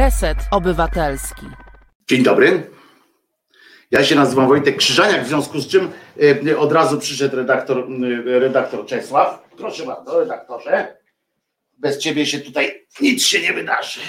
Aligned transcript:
Reset 0.00 0.38
Obywatelski. 0.50 1.46
Dzień 2.08 2.22
dobry. 2.22 2.70
Ja 3.90 4.04
się 4.04 4.14
nazywam 4.14 4.48
Wojtek 4.48 4.76
Krzyżaniak, 4.76 5.24
w 5.24 5.28
związku 5.28 5.60
z 5.60 5.68
czym 5.68 5.90
e, 6.48 6.58
od 6.58 6.72
razu 6.72 6.98
przyszedł 6.98 7.36
redaktor, 7.36 7.78
e, 7.78 8.38
redaktor 8.38 8.86
Czesław. 8.86 9.48
Proszę 9.56 9.86
bardzo, 9.86 10.20
redaktorze. 10.20 10.96
Bez 11.78 11.98
ciebie 11.98 12.26
się 12.26 12.40
tutaj 12.40 12.86
nic 13.00 13.22
się 13.22 13.42
nie 13.42 13.52
wydarzy. 13.52 14.00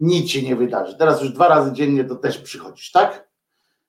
Nic 0.00 0.30
się 0.30 0.42
nie 0.42 0.56
wydarzy. 0.56 0.96
Teraz 0.98 1.22
już 1.22 1.30
dwa 1.30 1.48
razy 1.48 1.72
dziennie 1.72 2.04
to 2.04 2.16
też 2.16 2.38
przychodzisz, 2.38 2.90
tak? 2.90 3.28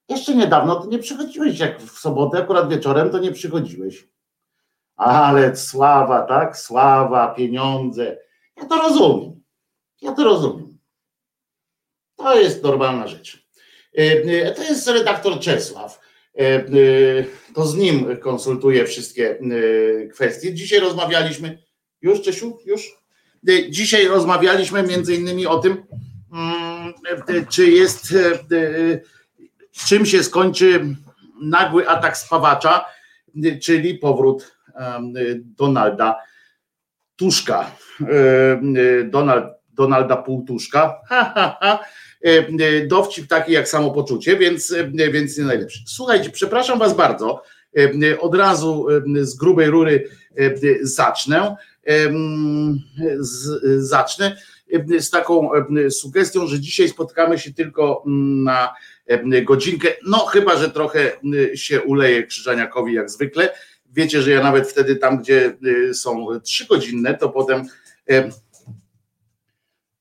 Jeszcze 0.09 0.35
niedawno 0.35 0.75
to 0.75 0.87
nie 0.87 0.99
przychodziłeś, 0.99 1.59
jak 1.59 1.81
w 1.81 1.99
sobotę, 1.99 2.37
akurat 2.37 2.69
wieczorem 2.69 3.09
to 3.09 3.19
nie 3.19 3.31
przychodziłeś. 3.31 4.07
Ale 4.95 5.55
sława, 5.55 6.21
tak? 6.21 6.57
Sława, 6.57 7.27
pieniądze. 7.27 8.17
Ja 8.57 8.65
to 8.65 8.75
rozumiem. 8.75 9.41
Ja 10.01 10.11
to 10.11 10.23
rozumiem. 10.23 10.68
To 12.19 12.39
jest 12.39 12.63
normalna 12.63 13.07
rzecz. 13.07 13.45
E, 13.97 14.01
e, 14.47 14.51
to 14.51 14.63
jest 14.63 14.87
redaktor 14.87 15.39
Czesław. 15.39 16.01
E, 16.37 16.63
to 17.55 17.67
z 17.67 17.75
nim 17.75 18.17
konsultuję 18.17 18.85
wszystkie 18.85 19.39
kwestie. 20.13 20.53
Dzisiaj 20.53 20.79
rozmawialiśmy, 20.79 21.57
już 22.01 22.21
Czesiu, 22.21 22.59
już? 22.65 22.99
Dzisiaj 23.69 24.07
rozmawialiśmy 24.07 24.83
między 24.83 25.15
innymi 25.15 25.47
o 25.47 25.59
tym, 25.59 25.83
mm, 26.33 26.93
czy 27.49 27.71
jest, 27.71 28.13
czym 29.87 30.05
się 30.05 30.23
skończy 30.23 30.95
nagły 31.41 31.89
atak 31.89 32.17
spawacza, 32.17 32.85
czyli 33.61 33.95
powrót 33.95 34.55
Donalda 35.39 36.15
Tuszka. 37.15 37.71
Donald, 39.05 39.45
Donalda 39.69 40.17
Półtuszka. 40.17 41.01
Ha, 41.07 41.31
ha, 41.35 41.57
ha 41.61 41.79
dowcip 42.87 43.27
taki 43.27 43.51
jak 43.51 43.69
samopoczucie, 43.69 44.37
więc, 44.37 44.71
e, 44.71 45.11
więc 45.11 45.37
nie 45.37 45.43
najlepszy. 45.43 45.79
Słuchajcie, 45.87 46.29
przepraszam 46.29 46.79
Was 46.79 46.95
bardzo, 46.95 47.43
od 48.19 48.35
razu 48.35 48.87
z 49.21 49.35
grubej 49.35 49.67
rury 49.67 50.09
zacznę. 50.81 51.55
Zacznę 53.77 54.37
z 54.99 55.09
taką 55.09 55.49
sugestią, 55.89 56.47
że 56.47 56.59
dzisiaj 56.59 56.89
spotkamy 56.89 57.39
się 57.39 57.53
tylko 57.53 58.03
na 58.43 58.73
godzinkę, 59.43 59.87
no 60.07 60.17
chyba, 60.17 60.57
że 60.57 60.69
trochę 60.69 61.11
się 61.53 61.81
uleje 61.81 62.23
Krzyżaniakowi 62.23 62.93
jak 62.93 63.09
zwykle. 63.09 63.49
Wiecie, 63.93 64.21
że 64.21 64.31
ja 64.31 64.43
nawet 64.43 64.67
wtedy 64.67 64.95
tam, 64.95 65.17
gdzie 65.17 65.57
są 65.93 66.39
trzygodzinne, 66.43 67.17
to 67.17 67.29
potem 67.29 67.65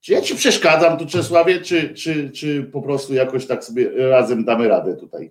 czy 0.09 0.14
ja 0.14 0.20
ci 0.20 0.34
przeszkadzam 0.34 0.98
tu, 0.98 1.06
Czesławie, 1.06 1.61
czy, 1.61 1.95
czy, 1.95 2.31
czy 2.31 2.62
po 2.62 2.83
prostu 2.83 3.14
jakoś 3.14 3.47
tak 3.47 3.64
sobie 3.64 3.91
razem 4.11 4.45
damy 4.45 4.69
radę 4.69 4.97
tutaj? 4.97 5.31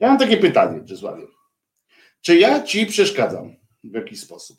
Ja 0.00 0.08
mam 0.08 0.18
takie 0.18 0.36
pytanie, 0.36 0.84
Czesławie. 0.84 1.26
Czy 2.20 2.38
ja 2.38 2.62
ci 2.62 2.86
przeszkadzam 2.86 3.56
w 3.84 3.94
jakiś 3.94 4.20
sposób? 4.20 4.58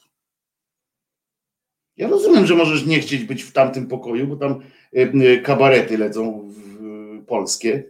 Ja 1.98 2.08
rozumiem, 2.08 2.46
że 2.46 2.56
możesz 2.56 2.86
nie 2.86 3.00
chcieć 3.00 3.24
być 3.24 3.44
w 3.44 3.52
tamtym 3.52 3.88
pokoju, 3.88 4.28
bo 4.28 4.36
tam 4.36 4.52
e, 4.52 5.02
e, 5.02 5.38
kabarety 5.38 5.98
lecą 5.98 6.54
polskie. 7.28 7.84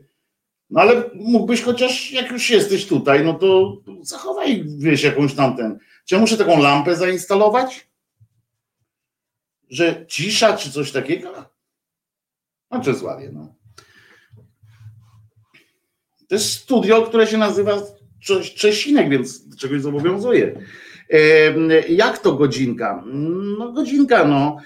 No 0.70 0.82
ale 0.82 1.04
mógłbyś 1.14 1.62
chociaż, 1.62 2.12
jak 2.12 2.32
już 2.32 2.50
jesteś 2.50 2.88
tutaj, 2.88 3.26
no 3.26 3.34
to 3.34 3.82
zachowaj, 4.02 4.66
wiesz, 4.78 5.04
jakąś 5.04 5.34
tamten. 5.34 5.80
Czy 6.06 6.16
ja 6.16 6.22
muszę 6.22 6.38
taką 6.38 6.62
lampę 6.62 6.96
zainstalować? 6.96 7.89
Że 9.70 10.06
cisza 10.08 10.58
czy 10.58 10.72
coś 10.72 10.92
takiego? 10.92 11.46
No 12.72 12.84
Czesławie, 12.84 13.30
no. 13.34 13.56
To 16.28 16.36
jest 16.36 16.52
studio, 16.52 17.02
które 17.02 17.28
się 17.28 17.38
nazywa 17.38 17.78
Czesinek, 18.56 19.10
więc 19.10 19.58
czegoś 19.58 19.82
zobowiązuje. 19.82 20.62
Jak 21.90 22.18
to 22.18 22.34
godzinka? 22.34 23.04
No 23.58 23.72
godzinka, 23.72 24.26
no. 24.26 24.58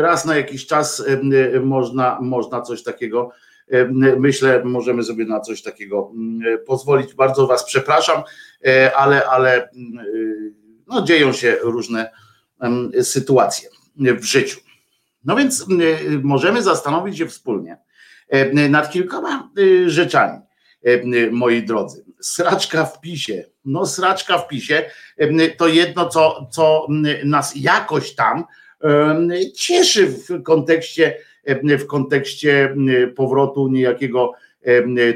Raz 0.00 0.24
na 0.24 0.36
jakiś 0.36 0.66
czas 0.66 1.04
można, 1.62 2.18
można 2.20 2.62
coś 2.62 2.82
takiego, 2.82 3.30
myślę, 4.18 4.64
możemy 4.64 5.02
sobie 5.02 5.24
na 5.24 5.40
coś 5.40 5.62
takiego 5.62 6.12
pozwolić. 6.66 7.14
Bardzo 7.14 7.46
Was 7.46 7.64
przepraszam, 7.64 8.22
e, 8.66 8.96
ale, 8.96 9.26
ale 9.26 9.70
no, 10.86 11.02
dzieją 11.02 11.32
się 11.32 11.56
różne 11.62 12.10
sytuacje 13.02 13.68
w 13.96 14.24
życiu. 14.24 14.60
No 15.24 15.36
więc 15.36 15.66
możemy 16.22 16.62
zastanowić 16.62 17.18
się 17.18 17.26
wspólnie 17.26 17.76
nad 18.68 18.90
kilkoma 18.90 19.50
rzeczami, 19.86 20.38
moi 21.30 21.62
drodzy. 21.62 22.04
Sraczka 22.20 22.84
w 22.84 23.00
pisie. 23.00 23.44
No, 23.64 23.86
sraczka 23.86 24.38
w 24.38 24.48
pisie 24.48 24.90
to 25.56 25.68
jedno, 25.68 26.08
co, 26.08 26.48
co 26.50 26.86
nas 27.24 27.52
jakoś 27.56 28.14
tam 28.14 28.44
cieszy 29.54 30.06
w 30.06 30.42
kontekście, 30.42 31.18
w 31.62 31.86
kontekście 31.86 32.76
powrotu 33.16 33.68
niejakiego 33.68 34.32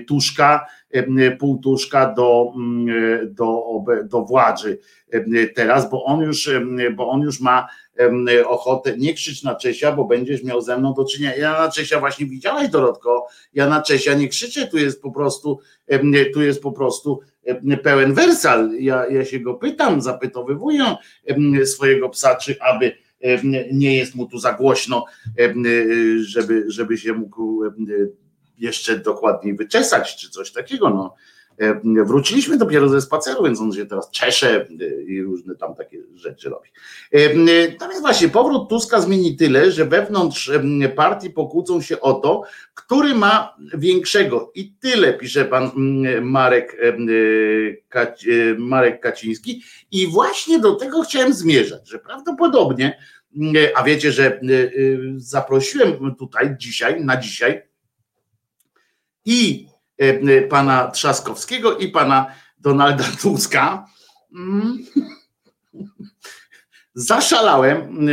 tuszka, 0.07 0.67
półtuszka 1.39 2.15
do, 2.15 2.53
do, 3.27 3.63
do 4.05 4.23
władzy 4.23 4.79
teraz, 5.55 5.91
bo 5.91 6.05
on 6.05 6.21
już, 6.21 6.51
bo 6.97 7.09
on 7.09 7.21
już 7.21 7.41
ma 7.41 7.69
ochotę, 8.47 8.97
nie 8.99 9.15
krzycz 9.15 9.43
na 9.43 9.55
Czesia, 9.55 9.93
bo 9.93 10.05
będziesz 10.05 10.45
miał 10.45 10.61
ze 10.61 10.79
mną 10.79 10.95
do 10.95 11.05
czynienia. 11.05 11.37
Ja 11.37 11.59
na 11.59 11.71
Czesia 11.71 12.01
właśnie 12.01 12.27
widziałaś 12.27 12.69
Dorotko, 12.69 13.27
ja 13.55 13.69
na 13.69 13.83
Czesia 13.83 14.15
nie 14.15 14.29
krzyczę, 14.29 14.67
tu 14.67 14.79
jest 14.79 15.03
po 15.03 15.11
prostu, 15.11 15.61
tu 16.35 16.43
jest 16.43 16.63
po 16.63 16.73
prostu 16.73 17.21
pełen 17.83 18.15
wersal. 18.15 18.71
Ja, 18.81 19.07
ja 19.11 19.25
się 19.25 19.41
go 19.41 19.55
pytam, 19.55 20.03
zapytowywuję 20.03 20.97
swojego 21.65 22.09
psa, 22.09 22.35
czy 22.35 22.61
aby 22.61 22.93
nie 23.73 23.97
jest 23.97 24.15
mu 24.15 24.27
tu 24.27 24.39
za 24.39 24.53
głośno, 24.53 25.05
żeby, 26.21 26.65
żeby 26.67 26.99
się 26.99 27.13
mógł 27.13 27.63
jeszcze 28.59 28.99
dokładniej 28.99 29.57
wyczesać, 29.57 30.17
czy 30.17 30.31
coś 30.31 30.53
takiego. 30.53 30.91
No. 30.91 31.15
E, 31.59 32.05
wróciliśmy 32.05 32.59
dopiero 32.59 32.89
ze 32.89 33.01
spaceru, 33.01 33.45
więc 33.45 33.61
on 33.61 33.73
się 33.73 33.87
teraz 33.87 34.11
czesze 34.11 34.67
e, 34.81 35.03
i 35.03 35.23
różne 35.23 35.55
tam 35.55 35.75
takie 35.75 36.03
rzeczy 36.15 36.51
robi. 36.51 36.69
Tam 37.79 37.91
jest 37.91 38.03
właśnie 38.03 38.29
powrót 38.29 38.69
Tuska 38.69 39.01
zmieni 39.01 39.37
tyle, 39.37 39.73
że 39.73 39.85
wewnątrz 39.85 40.51
partii 40.97 41.31
pokłócą 41.31 41.81
się 41.81 42.01
o 42.01 42.15
to, 42.15 42.43
który 42.75 43.15
ma 43.15 43.57
większego. 43.75 44.53
I 44.55 44.73
tyle 44.73 45.15
pisze 45.15 45.45
pan 45.45 45.71
Marek, 46.23 46.77
e, 46.83 48.55
Marek 48.59 49.01
Kaciński. 49.01 49.63
I 49.91 50.07
właśnie 50.07 50.59
do 50.59 50.75
tego 50.75 51.03
chciałem 51.03 51.35
zmierzać, 51.35 51.89
że 51.89 51.99
prawdopodobnie, 51.99 52.99
a 53.75 53.83
wiecie, 53.83 54.13
że 54.13 54.41
zaprosiłem 55.17 56.15
tutaj 56.15 56.57
dzisiaj, 56.59 57.05
na 57.05 57.17
dzisiaj 57.17 57.63
i 59.25 59.67
E, 59.67 59.75
e, 59.75 59.76
pana 60.49 60.91
Trzaskowskiego 60.91 61.77
i 61.77 61.89
pana 61.89 62.27
Donalda 62.59 63.05
Tuska. 63.23 63.87
Mm. 64.35 64.79
Zaszalałem 66.95 68.09
e, 68.09 68.13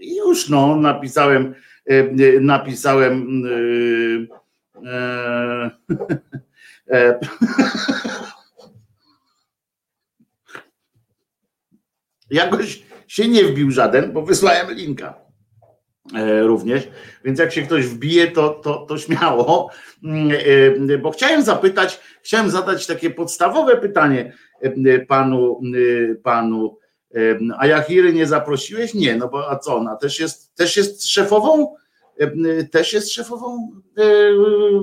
i 0.00 0.16
już 0.16 0.48
no, 0.48 0.76
napisałem, 0.76 1.54
napisałem 2.40 3.42
jakoś 12.30 12.82
się 13.06 13.28
nie 13.28 13.44
wbił 13.44 13.70
żaden, 13.70 14.12
bo 14.12 14.22
wysłałem 14.22 14.70
linka. 14.70 15.27
E, 16.14 16.42
również, 16.42 16.88
więc 17.24 17.38
jak 17.38 17.52
się 17.52 17.62
ktoś 17.62 17.86
wbije, 17.86 18.30
to, 18.30 18.48
to, 18.50 18.86
to 18.88 18.98
śmiało, 18.98 19.70
mm, 20.04 20.30
e, 20.90 20.98
bo 20.98 21.10
chciałem 21.10 21.42
zapytać, 21.42 22.00
chciałem 22.22 22.50
zadać 22.50 22.86
takie 22.86 23.10
podstawowe 23.10 23.76
pytanie 23.76 24.32
e, 24.60 24.98
panu, 24.98 25.60
panu 26.22 26.78
a 27.58 27.66
Jachiry 27.66 28.12
nie 28.12 28.26
zaprosiłeś? 28.26 28.94
Nie, 28.94 29.16
no 29.16 29.28
bo 29.28 29.50
a 29.50 29.58
co 29.58 29.76
ona 29.76 29.96
też 29.96 30.20
jest, 30.20 30.54
też 30.54 30.76
jest 30.76 31.08
szefową, 31.08 31.74
też 32.70 32.92
jest 32.92 33.12
szefową 33.12 33.70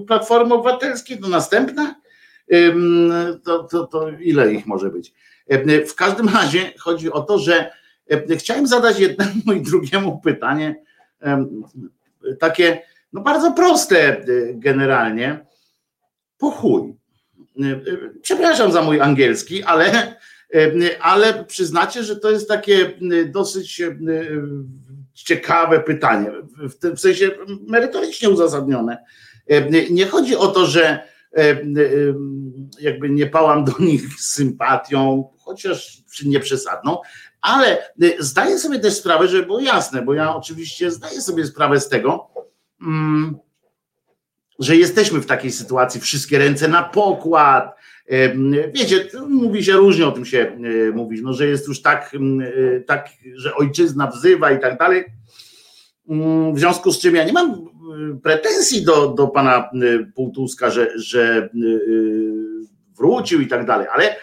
Platformy 0.08 0.54
Obywatelskiej, 0.54 1.18
to 1.18 1.28
następna? 1.28 1.96
To, 3.44 3.64
to, 3.64 3.88
to 3.88 4.10
ile 4.10 4.54
ich 4.54 4.66
może 4.66 4.90
być? 4.90 5.14
W 5.88 5.96
każdym 5.96 6.30
razie 6.30 6.74
chodzi 6.80 7.12
o 7.12 7.22
to, 7.22 7.40
że 7.40 7.72
chciałem 8.38 8.68
zadać 8.68 9.00
jednemu 9.00 9.54
i 9.56 9.62
drugiemu 9.62 10.20
pytanie, 10.20 10.76
takie 12.40 12.82
no 13.16 13.22
bardzo 13.22 13.52
proste 13.52 14.28
y, 14.30 14.54
generalnie. 14.56 15.46
Po 16.38 16.52
chuj. 16.52 16.94
Y, 17.60 17.66
y, 17.66 18.20
przepraszam 18.22 18.72
za 18.72 18.82
mój 18.82 19.02
angielski, 19.02 19.64
ale, 19.64 20.16
ale 21.00 21.46
przyznacie, 21.46 22.04
że 22.04 22.16
to 22.16 22.32
jest 22.32 22.48
takie 22.48 22.92
dosyć 23.26 23.82
ciekawe 25.14 25.80
pytanie, 25.80 26.32
w 26.58 26.76
tym 26.76 26.98
sensie 26.98 27.32
merytorycznie 27.68 28.30
uzasadnione. 28.30 28.98
Nie 29.90 30.06
chodzi 30.06 30.36
o 30.36 30.48
to, 30.48 30.66
że 30.66 31.08
jakby 32.80 33.10
nie 33.10 33.28
pałam 33.28 33.66
do 33.66 33.74
nich 33.80 34.20
sympatią, 34.20 35.30
chociaż 35.38 36.04
nieprzesadną, 36.26 36.98
ale 37.46 37.78
zdaję 38.20 38.60
sobie 38.60 38.80
też 38.80 38.94
sprawę, 38.94 39.28
żeby 39.28 39.46
było 39.46 39.60
jasne, 39.60 40.02
bo 40.02 40.14
ja 40.14 40.36
oczywiście 40.36 40.92
zdaję 40.92 41.22
sobie 41.22 41.46
sprawę 41.46 41.80
z 41.80 41.90
tego, 41.90 42.28
mm, 42.82 43.38
że 44.60 44.76
jesteśmy 44.76 45.20
w 45.20 45.26
takiej 45.26 45.52
sytuacji, 45.52 46.02
wszystkie 46.02 46.38
ręce 46.38 46.68
na 46.68 46.84
pokład. 46.84 47.76
Wiecie, 48.74 49.08
mówi 49.30 49.64
się 49.64 49.74
różnie 49.74 50.08
o 50.08 50.12
tym 50.12 50.26
się 50.26 50.40
e, 50.40 50.92
mówi, 50.92 51.22
no, 51.24 51.34
że 51.34 51.48
jest 51.48 51.68
już 51.68 51.82
tak, 51.82 52.12
e, 52.16 52.82
tak, 52.82 53.10
że 53.36 53.56
ojczyzna 53.56 54.08
wzywa 54.08 54.52
i 54.52 54.60
tak 54.60 54.78
dalej. 54.78 55.06
Mm, 56.10 56.56
w 56.56 56.60
związku 56.60 56.92
z 56.92 57.00
czym 57.00 57.16
ja 57.16 57.24
nie 57.24 57.34
mam 57.34 57.66
pretensji 58.24 58.86
do, 58.86 59.08
do 59.08 59.28
pana 59.28 59.70
Półtuska, 60.16 60.70
że, 60.70 61.00
że 61.00 61.50
wrócił 62.98 63.42
i 63.42 63.48
tak 63.48 63.66
dalej, 63.66 63.88
ale 63.94 64.16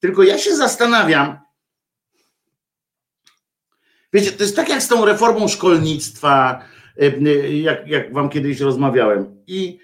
tylko 0.00 0.22
ja 0.22 0.38
się 0.38 0.56
zastanawiam, 0.56 1.41
wiecie, 4.12 4.32
to 4.32 4.42
jest 4.42 4.56
tak 4.56 4.68
jak 4.68 4.82
z 4.82 4.88
tą 4.88 5.04
reformą 5.04 5.48
szkolnictwa, 5.48 6.64
jak, 7.50 7.88
jak 7.88 8.12
wam 8.12 8.28
kiedyś 8.28 8.60
rozmawiałem. 8.60 9.42
I, 9.46 9.78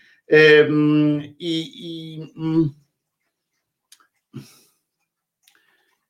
i, 1.39 1.71
i, 1.75 2.21
mm, 2.37 2.71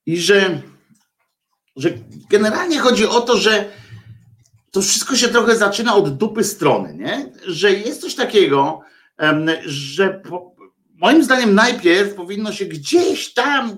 i 0.07 0.17
że, 0.17 0.63
że 1.77 1.91
generalnie 2.31 2.79
chodzi 2.79 3.07
o 3.07 3.21
to, 3.21 3.37
że 3.37 3.71
to 4.71 4.83
wszystko 4.83 5.17
się 5.17 5.29
trochę 5.29 5.57
zaczyna 5.57 5.95
od 5.95 6.17
dupy 6.17 6.45
strony, 6.45 6.95
nie? 6.95 7.33
Że 7.47 7.73
jest 7.73 8.01
coś 8.01 8.15
takiego, 8.15 8.81
że 9.67 10.23
po, 10.29 10.57
moim 10.95 11.25
zdaniem 11.25 11.55
najpierw 11.55 12.15
powinno 12.15 12.53
się 12.53 12.65
gdzieś 12.65 13.35
tam 13.35 13.77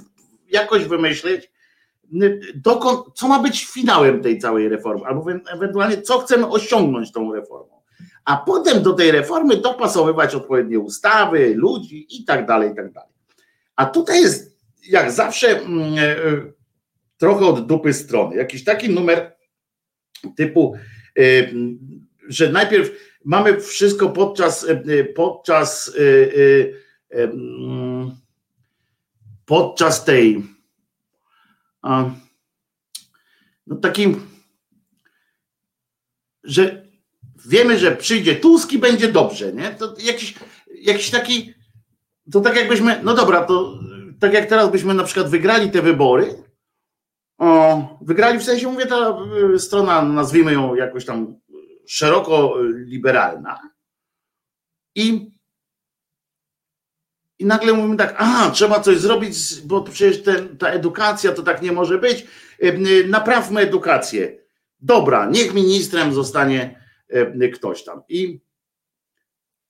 jakoś 0.48 0.84
wymyśleć, 0.84 1.50
dokąd, 2.54 3.00
co 3.14 3.28
ma 3.28 3.42
być 3.42 3.66
finałem 3.66 4.22
tej 4.22 4.38
całej 4.38 4.68
reformy, 4.68 5.06
albo 5.06 5.26
ewentualnie 5.52 6.02
co 6.02 6.18
chcemy 6.18 6.46
osiągnąć 6.48 7.12
tą 7.12 7.34
reformą. 7.34 7.80
A 8.24 8.36
potem 8.36 8.82
do 8.82 8.92
tej 8.92 9.10
reformy 9.10 9.56
dopasowywać 9.56 10.34
odpowiednie 10.34 10.78
ustawy, 10.78 11.54
ludzi 11.54 12.06
i 12.10 12.24
tak 12.24 12.46
dalej, 12.46 12.72
i 12.72 12.74
tak 12.74 12.92
dalej. 12.92 13.10
A 13.76 13.86
tutaj 13.86 14.20
jest, 14.22 14.58
jak 14.88 15.12
zawsze, 15.12 15.60
mm, 15.60 15.98
e, 15.98 16.16
trochę 17.18 17.46
od 17.46 17.66
dupy 17.66 17.92
strony. 17.92 18.36
Jakiś 18.36 18.64
taki 18.64 18.90
numer 18.90 19.36
typu, 20.36 20.74
e, 21.18 21.22
że 22.28 22.52
najpierw 22.52 22.90
mamy 23.24 23.60
wszystko 23.60 24.08
podczas, 24.08 24.66
e, 24.68 25.04
podczas, 25.04 25.92
mm, 27.10 28.10
podczas 29.46 30.04
tej 30.04 30.42
no 33.67 33.77
takim, 33.82 34.27
że 36.44 36.87
wiemy, 37.47 37.79
że 37.79 37.97
przyjdzie 37.97 38.37
Tusk 38.37 38.73
i 38.73 38.79
będzie 38.79 39.12
dobrze, 39.12 39.53
nie? 39.53 39.71
To 39.71 39.94
jakiś, 39.99 40.35
jakiś 40.75 41.11
taki, 41.11 41.55
to 42.32 42.41
tak 42.41 42.56
jakbyśmy, 42.56 43.00
no 43.03 43.15
dobra, 43.15 43.44
to 43.44 43.79
tak 44.21 44.32
jak 44.32 44.47
teraz 44.47 44.71
byśmy 44.71 44.94
na 44.94 45.05
przykład 45.05 45.31
wygrali 45.31 45.71
te 45.71 45.82
wybory, 45.82 46.44
o, 47.38 47.99
wygrali 48.03 48.38
w 48.38 48.44
sensie, 48.44 48.69
mówię, 48.69 48.87
ta 48.87 49.19
y, 49.55 49.59
strona, 49.59 50.03
nazwijmy 50.03 50.53
ją 50.53 50.75
jakoś 50.75 51.05
tam 51.05 51.41
szeroko 51.87 52.55
liberalna 52.62 53.71
i 54.94 55.31
i 57.40 57.46
nagle 57.46 57.72
mówimy 57.72 57.96
tak, 57.96 58.14
a 58.19 58.50
trzeba 58.50 58.81
coś 58.81 58.98
zrobić, 58.98 59.60
bo 59.64 59.82
przecież 59.82 60.22
ten, 60.22 60.58
ta 60.58 60.69
edukacja 60.69 61.32
to 61.32 61.42
tak 61.42 61.62
nie 61.62 61.72
może 61.72 61.98
być. 61.98 62.26
Y, 62.62 63.06
naprawmy 63.08 63.60
edukację. 63.60 64.38
Dobra, 64.81 65.26
niech 65.26 65.54
ministrem 65.54 66.14
zostanie 66.14 66.81
ktoś 67.54 67.84
tam. 67.84 68.02
I 68.08 68.40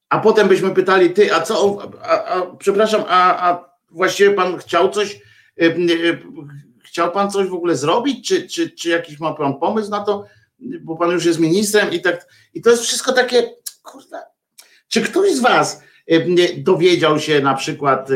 a 0.08 0.18
potem 0.18 0.48
byśmy 0.48 0.70
pytali, 0.70 1.10
ty, 1.10 1.34
a 1.34 1.40
co, 1.40 1.78
a, 2.02 2.24
a, 2.24 2.56
przepraszam, 2.56 3.04
a, 3.08 3.50
a 3.50 3.70
właściwie 3.90 4.30
pan 4.30 4.58
chciał 4.58 4.90
coś, 4.90 5.20
chciał 6.84 7.12
pan 7.12 7.30
coś 7.30 7.48
w 7.48 7.54
ogóle 7.54 7.76
zrobić, 7.76 8.28
czy, 8.28 8.48
czy, 8.48 8.70
czy 8.70 8.88
jakiś 8.88 9.20
ma 9.20 9.34
pan 9.34 9.58
pomysł 9.58 9.90
na 9.90 10.00
to, 10.00 10.24
bo 10.80 10.96
pan 10.96 11.10
już 11.10 11.24
jest 11.24 11.38
ministrem 11.38 11.92
i 11.92 12.00
tak, 12.00 12.26
i 12.54 12.62
to 12.62 12.70
jest 12.70 12.82
wszystko 12.82 13.12
takie, 13.12 13.54
kurde, 13.82 14.22
czy 14.88 15.02
ktoś 15.02 15.34
z 15.34 15.40
was 15.40 15.82
dowiedział 16.56 17.18
się 17.18 17.40
na 17.40 17.54
przykład, 17.54 18.08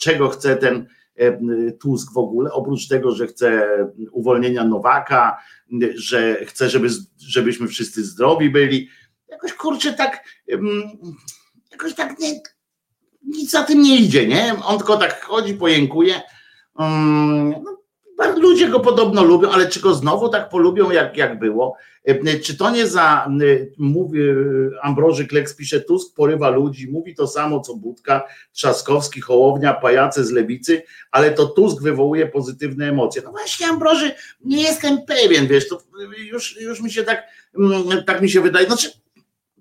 czego 0.00 0.28
chce 0.28 0.56
ten 0.56 0.86
Tusk 1.80 2.12
w 2.12 2.18
ogóle, 2.18 2.52
oprócz 2.52 2.88
tego, 2.88 3.14
że 3.14 3.26
chce 3.26 3.66
uwolnienia 4.12 4.64
Nowaka, 4.64 5.38
że 5.94 6.44
chce, 6.44 6.70
żeby, 6.70 6.88
żebyśmy 7.18 7.68
wszyscy 7.68 8.04
zdrowi 8.04 8.50
byli. 8.50 8.88
Jakoś 9.28 9.52
kurczę 9.52 9.92
tak, 9.92 10.24
jakoś 11.72 11.94
tak 11.94 12.18
nie, 12.18 12.40
nic 13.22 13.50
za 13.50 13.62
tym 13.62 13.82
nie 13.82 13.96
idzie, 13.96 14.26
nie? 14.26 14.54
On 14.64 14.78
tylko 14.78 14.96
tak 14.96 15.24
chodzi, 15.24 15.54
pojękuje. 15.54 16.20
No, 16.78 17.77
Ludzie 18.36 18.68
go 18.68 18.80
podobno 18.80 19.24
lubią, 19.24 19.50
ale 19.50 19.68
czy 19.68 19.80
go 19.80 19.94
znowu 19.94 20.28
tak 20.28 20.48
polubią, 20.48 20.90
jak, 20.90 21.16
jak 21.16 21.38
było? 21.38 21.76
E, 22.04 22.38
czy 22.38 22.56
to 22.56 22.70
nie 22.70 22.86
za, 22.86 23.28
mówi 23.78 24.20
Ambroży 24.82 25.26
Kleks, 25.26 25.54
pisze 25.54 25.80
Tusk, 25.80 26.14
porywa 26.14 26.50
ludzi, 26.50 26.90
mówi 26.90 27.14
to 27.14 27.26
samo 27.26 27.60
co 27.60 27.74
Budka, 27.74 28.24
Trzaskowski, 28.52 29.20
Hołownia, 29.20 29.74
pajace 29.74 30.24
z 30.24 30.30
Lewicy, 30.30 30.82
ale 31.10 31.30
to 31.30 31.46
Tusk 31.46 31.82
wywołuje 31.82 32.26
pozytywne 32.26 32.88
emocje. 32.88 33.22
No 33.24 33.30
właśnie 33.30 33.66
Ambroży, 33.66 34.14
nie 34.44 34.62
jestem 34.62 35.02
pewien, 35.02 35.46
wiesz, 35.46 35.68
to 35.68 35.82
już, 36.18 36.60
już 36.60 36.80
mi 36.80 36.90
się 36.90 37.04
tak, 37.04 37.22
tak 38.06 38.22
mi 38.22 38.30
się 38.30 38.40
wydaje, 38.40 38.66
znaczy, 38.66 38.90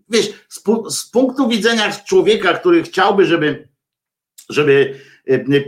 wiesz, 0.10 0.30
z, 0.50 0.64
z 0.90 1.10
punktu 1.10 1.48
widzenia 1.48 1.92
człowieka, 1.92 2.54
który 2.54 2.84
chciałby, 2.84 3.26
żeby, 3.26 3.68
żeby 4.50 4.96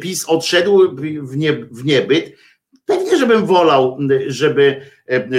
PiS 0.02 0.26
odszedł 0.26 0.96
w, 1.22 1.38
nie, 1.38 1.54
w 1.54 1.86
niebyt, 1.86 2.36
Pewnie, 2.90 3.18
żebym 3.18 3.46
wolał, 3.46 3.98
żeby, 4.28 4.82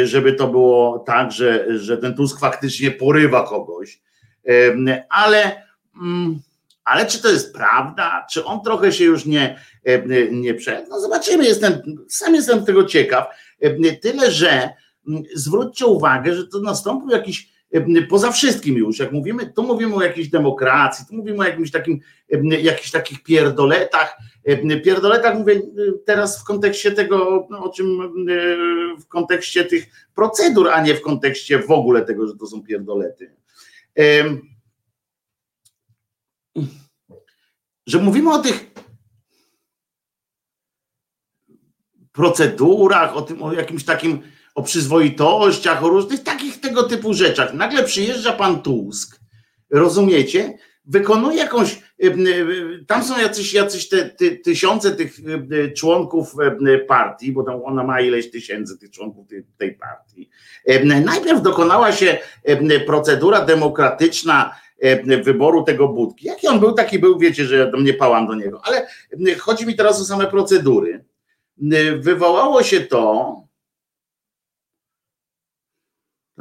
żeby 0.05 0.33
to 0.33 0.49
było 0.49 0.99
tak, 0.99 1.33
że, 1.33 1.79
że 1.79 1.99
ten 1.99 2.15
Tusk 2.15 2.41
faktycznie 2.41 2.91
porywa 2.91 3.47
kogoś, 3.47 4.01
ale, 5.09 5.63
mm, 6.03 6.41
ale 6.85 7.07
czy 7.07 7.23
to 7.23 7.29
jest 7.29 7.55
prawda? 7.55 8.27
Czy 8.31 8.45
on 8.45 8.63
trochę 8.63 8.93
się 8.93 9.05
już 9.05 9.27
nie, 9.27 9.61
nie 10.31 10.55
przed? 10.55 10.89
No 10.89 11.01
zobaczymy, 11.01 11.45
jestem, 11.45 11.73
sam 12.09 12.35
jestem 12.35 12.65
tego 12.65 12.85
ciekaw. 12.85 13.27
Tyle, 14.03 14.31
że 14.31 14.71
mm, 15.09 15.23
zwróćcie 15.35 15.87
uwagę, 15.87 16.35
że 16.35 16.47
to 16.47 16.61
nastąpił 16.61 17.11
jakiś 17.11 17.53
poza 18.09 18.33
wszystkim 18.33 18.77
już, 18.77 18.99
jak 18.99 19.13
mówimy, 19.13 19.53
tu 19.53 19.63
mówimy 19.63 19.95
o 19.95 20.03
jakiejś 20.03 20.29
demokracji, 20.29 21.07
tu 21.07 21.15
mówimy 21.15 21.39
o 21.39 21.45
jakimś 21.45 21.71
takim, 21.71 22.01
jakichś 22.63 22.91
takich 22.91 23.23
pierdoletach, 23.23 24.17
pierdoletach 24.85 25.39
mówię 25.39 25.61
teraz 26.07 26.41
w 26.41 26.45
kontekście 26.45 26.93
tego, 26.93 27.47
no, 27.51 27.65
o 27.65 27.69
czym 27.69 28.15
w 29.01 29.07
kontekście 29.07 29.65
tych 29.65 29.87
procedur, 30.15 30.69
a 30.69 30.83
nie 30.83 30.95
w 30.95 31.03
kontekście 31.03 31.59
w 31.59 31.71
ogóle 31.71 32.05
tego, 32.05 32.27
że 32.27 32.37
to 32.37 32.47
są 32.47 32.63
pierdolety. 32.63 33.35
Że 37.87 37.99
mówimy 37.99 38.33
o 38.33 38.39
tych 38.39 38.71
procedurach, 42.13 43.17
o 43.17 43.23
tym, 43.23 43.43
o 43.43 43.53
jakimś 43.53 43.85
takim 43.85 44.23
o 44.55 44.63
przyzwoitościach, 44.63 45.85
o 45.85 45.89
różnych 45.89 46.23
takich 46.23 46.61
tego 46.61 46.83
typu 46.83 47.15
rzeczach. 47.15 47.55
Nagle 47.55 47.85
przyjeżdża 47.85 48.33
pan 48.33 48.63
Tusk, 48.63 49.21
rozumiecie? 49.71 50.59
Wykonuje 50.85 51.39
jakąś, 51.39 51.83
y, 52.05 52.07
y, 52.07 52.85
tam 52.87 53.05
są 53.05 53.19
jacyś, 53.19 53.55
jacyś 53.55 53.89
te, 53.89 54.05
ty, 54.05 54.37
tysiące 54.37 54.91
tych 54.91 55.19
y, 55.53 55.73
członków 55.73 56.35
partii, 56.89 57.33
bo 57.33 57.43
tam 57.43 57.61
ona 57.65 57.85
ma 57.85 58.01
ileś 58.01 58.31
tysięcy 58.31 58.79
tych 58.79 58.91
członków 58.91 59.29
tej, 59.29 59.45
tej 59.59 59.75
partii. 59.75 60.31
Najpierw 61.05 61.43
dokonała 61.43 61.93
się 61.93 62.19
procedura 62.87 63.45
demokratyczna 63.45 64.55
wyboru 65.25 65.63
tego 65.63 65.89
budki. 65.89 66.27
Jaki 66.27 66.49
on 66.49 66.61
był, 66.61 66.73
taki 66.73 66.99
był, 66.99 67.19
wiecie, 67.19 67.45
że 67.45 67.57
ja 67.57 67.71
tam 67.71 67.85
nie 67.85 67.95
pałam 67.95 68.27
do 68.27 68.35
niego, 68.35 68.61
ale 68.65 68.87
chodzi 69.39 69.67
mi 69.67 69.77
teraz 69.77 70.01
o 70.01 70.05
same 70.05 70.27
procedury. 70.27 71.05
Wywołało 71.99 72.63
się 72.63 72.81
to, 72.81 73.37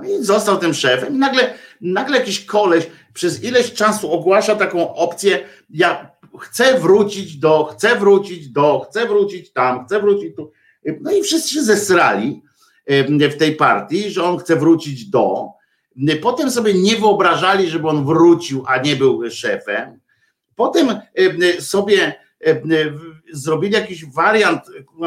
no 0.04 0.10
i 0.10 0.24
został 0.24 0.58
tym 0.58 0.74
szefem 0.74 1.16
i 1.16 1.18
nagle, 1.18 1.54
nagle 1.82 2.18
jakiś 2.18 2.46
koleś 2.46 2.88
przez 3.14 3.44
ileś 3.44 3.74
czasu 3.74 4.12
ogłasza 4.12 4.56
taką 4.56 4.96
opcję, 4.96 5.40
ja 5.70 6.12
chcę 6.40 6.80
wrócić 6.80 7.38
do, 7.38 7.64
chcę 7.64 7.96
wrócić 7.96 8.50
do, 8.50 8.86
chcę 8.90 9.08
wrócić 9.08 9.52
tam, 9.52 9.86
chcę 9.86 10.00
wrócić 10.00 10.36
tu. 10.36 10.52
No 11.02 11.12
i 11.12 11.24
wszyscy 11.24 11.54
się 11.54 11.64
zesrali. 11.64 12.42
w 13.32 13.38
tej 13.38 13.56
partii, 13.56 14.10
że 14.10 14.24
on 14.24 14.38
chce 14.38 14.56
wrócić 14.56 15.06
do. 15.06 15.48
Potem 16.22 16.52
sobie 16.52 16.74
nie 16.74 16.96
wyobrażali, 16.96 17.70
żeby 17.70 17.88
on 17.88 18.06
wrócił, 18.06 18.64
a 18.68 18.78
nie 18.78 18.96
był 18.96 19.30
szefem. 19.30 20.00
Potem 20.56 20.88
sobie 21.60 22.16
zrobili 23.32 23.74
jakiś 23.74 24.06
wariant, 24.06 24.62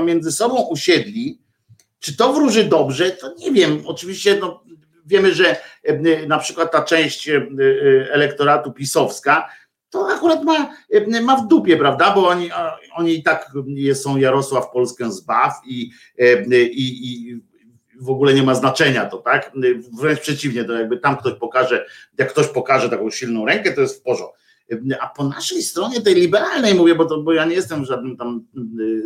między 0.04 0.32
sobą 0.32 0.66
usiedli. 0.70 1.38
Czy 2.00 2.16
to 2.16 2.32
wróży 2.32 2.64
dobrze? 2.64 3.10
To 3.10 3.34
nie 3.38 3.52
wiem. 3.52 3.82
Oczywiście 3.86 4.38
no, 4.40 4.64
wiemy, 5.06 5.34
że 5.34 5.56
na 6.26 6.38
przykład 6.38 6.72
ta 6.72 6.82
część 6.82 7.30
elektoratu 8.10 8.72
pisowska 8.72 9.48
to 9.90 10.08
akurat 10.08 10.44
ma, 10.44 10.74
ma 11.22 11.36
w 11.36 11.48
dupie, 11.48 11.76
prawda? 11.76 12.14
Bo 12.14 12.28
oni, 12.28 12.50
oni 12.94 13.14
i 13.14 13.22
tak 13.22 13.52
są 13.94 14.16
Jarosław 14.16 14.70
Polskę 14.70 15.12
zbaw 15.12 15.52
i, 15.66 15.90
i, 16.72 17.10
i 17.10 17.40
w 18.00 18.10
ogóle 18.10 18.34
nie 18.34 18.42
ma 18.42 18.54
znaczenia 18.54 19.06
to, 19.06 19.18
tak? 19.18 19.52
Wręcz 20.00 20.20
przeciwnie, 20.20 20.64
to 20.64 20.72
jakby 20.72 20.98
tam 20.98 21.16
ktoś 21.16 21.34
pokaże, 21.34 21.86
jak 22.18 22.30
ktoś 22.30 22.46
pokaże 22.46 22.88
taką 22.88 23.10
silną 23.10 23.46
rękę, 23.46 23.72
to 23.72 23.80
jest 23.80 24.00
w 24.00 24.02
porządku. 24.02 24.36
A 25.00 25.08
po 25.08 25.24
naszej 25.24 25.62
stronie, 25.62 26.00
tej 26.00 26.14
liberalnej 26.14 26.74
mówię, 26.74 26.94
bo, 26.94 27.04
to, 27.04 27.22
bo 27.22 27.32
ja 27.32 27.44
nie 27.44 27.54
jestem 27.54 27.84
żadnym 27.84 28.16
tam 28.16 28.46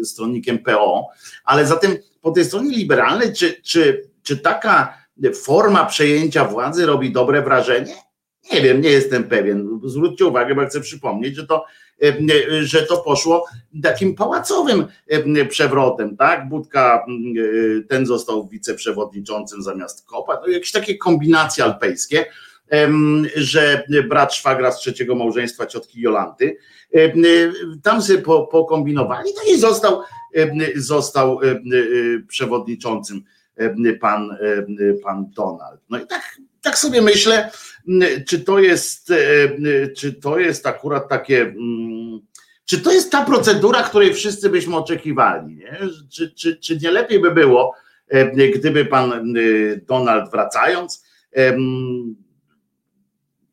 stronnikiem 0.05 0.59
PO, 0.59 1.09
ale 1.45 1.67
zatem 1.67 1.97
po 2.21 2.31
tej 2.31 2.45
stronie 2.45 2.77
liberalnej, 2.77 3.33
czy, 3.33 3.63
czy, 3.63 4.11
czy 4.23 4.37
taka 4.37 5.06
forma 5.35 5.87
przejęcia 5.87 6.45
władzy 6.45 6.87
robi 6.87 7.13
dobre 7.13 7.43
wrażenie? 7.43 7.95
Nie 8.53 8.61
wiem, 8.61 8.81
nie 8.81 8.91
jestem 8.91 9.25
pewien. 9.25 9.81
Zwróćcie 9.85 10.27
uwagę, 10.27 10.55
bo 10.55 10.67
chcę 10.67 10.81
przypomnieć, 10.81 11.37
że 11.37 11.47
to, 11.47 11.65
e, 12.03 12.09
e, 12.09 12.65
że 12.65 12.83
to 12.83 12.99
poszło 12.99 13.47
takim 13.83 14.15
pałacowym 14.15 14.87
e, 15.07 15.45
przewrotem, 15.45 16.17
tak? 16.17 16.49
Budka, 16.49 17.07
ten 17.89 18.07
został 18.07 18.49
wiceprzewodniczącym 18.49 19.63
zamiast 19.63 20.07
Kopa, 20.07 20.37
to 20.37 20.49
jakieś 20.49 20.73
takie 20.73 20.99
kombinacje 20.99 21.65
alpejskie, 21.65 22.25
że 23.37 23.85
brat 24.09 24.35
szwagra 24.35 24.73
z 24.73 24.79
trzeciego 24.79 25.15
małżeństwa 25.15 25.67
ciotki 25.67 26.01
Jolanty, 26.01 26.57
tam 27.83 28.03
sobie 28.03 28.19
pokombinowali, 28.51 29.31
no 29.37 29.55
i 29.55 29.59
został, 29.59 30.03
został 30.77 31.39
przewodniczącym 32.29 33.25
pan, 34.01 34.37
pan 35.03 35.31
Donald. 35.37 35.81
No 35.91 35.99
i 35.99 36.07
tak 36.07 36.23
tak 36.67 36.79
sobie 36.79 37.03
myślę, 37.03 37.51
czy 38.27 38.41
to 38.41 38.59
jest, 38.59 39.11
e, 39.11 39.89
czy 39.97 40.13
to 40.13 40.39
jest 40.39 40.67
akurat 40.67 41.09
takie, 41.09 41.55
czy 42.65 42.81
to 42.81 42.93
jest 42.93 43.13
ta 43.13 43.25
procedura, 43.25 43.83
której 43.83 44.15
wszyscy 44.15 44.51
byśmy 44.51 44.77
oczekiwali, 44.77 45.57
nie? 45.57 45.79
Czy, 46.13 46.35
czy, 46.35 46.57
czy 46.57 46.79
nie 46.83 46.91
lepiej 46.91 47.21
by 47.21 47.31
było, 47.31 47.75
e, 48.09 48.49
gdyby 48.49 48.85
pan 48.85 49.13
e, 49.13 49.41
Donald 49.77 50.31
wracając, 50.31 51.07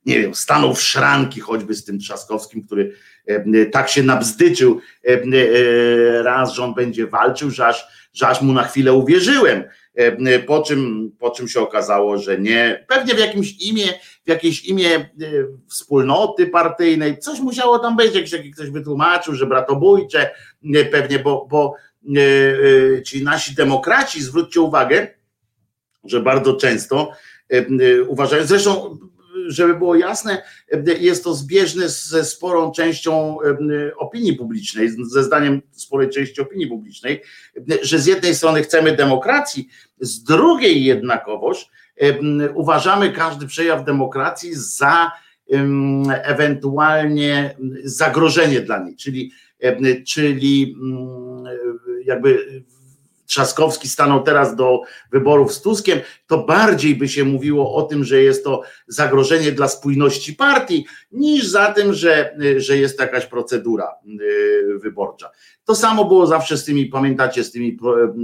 nie 0.06 0.20
wiem, 0.20 0.36
stanął 0.36 0.76
w 0.76 0.82
szranki 0.82 1.40
choćby 1.40 1.74
z 1.74 1.86
tym 1.86 2.00
Trzaskowskim, 2.00 2.64
który 2.64 2.96
tak 3.72 3.90
się 3.90 4.04
nabzdyczył 4.04 4.82
raz, 6.24 6.54
że 6.54 6.64
on 6.64 6.74
będzie 6.74 7.08
walczył, 7.08 7.50
że 7.50 7.68
aż, 7.68 7.88
że 8.14 8.28
aż 8.28 8.42
mu 8.42 8.54
na 8.54 8.64
chwilę 8.64 8.94
uwierzyłem, 8.94 9.64
E, 9.64 9.83
po 10.48 10.62
czym, 10.62 11.12
po 11.20 11.32
czym 11.32 11.48
się 11.48 11.62
okazało, 11.62 12.18
że 12.18 12.40
nie, 12.40 12.86
pewnie 12.88 13.16
w 13.16 13.20
jakimś 13.20 13.52
imię, 13.52 13.86
w 14.26 14.30
jakieś 14.30 14.66
imię 14.66 14.96
e, 14.96 15.10
wspólnoty 15.70 16.48
partyjnej, 16.48 17.20
coś 17.20 17.40
musiało 17.40 17.80
tam 17.80 17.98
być, 17.98 18.16
jakiś 18.32 18.54
ktoś 18.54 18.70
wytłumaczył, 18.70 19.36
że 19.36 19.46
bratobójcze, 19.46 20.32
pewnie, 20.92 21.20
bo, 21.20 21.48
bo 21.50 21.76
e, 22.18 23.02
ci 23.04 23.24
nasi 23.24 23.56
demokraci, 23.56 24.24
zwróćcie 24.24 24.62
uwagę, 24.62 25.08
że 26.04 26.20
bardzo 26.20 26.54
często 26.54 27.12
uważają, 28.08 28.46
zresztą 28.46 28.98
żeby 29.48 29.76
było 29.76 29.96
jasne, 29.96 30.44
jest 31.00 31.24
to 31.24 31.34
zbieżne 31.34 31.90
ze 31.90 32.26
sporą 32.26 32.72
częścią 32.72 33.38
opinii 33.98 34.34
publicznej, 34.34 34.90
ze 35.12 35.24
zdaniem 35.24 35.62
sporej 35.72 36.10
części 36.10 36.42
opinii 36.42 36.68
publicznej, 36.68 37.22
że 37.82 38.00
z 38.00 38.06
jednej 38.06 38.36
strony 38.36 38.64
chcemy 38.64 38.96
demokracji, 38.96 39.68
z 40.00 40.24
drugiej 40.24 40.84
jednakowoż 40.84 41.70
uważamy 42.54 43.12
każdy 43.12 43.48
przejaw 43.48 43.86
demokracji 43.86 44.52
za 44.56 45.12
ewentualnie 46.10 47.58
zagrożenie 47.84 48.62
dla 48.62 48.84
niej, 48.84 48.96
czyli, 48.96 49.32
czyli 50.08 50.76
mm, 50.82 51.44
jakby 52.06 52.64
Trzaskowski 53.26 53.88
stanął 53.88 54.24
teraz 54.24 54.56
do 54.56 54.82
wyborów 55.12 55.54
z 55.54 55.62
Tuskiem, 55.62 56.00
to 56.28 56.44
bardziej 56.44 56.96
by 56.96 57.08
się 57.08 57.24
mówiło 57.24 57.76
o 57.76 57.82
tym, 57.82 58.04
że 58.04 58.24
jest 58.24 58.44
to 58.44 58.62
zagrożenie 58.88 59.52
dla 59.52 59.68
spójności 59.68 60.34
partii, 60.34 60.86
niż 61.12 61.48
za 61.48 61.74
tym, 61.74 61.94
że, 61.94 62.38
że 62.58 62.78
jest 62.78 63.00
jakaś 63.00 63.26
procedura 63.26 63.92
y, 64.22 64.80
wyborcza. 64.80 65.32
To 65.66 65.76
samo 65.76 66.06
było 66.06 66.28
zawsze 66.28 66.58
z 66.58 66.66
tymi, 66.66 66.86
pamiętacie, 66.86 67.44
z 67.44 67.52
tymi, 67.52 67.78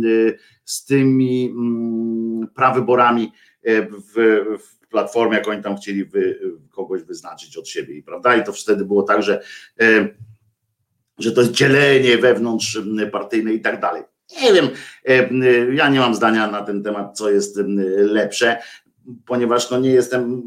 y, 0.05 0.37
z 0.65 0.85
tymi 0.85 1.45
mm, 1.45 2.47
prawyborami 2.55 3.31
y, 3.67 3.87
w, 3.91 4.43
w 4.59 4.87
platformie, 4.87 5.37
jak 5.37 5.47
oni 5.47 5.63
tam 5.63 5.77
chcieli 5.77 6.05
wy, 6.05 6.39
kogoś 6.71 7.03
wyznaczyć 7.03 7.57
od 7.57 7.67
siebie, 7.67 8.03
prawda? 8.03 8.35
I 8.35 8.43
to 8.43 8.53
wtedy 8.53 8.85
było 8.85 9.03
tak, 9.03 9.23
że, 9.23 9.41
że 11.17 11.31
to 11.31 11.41
jest 11.41 11.53
dzielenie 11.53 12.17
wewnątrz 12.17 12.81
partyjne 13.11 13.53
i 13.53 13.61
tak 13.61 13.81
dalej. 13.81 14.03
Nie 14.41 14.53
wiem, 14.53 14.69
e, 15.05 15.73
ja 15.73 15.89
nie 15.89 15.99
mam 15.99 16.15
zdania 16.15 16.47
na 16.47 16.61
ten 16.61 16.83
temat, 16.83 17.17
co 17.17 17.29
jest 17.29 17.59
lepsze, 17.97 18.57
ponieważ 19.25 19.71
no 19.71 19.79
nie 19.79 19.91
jestem. 19.91 20.43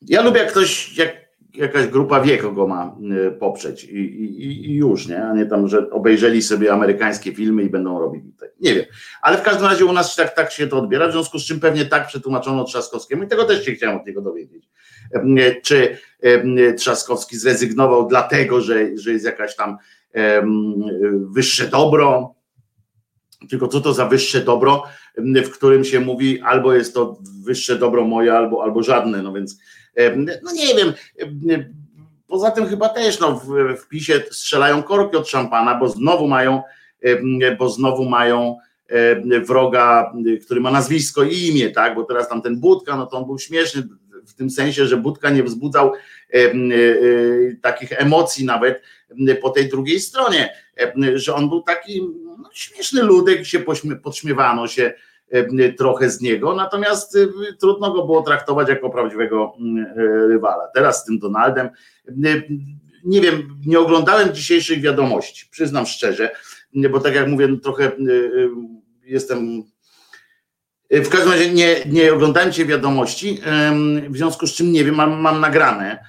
Ja 0.00 0.22
lubię, 0.22 0.38
jak 0.38 0.50
ktoś, 0.50 0.98
jak 0.98 1.24
jakaś 1.54 1.86
grupa 1.86 2.20
wie, 2.20 2.38
kogo 2.38 2.66
ma 2.66 2.96
poprzeć 3.38 3.84
i, 3.84 3.96
i, 3.96 4.70
i, 4.70 4.74
już, 4.74 5.08
nie? 5.08 5.24
A 5.24 5.34
nie 5.34 5.46
tam, 5.46 5.68
że 5.68 5.90
obejrzeli 5.90 6.42
sobie 6.42 6.72
amerykańskie 6.72 7.34
filmy 7.34 7.62
i 7.62 7.70
będą 7.70 7.98
robili 7.98 8.32
tak. 8.40 8.50
Nie 8.60 8.74
wiem. 8.74 8.84
Ale 9.22 9.38
w 9.38 9.42
każdym 9.42 9.66
razie 9.66 9.84
u 9.84 9.92
nas 9.92 10.16
tak, 10.16 10.34
tak 10.34 10.52
się 10.52 10.66
to 10.66 10.78
odbiera, 10.78 11.08
w 11.08 11.12
związku 11.12 11.38
z 11.38 11.44
czym 11.44 11.60
pewnie 11.60 11.84
tak 11.84 12.06
przetłumaczono 12.06 12.64
Trzaskowskiemu 12.64 13.22
i 13.22 13.26
tego 13.26 13.44
też 13.44 13.64
się 13.64 13.72
chciałem 13.72 13.96
od 13.96 14.06
niego 14.06 14.20
dowiedzieć. 14.22 14.68
Czy 15.62 15.98
Trzaskowski 16.76 17.36
zrezygnował 17.36 18.08
dlatego, 18.08 18.60
że, 18.60 18.96
że 18.96 19.12
jest 19.12 19.24
jakaś 19.24 19.56
tam 19.56 19.76
wyższe 21.30 21.68
dobro. 21.68 22.34
Tylko 23.50 23.68
co 23.68 23.80
to 23.80 23.92
za 23.92 24.06
wyższe 24.06 24.40
dobro, 24.40 24.84
w 25.16 25.50
którym 25.50 25.84
się 25.84 26.00
mówi, 26.00 26.40
albo 26.40 26.74
jest 26.74 26.94
to 26.94 27.18
wyższe 27.44 27.78
dobro 27.78 28.04
moje, 28.04 28.34
albo, 28.34 28.62
albo 28.62 28.82
żadne. 28.82 29.22
No 29.22 29.32
więc, 29.32 29.58
no 30.42 30.52
nie 30.52 30.74
wiem. 30.74 30.92
Poza 32.26 32.50
tym 32.50 32.66
chyba 32.66 32.88
też 32.88 33.20
no, 33.20 33.34
w, 33.34 33.46
w 33.82 33.88
PiSie 33.88 34.22
strzelają 34.30 34.82
korki 34.82 35.16
od 35.16 35.28
szampana, 35.28 35.74
bo 35.74 35.88
znowu 35.88 36.28
mają, 36.28 36.62
bo 37.58 37.68
znowu 37.68 38.04
mają 38.04 38.56
wroga, 39.46 40.12
który 40.44 40.60
ma 40.60 40.70
nazwisko 40.70 41.22
i 41.22 41.46
imię, 41.46 41.70
tak? 41.70 41.94
Bo 41.94 42.04
teraz 42.04 42.28
tam 42.28 42.42
ten 42.42 42.60
Budka, 42.60 42.96
no 42.96 43.06
to 43.06 43.16
on 43.16 43.26
był 43.26 43.38
śmieszny 43.38 43.82
w 44.26 44.34
tym 44.34 44.50
sensie, 44.50 44.86
że 44.86 44.96
Budka 44.96 45.30
nie 45.30 45.42
wzbudzał 45.42 45.92
e, 46.34 46.36
e, 46.36 46.54
takich 47.62 47.92
emocji 47.92 48.44
nawet 48.44 48.82
po 49.42 49.50
tej 49.50 49.68
drugiej 49.68 50.00
stronie, 50.00 50.54
że 51.14 51.34
on 51.34 51.48
był 51.48 51.62
taki 51.62 52.02
no, 52.38 52.50
śmieszny 52.52 53.02
ludek 53.02 53.46
się 53.46 53.64
podśmiewano 54.02 54.66
się 54.66 54.94
trochę 55.78 56.10
z 56.10 56.20
niego, 56.20 56.54
natomiast 56.54 57.18
trudno 57.60 57.92
go 57.92 58.06
było 58.06 58.22
traktować 58.22 58.68
jako 58.68 58.90
prawdziwego 58.90 59.52
rywala. 60.28 60.68
Teraz 60.74 61.02
z 61.02 61.04
tym 61.04 61.18
Donaldem, 61.18 61.70
nie 63.04 63.20
wiem, 63.20 63.56
nie 63.66 63.80
oglądałem 63.80 64.34
dzisiejszych 64.34 64.80
wiadomości, 64.80 65.46
przyznam 65.50 65.86
szczerze, 65.86 66.30
bo 66.90 67.00
tak 67.00 67.14
jak 67.14 67.28
mówię, 67.28 67.48
trochę 67.62 67.92
jestem 69.04 69.62
w 70.90 71.08
każdym 71.08 71.32
razie 71.32 71.52
nie, 71.52 71.76
nie 71.86 72.12
oglądałem 72.12 72.52
cię 72.52 72.64
wiadomości, 72.64 73.40
w 74.08 74.16
związku 74.16 74.46
z 74.46 74.54
czym 74.54 74.72
nie 74.72 74.84
wiem, 74.84 74.94
mam, 74.94 75.20
mam 75.20 75.40
nagrane, 75.40 76.04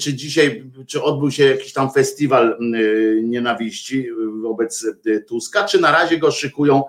czy 0.00 0.14
dzisiaj, 0.14 0.70
czy 0.86 1.02
odbył 1.02 1.30
się 1.30 1.44
jakiś 1.44 1.72
tam 1.72 1.92
festiwal 1.92 2.58
nienawiści 3.22 4.06
wobec 4.42 4.86
Tuska, 5.28 5.64
czy 5.64 5.80
na 5.80 5.92
razie 5.92 6.18
go 6.18 6.30
szykują 6.30 6.84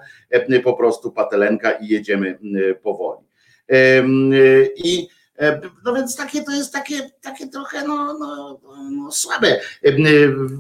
po 0.63 0.74
prostu 0.74 1.12
patelenka 1.12 1.72
i 1.72 1.88
jedziemy 1.88 2.39
powoli. 2.84 3.25
I 4.75 5.08
E, 5.38 5.62
no 5.86 5.93
więc 5.93 6.15
takie 6.15 6.43
to 6.43 6.51
jest 6.51 6.74
takie, 6.74 7.10
takie 7.22 7.48
trochę 7.48 7.88
no, 7.88 8.17
no, 8.20 8.60
no 8.91 9.12
słabe. 9.12 9.60
E, 9.84 9.91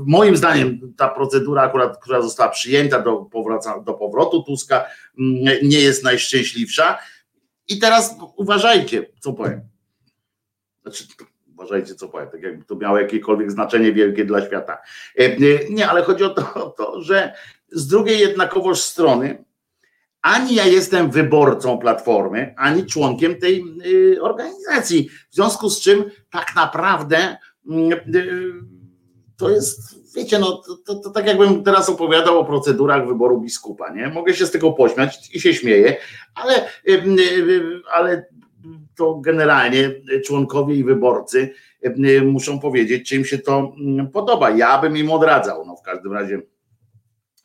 moim 0.05 0.37
zdaniem 0.37 0.93
ta 0.97 1.07
procedura 1.07 1.61
akurat, 1.61 1.97
która 1.97 2.21
została 2.21 2.49
przyjęta 2.49 2.99
do, 2.99 3.15
powraca, 3.15 3.79
do 3.79 3.93
powrotu 3.93 4.43
Tuska 4.43 4.85
nie 5.63 5.79
jest 5.79 6.03
najszczęśliwsza. 6.03 6.99
I 7.67 7.79
teraz 7.79 8.15
uważajcie, 8.35 9.05
co 9.19 9.33
powiem. 9.33 9.61
Znaczy, 10.81 11.03
Uważajcie, 11.53 11.95
co 11.95 12.09
powiem, 12.09 12.29
tak 12.29 12.43
jakby 12.43 12.65
to 12.65 12.75
miało 12.75 12.99
jakiekolwiek 12.99 13.51
znaczenie 13.51 13.93
wielkie 13.93 14.25
dla 14.25 14.45
świata. 14.45 14.77
Nie, 15.69 15.89
ale 15.89 16.03
chodzi 16.03 16.23
o 16.23 16.29
to, 16.29 16.53
o 16.65 16.69
to 16.69 17.01
że 17.01 17.33
z 17.71 17.87
drugiej 17.87 18.19
jednakowoż 18.19 18.79
strony 18.79 19.43
ani 20.23 20.55
ja 20.55 20.65
jestem 20.65 21.11
wyborcą 21.11 21.77
Platformy, 21.77 22.53
ani 22.57 22.85
członkiem 22.85 23.35
tej 23.35 23.63
y, 23.85 24.21
organizacji. 24.21 25.09
W 25.29 25.35
związku 25.35 25.69
z 25.69 25.81
czym 25.81 26.03
tak 26.31 26.55
naprawdę 26.55 27.37
mm, 27.69 27.91
y, 28.15 28.53
to 29.37 29.49
jest, 29.49 29.79
wiecie, 30.15 30.39
no 30.39 30.61
to, 30.67 30.77
to, 30.77 30.95
to, 30.95 31.09
tak 31.09 31.27
jakbym 31.27 31.63
teraz 31.63 31.89
opowiadał 31.89 32.39
o 32.39 32.45
procedurach 32.45 33.07
wyboru 33.07 33.41
biskupa, 33.41 33.93
nie? 33.93 34.07
Mogę 34.07 34.33
się 34.33 34.45
z 34.45 34.51
tego 34.51 34.71
pośmiać 34.71 35.35
i 35.35 35.39
się 35.39 35.53
śmieję, 35.53 35.97
ale, 36.35 36.67
y, 36.89 37.81
ale 37.91 38.25
to 38.95 39.15
generalnie 39.15 39.91
członkowie 40.25 40.75
i 40.75 40.83
wyborcy 40.83 41.53
muszą 42.25 42.59
powiedzieć, 42.59 43.09
czy 43.09 43.15
im 43.15 43.25
się 43.25 43.37
to 43.37 43.73
mm, 43.79 44.11
podoba. 44.11 44.49
Ja 44.49 44.81
bym 44.81 44.97
im 44.97 45.11
odradzał, 45.11 45.65
no 45.65 45.75
w 45.75 45.81
każdym 45.81 46.13
razie 46.13 46.41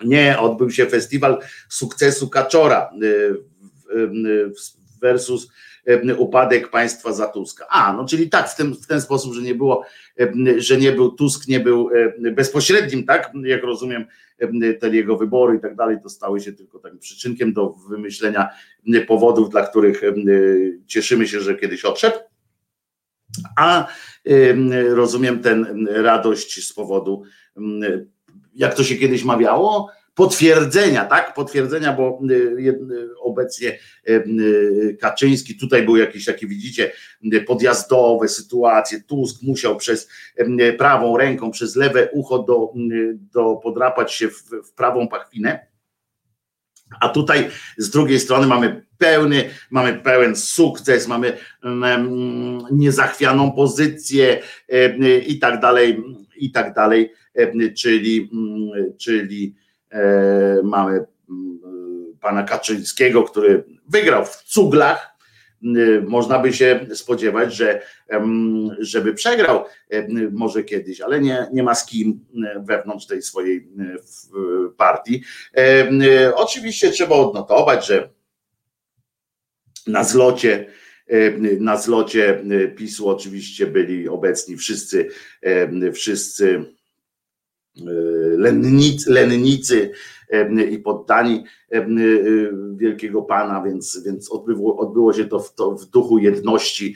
nie, 0.04 0.38
odbył 0.38 0.70
się 0.70 0.86
festiwal 0.86 1.38
sukcesu 1.68 2.28
Kaczora 2.28 2.90
y, 3.02 4.52
versus 5.00 5.48
upadek 6.18 6.70
państwa 6.70 7.12
za 7.12 7.26
Tuska. 7.26 7.66
A, 7.70 7.92
no 7.92 8.04
czyli 8.04 8.30
tak, 8.30 8.48
w 8.48 8.56
ten, 8.56 8.74
w 8.74 8.86
ten 8.86 9.00
sposób, 9.00 9.34
że 9.34 9.42
nie 9.42 9.54
było, 9.54 9.84
że 10.56 10.76
nie 10.76 10.92
był 10.92 11.12
Tusk, 11.12 11.48
nie 11.48 11.60
był 11.60 11.90
bezpośrednim, 12.32 13.04
tak, 13.04 13.32
jak 13.44 13.62
rozumiem, 13.62 14.04
te 14.80 14.88
jego 14.88 15.16
wybory 15.16 15.56
i 15.56 15.60
tak 15.60 15.76
dalej, 15.76 15.96
to 16.02 16.08
stały 16.08 16.40
się 16.40 16.52
tylko 16.52 16.78
takim 16.78 16.98
przyczynkiem 16.98 17.52
do 17.52 17.74
wymyślenia 17.88 18.48
powodów, 19.08 19.50
dla 19.50 19.66
których 19.66 20.02
cieszymy 20.86 21.28
się, 21.28 21.40
że 21.40 21.54
kiedyś 21.54 21.84
odszedł. 21.84 22.18
A 23.56 23.86
rozumiem 24.90 25.40
ten 25.42 25.88
radość 25.90 26.66
z 26.66 26.72
powodu 26.72 27.22
jak 28.54 28.74
to 28.74 28.84
się 28.84 28.96
kiedyś 28.96 29.24
mawiało, 29.24 29.90
potwierdzenia, 30.18 31.04
tak? 31.04 31.34
Potwierdzenia, 31.34 31.92
bo 31.92 32.20
y, 32.30 32.34
y, 32.34 33.08
obecnie 33.20 33.78
y, 34.08 34.96
Kaczyński, 35.00 35.56
tutaj 35.56 35.82
był 35.82 35.96
jakiś 35.96 36.24
taki, 36.24 36.46
widzicie, 36.46 36.92
podjazdowe 37.46 38.28
sytuacje. 38.28 39.00
Tusk 39.00 39.42
musiał 39.42 39.76
przez 39.76 40.08
prawą 40.78 41.16
ręką, 41.16 41.50
przez 41.50 41.76
lewe 41.76 42.08
ucho 42.12 42.38
do, 42.38 42.72
do 43.32 43.56
podrapać 43.56 44.14
się 44.14 44.28
w, 44.28 44.42
w 44.64 44.72
prawą 44.72 45.08
pachwinę. 45.08 45.66
A 47.00 47.08
tutaj 47.08 47.48
z 47.76 47.90
drugiej 47.90 48.20
strony 48.20 48.46
mamy 48.46 48.86
pełny, 48.98 49.44
mamy 49.70 49.94
pełen 49.94 50.36
sukces, 50.36 51.08
mamy 51.08 51.38
niezachwianą 52.70 53.52
pozycję 53.52 54.42
i 55.26 55.38
tak 55.38 55.60
dalej, 55.60 56.02
i 56.36 56.50
tak 56.50 56.74
dalej. 56.74 57.12
E, 57.38 57.70
czyli, 57.72 58.30
mm, 58.32 58.92
czyli 58.98 59.54
e, 59.54 59.67
mamy 60.62 61.04
mm, 61.30 61.60
pana 62.20 62.42
Kaczyńskiego, 62.42 63.22
który 63.22 63.64
wygrał 63.88 64.24
w 64.24 64.36
cuglach. 64.36 65.18
E, 65.62 66.00
można 66.00 66.38
by 66.38 66.52
się 66.52 66.86
spodziewać, 66.94 67.54
że 67.54 67.82
żeby 68.78 69.14
przegrał 69.14 69.64
może 70.32 70.64
kiedyś, 70.64 71.00
ale 71.00 71.20
nie, 71.20 71.46
nie 71.52 71.62
ma 71.62 71.74
z 71.74 71.86
kim 71.86 72.24
wewnątrz 72.60 73.06
tej 73.06 73.22
swojej 73.22 73.68
partii. 74.76 75.22
Oczywiście 76.34 76.90
trzeba 76.90 77.16
odnotować, 77.16 77.86
że 77.86 78.10
na 79.86 80.04
zlocie 80.04 80.66
na 81.60 81.76
zlocie 81.76 82.44
PiSu 82.76 83.08
oczywiście 83.08 83.66
byli 83.66 84.08
obecni 84.08 84.56
wszyscy, 84.56 85.08
wszyscy 85.94 86.64
lennicy, 88.36 89.12
lennicy 89.12 89.90
i 90.70 90.78
poddani 90.78 91.44
wielkiego 92.76 93.22
pana, 93.22 93.62
więc, 93.62 94.02
więc 94.06 94.32
odbyło, 94.32 94.76
odbyło 94.76 95.12
się 95.12 95.24
to 95.24 95.40
w, 95.40 95.54
to 95.54 95.70
w 95.70 95.86
duchu 95.86 96.18
jedności 96.18 96.94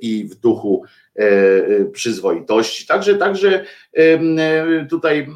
i 0.00 0.24
w 0.24 0.34
duchu 0.34 0.84
e, 1.14 1.84
przyzwoitości. 1.84 2.86
Także, 2.86 3.14
także 3.14 3.64
tutaj 4.90 5.26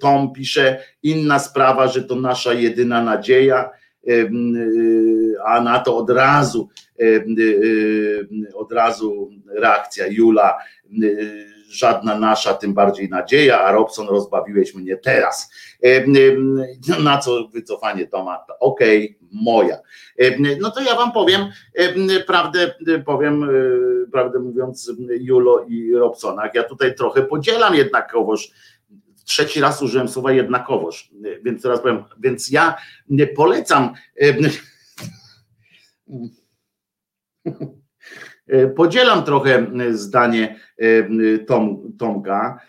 Tom 0.00 0.32
pisze, 0.32 0.80
inna 1.02 1.38
sprawa, 1.38 1.88
że 1.88 2.02
to 2.02 2.14
nasza 2.16 2.52
jedyna 2.52 3.02
nadzieja, 3.02 3.70
a 5.44 5.60
na 5.60 5.78
to 5.78 5.96
od 5.96 6.10
razu 6.10 6.68
od 8.54 8.72
razu 8.72 9.30
reakcja 9.48 10.06
Jula 10.06 10.58
żadna 11.68 12.18
nasza, 12.18 12.54
tym 12.54 12.74
bardziej 12.74 13.08
nadzieja, 13.08 13.60
a 13.60 13.72
Robson 13.72 14.08
rozbawiłeś 14.08 14.74
mnie 14.74 14.96
teraz. 14.96 15.50
Na 17.02 17.18
co 17.18 17.48
wycofanie 17.48 18.06
Toma? 18.06 18.44
Okej, 18.60 19.16
okay, 19.18 19.28
moja. 19.32 19.78
No 20.60 20.70
to 20.70 20.80
ja 20.80 20.96
wam 20.96 21.12
powiem, 21.12 21.46
prawdę 22.26 22.74
powiem, 23.06 23.44
e, 23.44 23.48
prawdę 24.12 24.38
mówiąc, 24.38 24.92
Julo 25.20 25.64
i 25.68 25.94
Robsonach, 25.94 26.54
ja 26.54 26.64
tutaj 26.64 26.94
trochę 26.94 27.22
podzielam 27.22 27.74
jednakowoż 27.74 28.50
trzeci 29.28 29.60
raz 29.60 29.82
użyłem 29.82 30.08
słowa 30.08 30.32
jednakowoż, 30.32 31.10
więc 31.42 31.62
teraz 31.62 31.80
powiem, 31.80 32.04
więc 32.18 32.50
ja 32.50 32.74
nie 33.08 33.26
polecam 33.26 33.94
E, 34.20 34.34
podzielam 38.76 39.24
trochę 39.24 39.58
e, 39.58 39.94
zdanie 39.94 40.60
e, 40.78 41.38
Tom, 41.38 41.92
Tomka, 41.98 42.60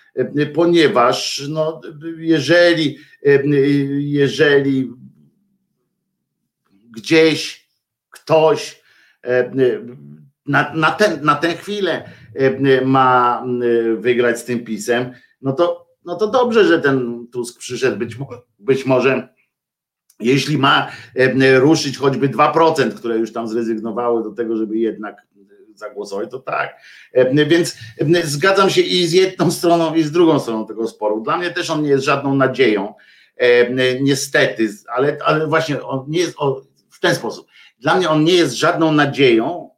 ponieważ 0.54 1.48
no, 1.50 1.82
jeżeli, 2.18 2.98
jeżeli 3.98 4.92
gdzieś 6.92 7.70
ktoś 8.10 8.84
na, 10.46 10.74
na, 10.74 10.92
ten, 10.92 11.26
na 11.26 11.36
tę 11.36 11.54
chwilę 11.54 12.10
ma 12.86 13.44
wygrać 13.98 14.40
z 14.40 14.46
tym 14.46 14.64
pisem, 14.64 15.12
no 15.42 15.54
to, 15.54 15.88
no 16.06 16.16
to 16.16 16.28
dobrze, 16.28 16.66
że 16.66 16.80
ten 16.80 17.28
Tusk 17.32 17.60
przyszedł. 17.60 17.98
Być, 17.98 18.18
być 18.60 18.86
może 18.86 19.30
jeśli 20.20 20.58
ma 20.58 20.92
ruszyć 21.60 21.98
choćby 21.98 22.30
2%, 22.30 22.94
które 22.94 23.18
już 23.18 23.34
tam 23.34 23.48
zrezygnowały 23.48 24.24
do 24.24 24.32
tego, 24.32 24.58
żeby 24.58 24.78
jednak 24.78 25.28
zagłosować, 25.80 26.32
to 26.32 26.40
tak. 26.40 26.82
Więc 27.48 27.78
zgadzam 28.24 28.70
się 28.70 28.82
i 28.82 29.08
z 29.08 29.12
jedną 29.12 29.52
stroną, 29.60 29.96
i 29.96 30.04
z 30.04 30.12
drugą 30.12 30.40
stroną 30.40 30.68
tego 30.68 30.88
sporu. 30.88 31.22
Dla 31.22 31.38
mnie 31.38 31.52
też 31.52 31.70
on 31.70 31.84
nie 31.84 31.90
jest 31.90 32.06
żadną 32.06 32.36
nadzieją, 32.36 32.94
niestety, 34.02 34.70
ale, 34.96 35.18
ale 35.26 35.48
właśnie 35.48 35.84
on 35.84 36.06
nie 36.08 36.20
jest 36.20 36.36
w 36.90 37.00
ten 37.00 37.16
sposób. 37.16 37.48
Dla 37.80 37.96
mnie 37.96 38.10
on 38.10 38.24
nie 38.24 38.34
jest 38.34 38.56
żadną 38.56 38.92
nadzieją, 38.92 39.70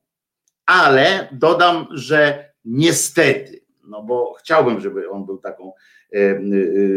ale 0.65 1.27
dodam, 1.31 1.87
że 1.91 2.51
niestety, 2.65 3.61
no 3.83 4.03
bo 4.03 4.33
chciałbym, 4.33 4.81
żeby 4.81 5.09
on 5.09 5.25
był 5.25 5.37
taką, 5.37 5.73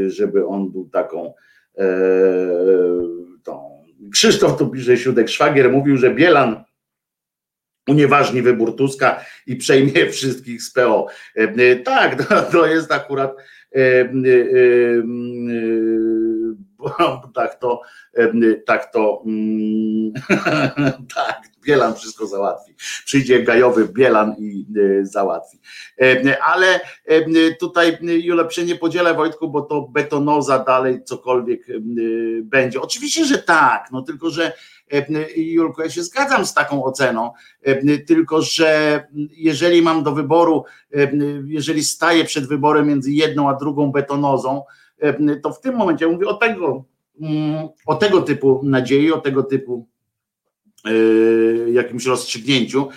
żeby 0.06 0.46
on 0.46 0.70
był 0.70 0.88
taką 0.88 1.34
e, 1.78 1.84
tą. 3.42 3.84
Krzysztof 4.12 4.58
tu 4.58 4.68
pisze, 4.68 4.96
Siódek 4.96 5.28
Szwagier 5.28 5.72
mówił, 5.72 5.96
że 5.96 6.14
Bielan 6.14 6.64
unieważni 7.88 8.42
wybór 8.42 8.76
Tuska 8.76 9.24
i 9.46 9.56
przejmie 9.56 10.10
wszystkich 10.12 10.62
z 10.62 10.70
PO. 10.70 11.06
E, 11.36 11.40
e, 11.42 11.76
tak, 11.76 12.24
to, 12.52 12.66
jest 12.66 12.92
akurat 12.92 13.36
e, 13.74 14.12
tak 17.34 17.54
to, 17.54 17.80
tak 18.66 18.92
to, 18.92 19.22
mm, 19.26 20.12
tak, 21.14 21.42
Bielan 21.62 21.94
wszystko 21.94 22.26
załatwi. 22.26 22.74
Przyjdzie 23.04 23.42
gajowy 23.42 23.88
Bielan 23.88 24.34
i 24.38 24.66
załatwi. 25.02 25.58
Ale 26.46 26.80
tutaj 27.60 27.98
Jule, 28.02 28.48
nie 28.64 28.76
podzielę 28.76 29.14
Wojtku, 29.14 29.48
bo 29.48 29.62
to 29.62 29.82
betonoza 29.82 30.58
dalej 30.58 31.04
cokolwiek 31.04 31.66
będzie. 32.42 32.80
Oczywiście, 32.80 33.24
że 33.24 33.38
tak, 33.38 33.88
no 33.92 34.02
tylko, 34.02 34.30
że 34.30 34.52
Julko, 35.36 35.82
ja 35.82 35.90
się 35.90 36.02
zgadzam 36.02 36.46
z 36.46 36.54
taką 36.54 36.84
oceną, 36.84 37.30
tylko 38.06 38.42
że 38.42 39.04
jeżeli 39.30 39.82
mam 39.82 40.02
do 40.02 40.12
wyboru, 40.12 40.64
jeżeli 41.44 41.84
staję 41.84 42.24
przed 42.24 42.48
wyborem 42.48 42.88
między 42.88 43.12
jedną 43.12 43.48
a 43.48 43.54
drugą 43.54 43.92
betonozą, 43.92 44.62
to 45.42 45.52
w 45.52 45.60
tym 45.60 45.76
momencie 45.76 46.06
mówię 46.06 46.26
o 46.26 46.34
tego, 46.34 46.84
mm, 47.20 47.68
o 47.86 47.94
tego 47.94 48.22
typu 48.22 48.60
nadziei, 48.64 49.12
o 49.12 49.20
tego 49.20 49.42
typu 49.42 49.88
e, 50.84 50.90
jakimś 51.70 52.06
rozstrzygnięciu, 52.06 52.88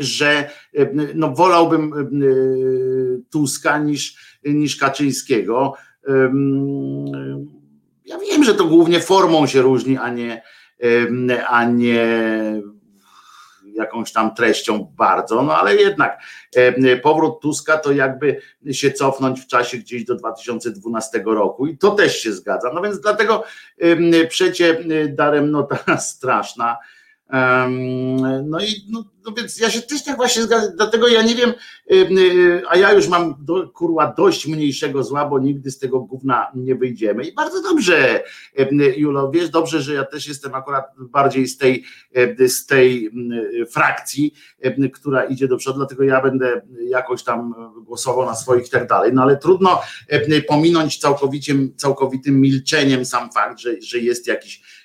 że 0.00 0.50
no, 1.14 1.30
wolałbym 1.34 1.92
Tuska 3.30 3.78
niż, 3.78 4.16
niż 4.44 4.76
Kaczyńskiego. 4.76 5.74
Ja 8.04 8.18
wiem, 8.18 8.44
że 8.44 8.54
to 8.54 8.64
głównie 8.64 9.00
formą 9.00 9.46
się 9.46 9.62
różni, 9.62 9.96
a 9.96 10.10
nie, 10.10 10.42
a 11.48 11.64
nie 11.64 12.06
jakąś 13.74 14.12
tam 14.12 14.34
treścią 14.34 14.92
bardzo, 14.96 15.42
no 15.42 15.56
ale 15.56 15.76
jednak 15.76 16.18
powrót 17.02 17.40
Tuska 17.40 17.78
to 17.78 17.92
jakby 17.92 18.40
się 18.72 18.92
cofnąć 18.92 19.40
w 19.40 19.46
czasie 19.46 19.78
gdzieś 19.78 20.04
do 20.04 20.14
2012 20.14 21.22
roku 21.26 21.66
i 21.66 21.78
to 21.78 21.90
też 21.90 22.20
się 22.20 22.32
zgadza. 22.32 22.70
No 22.74 22.82
więc 22.82 23.00
dlatego 23.00 23.44
przecie 24.28 24.84
darem 25.08 25.50
nota 25.50 25.98
straszna 26.12 26.76
no 28.44 28.60
i 28.60 28.86
no, 28.90 29.04
no, 29.26 29.32
więc 29.32 29.58
ja 29.58 29.70
się 29.70 29.82
też 29.82 30.04
tak 30.04 30.16
właśnie 30.16 30.42
zgadzam, 30.42 30.76
dlatego 30.76 31.08
ja 31.08 31.22
nie 31.22 31.34
wiem, 31.34 31.52
a 32.68 32.76
ja 32.76 32.92
już 32.92 33.08
mam 33.08 33.34
do, 33.38 33.68
kurwa 33.68 34.14
dość 34.16 34.46
mniejszego 34.46 35.04
zła, 35.04 35.26
bo 35.28 35.38
nigdy 35.38 35.70
z 35.70 35.78
tego 35.78 36.00
gówna 36.00 36.50
nie 36.54 36.74
wyjdziemy. 36.74 37.24
I 37.24 37.34
bardzo 37.34 37.62
dobrze, 37.62 38.22
Julo, 38.96 39.30
wiesz 39.30 39.50
dobrze, 39.50 39.82
że 39.82 39.94
ja 39.94 40.04
też 40.04 40.28
jestem 40.28 40.54
akurat 40.54 40.84
bardziej 40.98 41.48
z 41.48 41.58
tej, 41.58 41.84
z 42.48 42.66
tej 42.66 43.10
frakcji, 43.70 44.34
która 44.94 45.24
idzie 45.24 45.48
do 45.48 45.56
przodu, 45.56 45.78
dlatego 45.78 46.04
ja 46.04 46.22
będę 46.22 46.62
jakoś 46.88 47.22
tam 47.22 47.54
głosował 47.84 48.26
na 48.26 48.34
swoich 48.34 48.66
i 48.66 48.70
tak 48.70 48.88
dalej. 48.88 49.12
No 49.14 49.22
ale 49.22 49.36
trudno 49.36 49.82
pominąć 50.48 50.98
całkowicie, 50.98 51.54
całkowitym 51.76 52.40
milczeniem 52.40 53.04
sam 53.04 53.32
fakt, 53.32 53.58
że, 53.58 53.70
że 53.82 53.98
jest 53.98 54.26
jakiś 54.26 54.75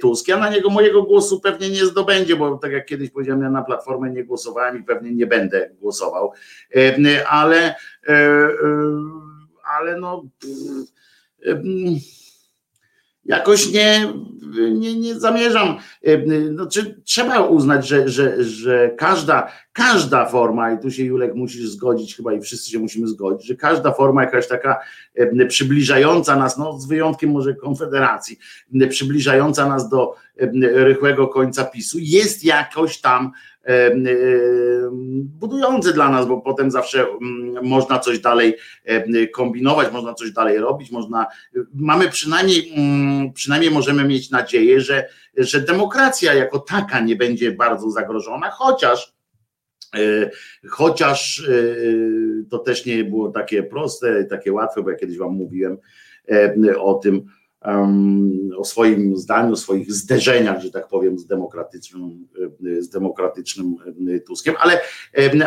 Tusk. 0.00 0.28
Ja 0.28 0.36
na 0.36 0.50
niego 0.50 0.70
mojego 0.70 1.02
głosu 1.02 1.40
pewnie 1.40 1.70
nie 1.70 1.86
zdobędzie, 1.86 2.36
bo 2.36 2.58
tak 2.58 2.72
jak 2.72 2.86
kiedyś 2.86 3.10
powiedziałem, 3.10 3.42
ja 3.42 3.50
na 3.50 3.62
Platformę 3.62 4.10
nie 4.10 4.24
głosowałem 4.24 4.78
i 4.80 4.82
pewnie 4.82 5.12
nie 5.12 5.26
będę 5.26 5.70
głosował, 5.80 6.32
ale 7.28 7.74
e, 8.08 8.12
e, 8.12 8.48
ale 9.64 10.00
no 10.00 10.24
jakoś 13.28 13.72
nie, 13.72 14.12
nie, 14.72 14.94
nie 14.94 15.20
zamierzam. 15.20 15.76
Znaczy, 16.54 17.00
trzeba 17.04 17.40
uznać, 17.40 17.88
że, 17.88 18.08
że, 18.08 18.44
że 18.44 18.90
każda, 18.96 19.52
każda 19.72 20.26
forma, 20.26 20.72
i 20.72 20.78
tu 20.78 20.90
się 20.90 21.04
Julek 21.04 21.34
musisz 21.34 21.68
zgodzić, 21.68 22.16
chyba 22.16 22.32
i 22.32 22.40
wszyscy 22.40 22.70
się 22.70 22.78
musimy 22.78 23.08
zgodzić, 23.08 23.46
że 23.48 23.54
każda 23.54 23.92
forma 23.92 24.22
jakaś 24.22 24.48
taka 24.48 24.80
przybliżająca 25.48 26.36
nas, 26.36 26.58
no 26.58 26.78
z 26.78 26.86
wyjątkiem 26.86 27.30
może 27.30 27.54
Konfederacji, 27.54 28.38
przybliżająca 28.88 29.68
nas 29.68 29.88
do 29.88 30.14
rychłego 30.74 31.28
końca 31.28 31.64
PiSu, 31.64 31.98
jest 32.00 32.44
jakoś 32.44 33.00
tam 33.00 33.32
budujący 35.14 35.92
dla 35.92 36.10
nas, 36.10 36.26
bo 36.26 36.40
potem 36.40 36.70
zawsze 36.70 37.06
można 37.62 37.98
coś 37.98 38.18
dalej 38.18 38.54
kombinować, 39.34 39.92
można 39.92 40.14
coś 40.14 40.32
dalej 40.32 40.58
robić, 40.58 40.90
można, 40.90 41.26
mamy 41.74 42.08
przynajmniej, 42.08 42.72
mm, 42.76 43.32
przynajmniej 43.32 43.70
możemy 43.70 44.04
mieć 44.04 44.30
nadzieję, 44.30 44.80
że, 44.80 45.08
że 45.36 45.60
demokracja 45.60 46.34
jako 46.34 46.58
taka 46.58 47.00
nie 47.00 47.16
będzie 47.16 47.52
bardzo 47.52 47.90
zagrożona, 47.90 48.50
chociaż 48.50 49.14
e, 49.94 50.30
Chociaż 50.68 51.48
e, 51.48 51.52
to 52.50 52.58
też 52.58 52.86
nie 52.86 53.04
było 53.04 53.28
takie 53.30 53.62
proste, 53.62 54.24
takie 54.24 54.52
łatwe, 54.52 54.82
bo 54.82 54.90
ja 54.90 54.96
kiedyś 54.96 55.18
Wam 55.18 55.32
mówiłem 55.32 55.78
o 56.78 56.94
tym, 56.94 57.26
o 58.56 58.64
swoim 58.64 59.16
zdaniu, 59.16 59.52
o 59.52 59.56
swoich 59.56 59.92
zderzeniach, 59.92 60.60
że 60.60 60.70
tak 60.70 60.88
powiem, 60.88 61.18
z 61.18 61.26
demokratycznym, 61.26 62.28
z 62.78 62.88
demokratycznym 62.88 63.76
Tuskiem, 64.26 64.54
ale, 64.58 64.80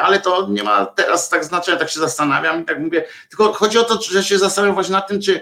ale 0.02 0.20
to 0.20 0.50
nie 0.50 0.64
ma 0.64 0.86
teraz 0.86 1.30
tak 1.30 1.46
znaczenia, 1.46 1.78
tak 1.78 1.90
się 1.90 2.00
zastanawiam 2.00 2.62
i 2.62 2.66
tak 2.66 2.80
mówię, 2.80 3.04
tylko 3.30 3.54
chodzi 3.54 3.78
o 3.78 3.84
to, 3.84 4.02
że 4.02 4.24
się 4.24 4.40
zastanawiam 4.40 4.76
właśnie 4.76 4.94
nad 4.94 5.08
tym, 5.08 5.22
czy 5.22 5.42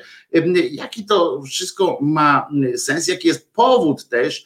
jaki 0.72 1.06
to 1.06 1.42
wszystko 1.42 1.98
ma 2.02 2.50
sens, 2.76 3.08
jaki 3.08 3.28
jest 3.28 3.54
powód 3.54 4.08
też 4.08 4.46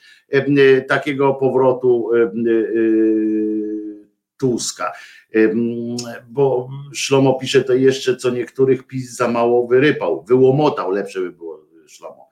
takiego 0.87 1.33
powrotu 1.33 2.09
Tuska. 4.37 4.91
Bo 6.29 6.69
Szlomo 6.93 7.33
pisze 7.33 7.63
to 7.63 7.73
jeszcze, 7.73 8.15
co 8.15 8.29
niektórych 8.29 8.83
PiS 8.83 9.15
za 9.15 9.27
mało 9.27 9.67
wyrypał, 9.67 10.23
wyłomotał, 10.23 10.91
lepsze 10.91 11.19
by 11.19 11.31
było 11.31 11.52
Szlomo. 11.93 12.29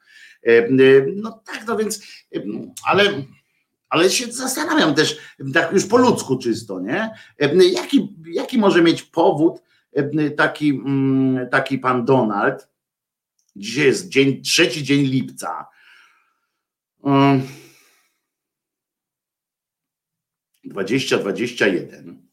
E, 0.48 0.58
e, 0.58 0.72
no 1.16 1.32
tak, 1.46 1.68
no 1.68 1.78
więc, 1.78 2.04
e, 2.36 2.40
ale, 2.86 3.04
ale 3.90 4.10
się 4.10 4.32
zastanawiam 4.32 4.96
też, 4.96 5.18
tak 5.54 5.72
już 5.74 5.86
po 5.86 5.98
ludzku 5.98 6.38
czysto, 6.38 6.80
nie? 6.80 7.10
Jaki, 7.74 8.16
jaki 8.26 8.58
może 8.58 8.82
mieć 8.82 9.04
powód 9.04 9.62
taki, 10.38 10.70
mm, 10.70 11.50
taki 11.50 11.78
pan 11.78 12.06
Donald? 12.06 12.68
Dzisiaj 13.56 13.86
jest 13.86 14.10
dzień, 14.10 14.42
trzeci 14.42 14.84
dzień 14.84 15.06
lipca. 15.06 15.68
2021. 20.64 22.32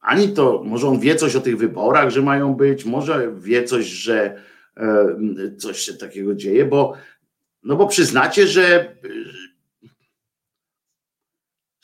Ani 0.00 0.32
to, 0.34 0.62
może 0.64 0.88
on 0.88 1.00
wie 1.00 1.16
coś 1.16 1.36
o 1.36 1.40
tych 1.40 1.58
wyborach, 1.58 2.10
że 2.10 2.22
mają 2.22 2.54
być, 2.54 2.84
może 2.84 3.32
wie 3.38 3.64
coś, 3.64 3.86
że 3.86 4.42
coś 5.58 5.78
się 5.78 5.94
takiego 5.94 6.34
dzieje, 6.34 6.64
bo 6.64 6.94
no 7.62 7.76
bo 7.76 7.86
przyznacie, 7.86 8.46
że 8.46 8.96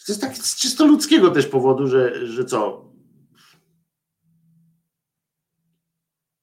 to 0.06 0.12
jest 0.12 0.20
tak 0.20 0.36
z 0.36 0.56
czysto 0.56 0.86
ludzkiego 0.86 1.30
też 1.30 1.46
powodu, 1.46 1.86
że, 1.86 2.26
że 2.26 2.44
co? 2.44 2.86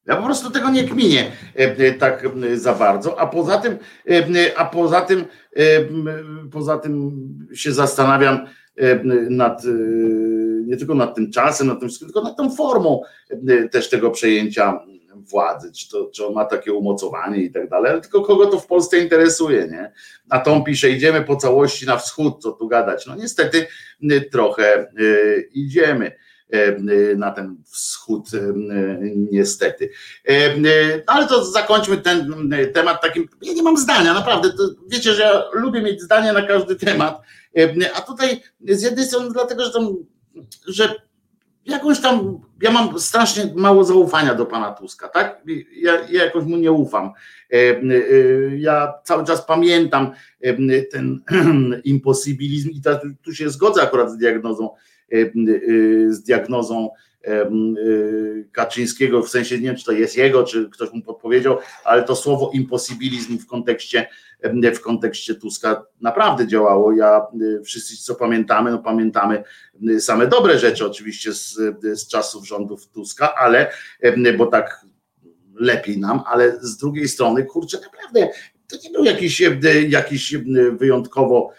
Ja 0.06 0.16
po 0.16 0.24
prostu 0.24 0.52
tego 0.52 0.70
nie 0.70 0.84
kminię 0.84 1.32
e, 1.56 1.94
tak 1.94 2.30
za 2.56 2.74
bardzo, 2.74 3.20
a 3.20 3.28
poza 3.28 3.58
tym, 3.58 3.78
e, 4.10 4.58
a 4.58 4.66
poza 4.66 5.02
tym, 5.02 5.26
poza 6.52 6.78
tym 6.78 7.12
się 7.54 7.72
zastanawiam 7.72 8.48
nad, 9.30 9.64
nie 10.66 10.78
tylko 10.78 10.96
nad 10.96 11.16
tym 11.16 11.32
czasem, 11.32 11.68
nad 11.68 11.80
tym 11.80 11.90
tylko 12.00 12.22
nad 12.22 12.38
tą 12.38 12.56
formą 12.56 13.02
też 13.72 13.90
tego 13.90 14.12
przejęcia 14.12 14.80
władzy, 15.30 15.72
czy, 15.72 15.90
to, 15.90 16.10
czy 16.14 16.28
on 16.28 16.34
ma 16.34 16.46
takie 16.46 16.74
umocowanie 16.74 17.38
i 17.38 17.52
tak 17.52 17.70
dalej, 17.70 17.92
ale 17.92 18.02
tylko 18.02 18.22
kogo 18.22 18.46
to 18.46 18.60
w 18.60 18.68
Polsce 18.68 19.00
interesuje, 19.00 19.68
nie? 19.68 19.92
A 20.30 20.40
Tom 20.40 20.64
pisze, 20.64 20.90
idziemy 20.90 21.22
po 21.22 21.36
całości 21.36 21.86
na 21.86 21.98
wschód, 21.98 22.42
co 22.42 22.52
tu 22.52 22.68
gadać. 22.68 23.06
No 23.06 23.16
niestety 23.16 23.68
y, 24.12 24.30
trochę 24.32 24.88
y, 25.00 25.50
idziemy 25.54 26.12
y, 26.56 27.16
na 27.18 27.32
ten 27.32 27.58
wschód 27.66 28.30
niestety. 29.32 29.90
Ale 31.08 31.28
to 31.28 31.46
zakończmy 31.46 31.98
ten 31.98 32.50
temat 32.74 33.02
takim, 33.02 33.30
ja 33.42 33.54
nie 33.54 33.64
mam 33.64 33.78
zdania, 33.78 34.14
naprawdę, 34.14 34.50
to 34.50 34.64
wiecie, 34.88 35.14
że 35.14 35.24
ja 35.24 35.44
lubię 35.54 35.82
mieć 35.82 36.02
zdanie 36.02 36.34
na 36.34 36.42
każdy 36.42 36.76
temat, 36.76 37.22
a 37.96 38.02
tutaj 38.02 38.42
z 38.70 38.82
jednej 38.82 39.06
strony 39.06 39.30
dlatego, 39.34 39.66
że, 39.66 39.72
tam, 39.72 39.96
że 40.68 40.96
jakoś 41.66 42.02
tam, 42.02 42.40
ja 42.62 42.72
mam 42.72 43.00
strasznie 43.00 43.54
mało 43.56 43.84
zaufania 43.84 44.36
do 44.36 44.46
pana 44.46 44.72
Tuska, 44.72 45.08
tak? 45.08 45.42
Ja, 45.76 45.94
ja 46.10 46.26
jakoś 46.26 46.46
mu 46.46 46.58
nie 46.58 46.72
ufam. 46.72 47.12
E, 47.52 47.56
e, 47.56 47.82
ja 48.58 48.94
cały 49.04 49.26
czas 49.26 49.46
pamiętam 49.46 50.12
e, 50.42 50.82
ten 50.82 51.20
imposybilizm 51.84 52.70
i 52.70 52.82
tu 53.22 53.34
się 53.34 53.50
zgodzę 53.50 53.82
akurat 53.82 54.12
z 54.12 54.18
diagnozą, 54.18 54.70
z 56.10 56.24
diagnozą 56.24 56.90
Kaczyńskiego, 58.52 59.24
w 59.24 59.30
sensie 59.30 59.56
nie 59.56 59.62
wiem, 59.62 59.76
czy 59.76 59.86
to 59.86 59.92
jest 59.92 60.18
jego, 60.18 60.44
czy 60.44 60.70
ktoś 60.70 60.94
mu 60.94 61.02
podpowiedział, 61.02 61.58
ale 61.84 62.04
to 62.04 62.16
słowo 62.16 62.52
imposybilizm 62.54 63.38
w 63.38 63.48
kontekście 63.48 64.08
w 64.74 64.82
kontekście 64.82 65.36
Tuska 65.36 65.86
naprawdę 66.02 66.48
działało. 66.48 66.92
Ja 66.92 67.22
wszyscy 67.66 67.98
co 67.98 68.16
pamiętamy, 68.16 68.72
no 68.72 68.80
pamiętamy 68.80 69.44
same 70.00 70.28
dobre 70.28 70.60
rzeczy 70.60 70.86
oczywiście 70.86 71.34
z, 71.34 71.60
z 71.84 72.08
czasów 72.08 72.48
rządów 72.48 72.88
Tuska, 72.88 73.36
ale 73.36 73.72
bo 74.38 74.46
tak 74.46 74.86
lepiej 75.56 75.98
nam, 75.98 76.22
ale 76.26 76.58
z 76.62 76.78
drugiej 76.78 77.08
strony, 77.08 77.46
kurczę, 77.46 77.80
naprawdę 77.82 78.30
to 78.68 78.78
nie 78.84 78.90
był 78.90 79.06
jakiś, 79.06 79.44
jakiś 79.90 80.36
wyjątkowo 80.72 81.52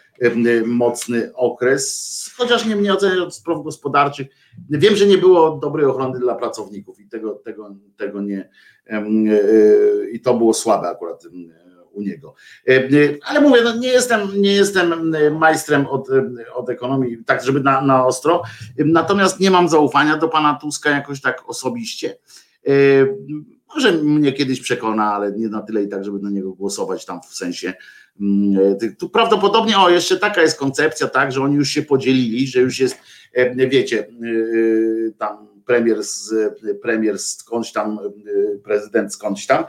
mocny 0.66 1.34
okres, 1.34 2.30
chociaż 2.36 2.66
nie 2.66 2.76
mnie 2.76 2.92
oceniać 2.92 3.34
spraw 3.34 3.62
gospodarczych. 3.62 4.26
Wiem, 4.70 4.96
że 4.96 5.06
nie 5.06 5.18
było 5.18 5.58
dobrej 5.62 5.86
ochrony 5.86 6.18
dla 6.18 6.34
pracowników 6.34 7.00
i 7.00 7.08
tego, 7.08 7.34
tego, 7.34 7.74
tego 7.96 8.20
nie 8.20 8.48
e, 8.86 9.04
i 10.12 10.20
to 10.20 10.34
było 10.34 10.54
słabe 10.54 10.88
akurat 10.88 11.24
u 11.92 12.02
niego. 12.02 12.34
E, 12.68 12.72
e, 12.72 12.88
ale 13.22 13.40
mówię, 13.40 13.62
no 13.64 13.76
nie, 13.76 13.88
jestem, 13.88 14.28
nie 14.36 14.52
jestem 14.52 15.14
majstrem 15.38 15.86
od, 15.86 16.08
od 16.54 16.68
ekonomii, 16.68 17.18
tak 17.26 17.44
żeby 17.44 17.60
na, 17.60 17.80
na 17.80 18.06
ostro, 18.06 18.42
natomiast 18.78 19.40
nie 19.40 19.50
mam 19.50 19.68
zaufania 19.68 20.16
do 20.16 20.28
pana 20.28 20.58
Tuska 20.60 20.90
jakoś 20.90 21.20
tak 21.20 21.48
osobiście. 21.48 22.16
E, 23.74 23.76
może 23.76 23.92
mnie 23.92 24.32
kiedyś 24.32 24.60
przekona, 24.60 25.14
ale 25.14 25.32
nie 25.32 25.48
na 25.48 25.62
tyle 25.62 25.82
i 25.82 25.88
tak, 25.88 26.04
żeby 26.04 26.18
na 26.18 26.30
niego 26.30 26.52
głosować 26.52 27.04
tam 27.04 27.20
w 27.30 27.34
sensie. 27.34 27.74
Mm, 28.20 28.78
tu 28.98 29.08
prawdopodobnie, 29.08 29.78
o, 29.78 29.90
jeszcze 29.90 30.16
taka 30.16 30.42
jest 30.42 30.58
koncepcja, 30.58 31.08
tak, 31.08 31.32
że 31.32 31.42
oni 31.42 31.56
już 31.56 31.68
się 31.68 31.82
podzielili, 31.82 32.46
że 32.46 32.60
już 32.60 32.78
jest, 32.78 32.96
wiecie, 33.56 34.08
tam 35.18 35.48
premier, 35.66 36.02
z, 36.02 36.34
premier 36.82 37.18
skądś 37.18 37.72
tam, 37.72 37.98
prezydent 38.64 39.12
skądś 39.12 39.46
tam, 39.46 39.64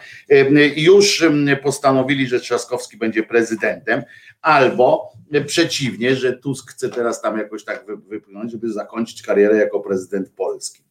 już 0.75 1.23
postanowili, 1.63 2.27
że 2.27 2.39
Trzaskowski 2.39 2.97
będzie 2.97 3.23
prezydentem, 3.23 4.03
albo 4.41 5.11
przeciwnie, 5.45 6.15
że 6.15 6.33
Tusk 6.33 6.71
chce 6.71 6.89
teraz 6.89 7.21
tam 7.21 7.37
jakoś 7.37 7.63
tak 7.63 7.85
wypłynąć, 8.07 8.51
żeby 8.51 8.71
zakończyć 8.71 9.21
karierę 9.21 9.57
jako 9.57 9.79
prezydent 9.79 10.29
Polski. 10.29 10.85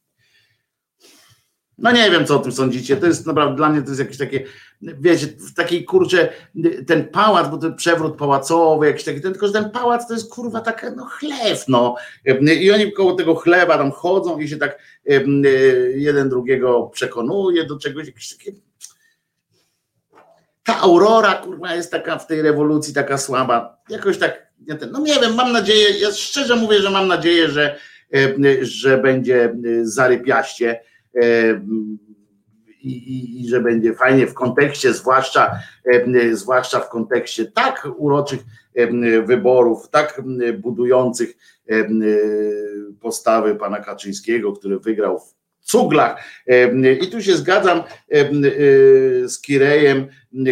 No 1.79 1.93
nie 1.93 2.11
wiem, 2.11 2.27
co 2.27 2.37
o 2.37 2.39
tym 2.39 2.53
sądzicie. 2.53 2.97
To 2.97 3.07
jest 3.07 3.27
naprawdę 3.27 3.57
dla 3.57 3.69
mnie 3.69 3.83
to 3.83 3.89
jest 3.89 4.01
jakieś 4.01 4.19
takie, 4.19 4.45
wiecie, 4.83 5.27
w 5.27 5.55
takiej 5.55 5.85
kurcze, 5.85 6.29
ten 6.87 7.09
pałac, 7.09 7.49
bo 7.49 7.59
ten 7.59 7.75
przewrót 7.75 8.17
pałacowy, 8.17 8.87
jakiś 8.87 9.05
taki, 9.05 9.21
ten, 9.21 9.33
tylko 9.33 9.47
że 9.47 9.53
ten 9.53 9.71
pałac 9.71 10.09
to 10.09 10.15
jest 10.15 10.33
kurwa 10.33 10.61
taka, 10.61 10.91
no 10.91 11.05
chleb, 11.05 11.59
no. 11.69 11.97
I 12.61 12.71
oni 12.71 12.93
koło 12.93 13.15
tego 13.15 13.35
chleba 13.35 13.79
tam 13.79 13.93
chodzą 13.93 14.39
i 14.39 14.49
się 14.49 14.57
tak 14.57 14.79
jeden 15.95 16.29
drugiego 16.29 16.83
przekonuje 16.83 17.65
do 17.65 17.79
czegoś, 17.79 18.07
jakieś 18.07 18.37
takie. 18.37 18.53
Ta 20.65 20.81
aurora, 20.81 21.35
kurwa, 21.35 21.75
jest 21.75 21.91
taka 21.91 22.19
w 22.19 22.27
tej 22.27 22.43
rewolucji 22.43 22.95
taka 22.95 23.19
słaba. 23.19 23.83
Jakoś 23.89 24.19
tak, 24.19 24.47
no 24.93 25.01
nie 25.01 25.21
wiem, 25.21 25.35
mam 25.35 25.53
nadzieję, 25.53 25.99
ja 26.01 26.13
szczerze 26.13 26.57
mówię, 26.57 26.81
że 26.81 26.91
mam 26.91 27.09
nadzieję, 27.09 27.49
że, 27.49 27.79
że 28.61 28.99
będzie 28.99 29.55
zarypiaście 29.83 30.81
i, 32.83 33.43
i, 33.43 33.49
że 33.49 33.61
będzie 33.61 33.95
fajnie 33.95 34.27
w 34.27 34.35
kontekście, 34.35 34.93
zwłaszcza, 34.93 35.59
zwłaszcza 36.33 36.81
w 36.81 36.89
kontekście 36.89 37.45
tak 37.45 37.89
uroczych 37.97 38.41
wyborów, 39.25 39.89
tak 39.91 40.23
budujących 40.59 41.37
postawy 43.01 43.55
pana 43.55 43.81
Kaczyńskiego, 43.81 44.53
który 44.53 44.79
wygrał 44.79 45.19
w 45.19 45.44
cuglach. 45.65 46.25
I 47.01 47.07
tu 47.07 47.23
się 47.23 47.37
zgadzam 47.37 47.83
z 49.27 49.41
Kirejem, 49.41 50.07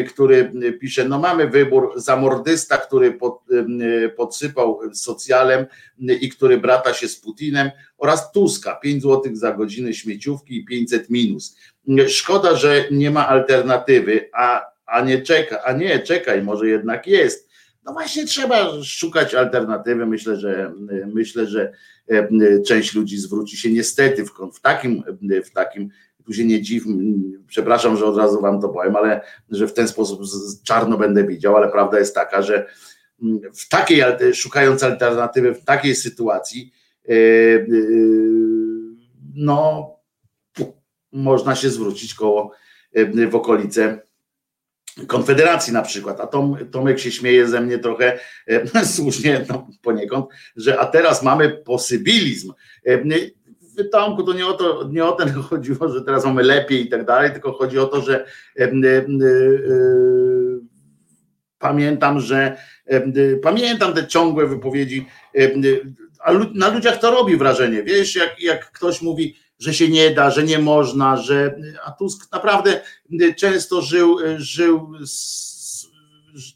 który 0.09 0.53
pisze, 0.81 1.05
no 1.05 1.19
mamy 1.19 1.49
wybór, 1.49 1.93
zamordysta, 1.97 2.77
który 2.77 3.19
podsypał 4.17 4.81
socjalem 4.93 5.67
i 6.21 6.29
który 6.29 6.59
brata 6.59 6.95
się 6.95 7.09
z 7.09 7.17
Putinem 7.17 7.71
oraz 7.99 8.33
Tuska, 8.33 8.75
5 8.75 9.03
zł 9.03 9.23
za 9.33 9.53
godzinę 9.53 9.95
śmieciówki 9.95 10.57
i 10.57 10.65
500 10.65 11.11
minus. 11.11 11.57
Szkoda, 12.09 12.57
że 12.57 12.85
nie 12.91 13.11
ma 13.11 13.29
alternatywy, 13.29 14.29
a, 14.33 14.63
a 14.87 15.01
nie 15.01 15.23
czeka, 15.23 15.63
a 15.65 15.73
nie, 15.73 15.99
czekaj, 15.99 16.43
może 16.43 16.69
jednak 16.69 17.07
jest. 17.07 17.52
No 17.85 17.93
właśnie 17.93 18.27
trzeba 18.27 18.83
szukać 18.83 19.35
alternatywy. 19.35 20.07
Myślę, 20.07 20.37
że 20.37 20.73
myślę, 21.07 21.47
że 21.47 21.73
E, 22.09 22.63
część 22.63 22.95
ludzi 22.95 23.19
zwróci 23.19 23.57
się 23.57 23.71
niestety 23.71 24.25
w, 24.25 24.31
w 24.55 24.61
takim, 24.61 25.03
w 25.45 25.51
takim 25.51 25.91
tu 26.25 26.43
nie 26.45 26.63
dziw, 26.63 26.85
przepraszam, 27.47 27.97
że 27.97 28.07
od 28.07 28.17
razu 28.17 28.41
wam 28.41 28.61
to 28.61 28.69
powiem, 28.69 28.97
ale 28.97 29.21
że 29.51 29.67
w 29.67 29.75
ten 29.75 29.89
sposób 29.89 30.21
czarno 30.65 30.99
będę 30.99 31.25
widział, 31.25 31.57
ale 31.57 31.69
prawda 31.69 31.99
jest 31.99 32.15
taka, 32.15 32.43
że 32.43 32.67
w 33.55 33.69
takiej, 33.69 34.03
szukając 34.35 34.83
alternatywy 34.83 35.55
w 35.55 35.65
takiej 35.65 35.95
sytuacji, 35.95 36.73
e, 37.09 37.13
e, 37.13 37.65
no 39.35 39.91
można 41.13 41.55
się 41.55 41.71
zwrócić 41.71 42.15
koło 42.15 42.53
w 43.31 43.35
okolice 43.35 44.01
Konfederacji 45.07 45.73
na 45.73 45.83
przykład, 45.83 46.21
a 46.21 46.27
Tom, 46.27 46.57
Tomek 46.71 46.99
się 46.99 47.13
śmieje 47.13 47.49
ze 47.49 47.61
mnie 47.61 47.79
trochę 47.79 48.19
e, 48.47 48.85
słusznie 48.95 49.45
no, 49.49 49.69
poniekąd, 49.83 50.27
że 50.57 50.81
a 50.81 50.87
teraz 50.87 51.23
mamy 51.23 51.51
posybilizm. 51.51 52.53
E, 52.87 52.99
w 53.79 53.91
Tomku 53.91 54.23
to 54.23 54.33
nie 54.33 54.47
o 54.47 54.53
to, 54.53 54.89
nie 54.93 55.05
o 55.05 55.13
ten 55.13 55.33
chodziło, 55.51 55.89
że 55.89 56.03
teraz 56.03 56.25
mamy 56.25 56.43
lepiej 56.43 56.87
i 56.87 56.89
tak 56.89 57.05
dalej, 57.05 57.33
tylko 57.33 57.53
chodzi 57.53 57.79
o 57.79 57.87
to, 57.87 58.01
że 58.01 58.27
e, 58.59 58.71
pamiętam, 61.59 62.21
że 62.21 62.57
pamiętam 63.43 63.95
te 63.95 64.07
ciągłe 64.07 64.47
wypowiedzi, 64.47 65.07
a 66.21 66.33
na 66.55 66.69
ludziach 66.69 66.99
to 66.99 67.11
robi 67.11 67.37
wrażenie. 67.37 67.83
Wiesz, 67.83 68.17
jak, 68.17 68.43
jak 68.43 68.71
ktoś 68.71 69.03
mówi, 69.03 69.37
że 69.63 69.75
się 69.75 69.89
nie 69.89 70.11
da, 70.11 70.31
że 70.31 70.43
nie 70.43 70.59
można, 70.59 71.17
że 71.17 71.55
a 71.85 71.93
Tusk 71.93 72.33
naprawdę 72.33 72.81
często 73.37 73.83
żył, 73.83 74.19
żył 74.37 74.93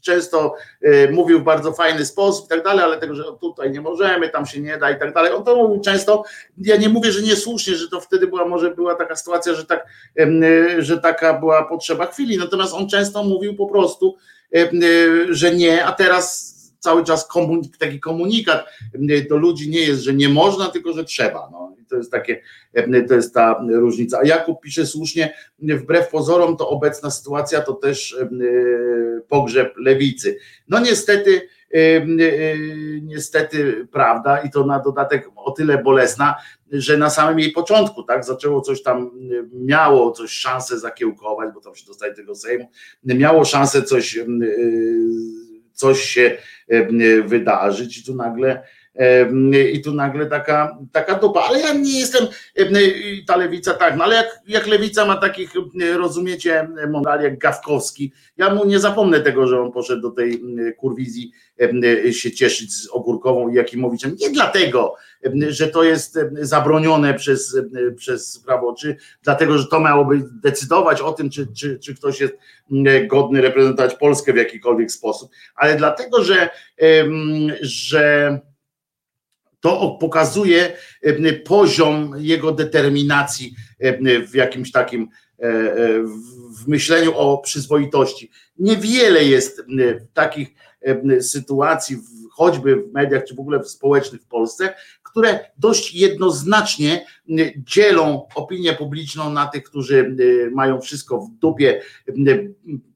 często 0.01 0.55
e, 0.81 1.11
mówił 1.11 1.39
w 1.39 1.43
bardzo 1.43 1.73
fajny 1.73 2.05
sposób 2.05 2.45
i 2.45 2.49
tak 2.49 2.63
dalej, 2.63 2.83
ale 2.83 2.97
tego, 2.97 3.15
że 3.15 3.23
tutaj 3.41 3.71
nie 3.71 3.81
możemy, 3.81 4.29
tam 4.29 4.45
się 4.45 4.61
nie 4.61 4.77
da 4.77 4.91
i 4.91 4.99
tak 4.99 5.13
dalej. 5.13 5.31
On 5.31 5.43
to 5.43 5.55
mówił 5.55 5.81
często, 5.81 6.23
ja 6.57 6.77
nie 6.77 6.89
mówię, 6.89 7.11
że 7.11 7.21
niesłusznie, 7.21 7.75
że 7.75 7.89
to 7.89 8.01
wtedy 8.01 8.27
była 8.27 8.45
może 8.45 8.75
była 8.75 8.95
taka 8.95 9.15
sytuacja, 9.15 9.53
że 9.53 9.65
tak, 9.65 9.85
że 10.79 10.97
taka 10.97 11.39
była 11.39 11.65
potrzeba 11.65 12.05
chwili, 12.05 12.37
natomiast 12.37 12.73
on 12.73 12.89
często 12.89 13.23
mówił 13.23 13.55
po 13.55 13.67
prostu, 13.67 14.15
że 15.29 15.55
nie, 15.55 15.85
a 15.85 15.91
teraz 15.91 16.55
cały 16.79 17.03
czas 17.03 17.27
komunik, 17.27 17.77
taki 17.77 17.99
komunikat 17.99 18.65
do 19.29 19.37
ludzi 19.37 19.69
nie 19.69 19.81
jest, 19.81 20.01
że 20.01 20.13
nie 20.13 20.29
można, 20.29 20.67
tylko 20.67 20.93
że 20.93 21.03
trzeba. 21.03 21.49
No. 21.51 21.76
To 21.89 21.95
jest 21.95 22.11
takie, 22.11 22.41
to 23.07 23.13
jest 23.13 23.33
ta 23.33 23.63
różnica. 23.69 24.19
A 24.23 24.25
Jakub 24.25 24.61
pisze 24.61 24.85
słusznie, 24.85 25.33
wbrew 25.59 26.09
pozorom 26.09 26.57
to 26.57 26.69
obecna 26.69 27.11
sytuacja 27.11 27.61
to 27.61 27.73
też 27.73 28.17
pogrzeb 29.27 29.73
lewicy. 29.77 30.37
No 30.67 30.79
niestety, 30.79 31.41
niestety 33.01 33.87
prawda 33.91 34.37
i 34.37 34.49
to 34.49 34.65
na 34.65 34.79
dodatek 34.79 35.29
o 35.35 35.51
tyle 35.51 35.83
bolesna, 35.83 36.35
że 36.71 36.97
na 36.97 37.09
samym 37.09 37.39
jej 37.39 37.51
początku, 37.51 38.03
tak, 38.03 38.25
zaczęło 38.25 38.61
coś 38.61 38.83
tam, 38.83 39.11
miało 39.53 40.11
coś 40.11 40.31
szansę 40.31 40.79
zakiełkować, 40.79 41.53
bo 41.53 41.61
tam 41.61 41.75
się 41.75 41.85
dostaje 41.85 42.13
tego 42.13 42.35
Sejmu, 42.35 42.69
miało 43.03 43.45
szansę 43.45 43.83
coś 43.83 44.19
coś 45.73 46.01
się 46.01 46.37
wydarzyć 47.25 47.97
i 47.97 48.03
tu 48.03 48.15
nagle 48.15 48.63
i 49.73 49.81
tu 49.81 49.93
nagle 49.93 50.25
taka, 50.25 50.77
taka 50.91 51.15
dupa. 51.15 51.41
Ale 51.41 51.59
ja 51.59 51.73
nie 51.73 51.99
jestem, 51.99 52.27
ta 53.27 53.35
lewica 53.35 53.73
tak, 53.73 53.97
no 53.97 54.03
ale 54.03 54.15
jak, 54.15 54.41
jak 54.47 54.67
lewica 54.67 55.05
ma 55.05 55.17
takich, 55.17 55.51
rozumiecie, 55.97 56.67
monarch 56.89 57.23
jak 57.23 57.37
Gawkowski, 57.37 58.13
ja 58.37 58.53
mu 58.53 58.65
nie 58.65 58.79
zapomnę 58.79 59.19
tego, 59.19 59.47
że 59.47 59.61
on 59.61 59.71
poszedł 59.71 60.01
do 60.01 60.11
tej 60.11 60.41
kurwizji 60.77 61.31
się 62.11 62.31
cieszyć 62.31 62.73
z 62.73 62.89
Ogórkową 62.91 63.49
i 63.49 63.53
Jakimowiczem. 63.53 64.15
Nie 64.19 64.29
dlatego, 64.29 64.95
że 65.49 65.67
to 65.67 65.83
jest 65.83 66.19
zabronione 66.41 67.13
przez, 67.13 67.57
przez 67.95 68.39
prawo, 68.39 68.73
czy 68.73 68.95
dlatego, 69.23 69.57
że 69.57 69.67
to 69.67 69.79
miałoby 69.79 70.23
decydować 70.43 71.01
o 71.01 71.13
tym, 71.13 71.29
czy, 71.29 71.47
czy, 71.57 71.79
czy 71.79 71.95
ktoś 71.95 72.21
jest 72.21 72.33
godny 73.07 73.41
reprezentować 73.41 73.95
Polskę 73.95 74.33
w 74.33 74.37
jakikolwiek 74.37 74.91
sposób, 74.91 75.31
ale 75.55 75.75
dlatego, 75.75 76.23
że, 76.23 76.49
że 77.61 78.39
to 79.59 79.97
pokazuje 80.01 80.77
poziom 81.45 82.13
jego 82.17 82.51
determinacji 82.51 83.55
w 84.27 84.35
jakimś 84.35 84.71
takim 84.71 85.09
e, 85.39 85.43
e, 85.43 85.73
w 86.63 86.67
myśleniu 86.67 87.17
o 87.17 87.37
przyzwoitości. 87.37 88.31
Niewiele 88.59 89.23
jest 89.23 89.65
takich 90.13 90.47
sytuacji, 91.19 91.97
choćby 92.31 92.75
w 92.75 92.93
mediach, 92.93 93.23
czy 93.23 93.35
w 93.35 93.39
ogóle 93.39 93.59
w 93.59 93.69
społecznych 93.69 94.21
w 94.21 94.27
Polsce, 94.27 94.73
które 95.03 95.39
dość 95.57 95.93
jednoznacznie 95.93 97.05
dzielą 97.57 98.27
opinię 98.35 98.73
publiczną 98.73 99.29
na 99.29 99.47
tych, 99.47 99.63
którzy 99.63 100.15
mają 100.51 100.81
wszystko 100.81 101.19
w 101.19 101.29
dupie, 101.31 101.81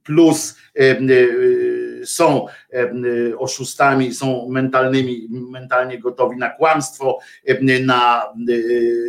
plus 0.03 0.55
są 2.05 2.45
oszustami, 3.37 4.13
są 4.13 4.49
mentalnymi, 4.49 5.27
mentalnie 5.29 5.99
gotowi 5.99 6.37
na 6.37 6.49
kłamstwo, 6.49 7.19
na 7.85 8.23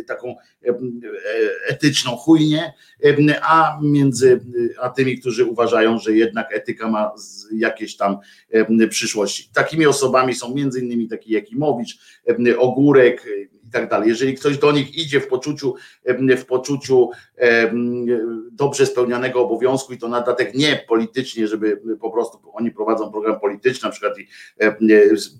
taką 0.07 0.35
etyczną 1.67 2.15
chujnię, 2.15 2.73
a 3.41 3.79
między 3.83 4.41
a 4.81 4.89
tymi, 4.89 5.19
którzy 5.19 5.45
uważają, 5.45 5.99
że 5.99 6.13
jednak 6.13 6.55
etyka 6.55 6.89
ma 6.89 7.11
jakieś 7.51 7.97
tam 7.97 8.17
przyszłości. 8.89 9.49
Takimi 9.53 9.85
osobami 9.85 10.35
są 10.35 10.55
między 10.55 10.79
innymi 10.81 11.07
taki 11.07 11.33
Jakimowicz, 11.33 11.99
Ogórek 12.57 13.27
tak 13.73 13.89
dalej. 13.89 14.09
Jeżeli 14.09 14.33
ktoś 14.33 14.57
do 14.57 14.71
nich 14.71 14.97
idzie 14.97 15.19
w 15.19 15.27
poczuciu, 15.27 15.75
w 16.37 16.45
poczuciu 16.45 17.09
dobrze 18.51 18.85
spełnianego 18.85 19.41
obowiązku 19.41 19.93
i 19.93 19.97
to 19.97 20.07
na 20.07 20.19
dodatek 20.19 20.53
nie 20.53 20.85
politycznie, 20.87 21.47
żeby 21.47 21.81
po 22.01 22.11
prostu 22.11 22.37
oni 22.53 22.71
prowadzą 22.71 23.11
program 23.11 23.39
polityczny, 23.39 23.87
na 23.87 23.91
przykład 23.91 24.13
i 24.19 24.27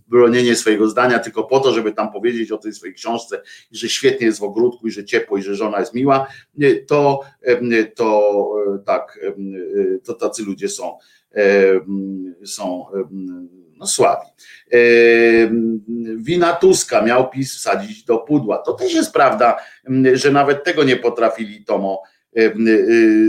bronienie 0.07 0.55
swojego 0.55 0.89
zdania, 0.89 1.19
tylko 1.19 1.43
po 1.43 1.59
to, 1.59 1.73
żeby 1.73 1.91
tam 1.91 2.11
powiedzieć 2.11 2.51
o 2.51 2.57
tej 2.57 2.73
swojej 2.73 2.95
książce, 2.95 3.41
że 3.71 3.89
świetnie 3.89 4.27
jest 4.27 4.39
w 4.39 4.43
ogródku 4.43 4.87
i 4.87 4.91
że 4.91 5.05
ciepło 5.05 5.37
i 5.37 5.41
że 5.41 5.55
żona 5.55 5.79
jest 5.79 5.93
miła, 5.93 6.27
to, 6.87 7.19
to 7.95 8.49
tak, 8.85 9.19
to 10.03 10.13
tacy 10.13 10.43
ludzie 10.43 10.69
są, 10.69 10.97
są 12.45 12.85
no 13.83 13.87
słabi. 13.87 14.27
Wina 16.17 16.53
Tuska 16.53 17.01
miał 17.01 17.29
PiS 17.29 17.55
wsadzić 17.55 18.03
do 18.03 18.17
pudła. 18.17 18.57
To 18.57 18.73
też 18.73 18.93
jest 18.93 19.13
prawda, 19.13 19.57
że 20.13 20.31
nawet 20.31 20.63
tego 20.63 20.83
nie 20.83 20.97
potrafili 20.97 21.65
Tomo 21.65 22.01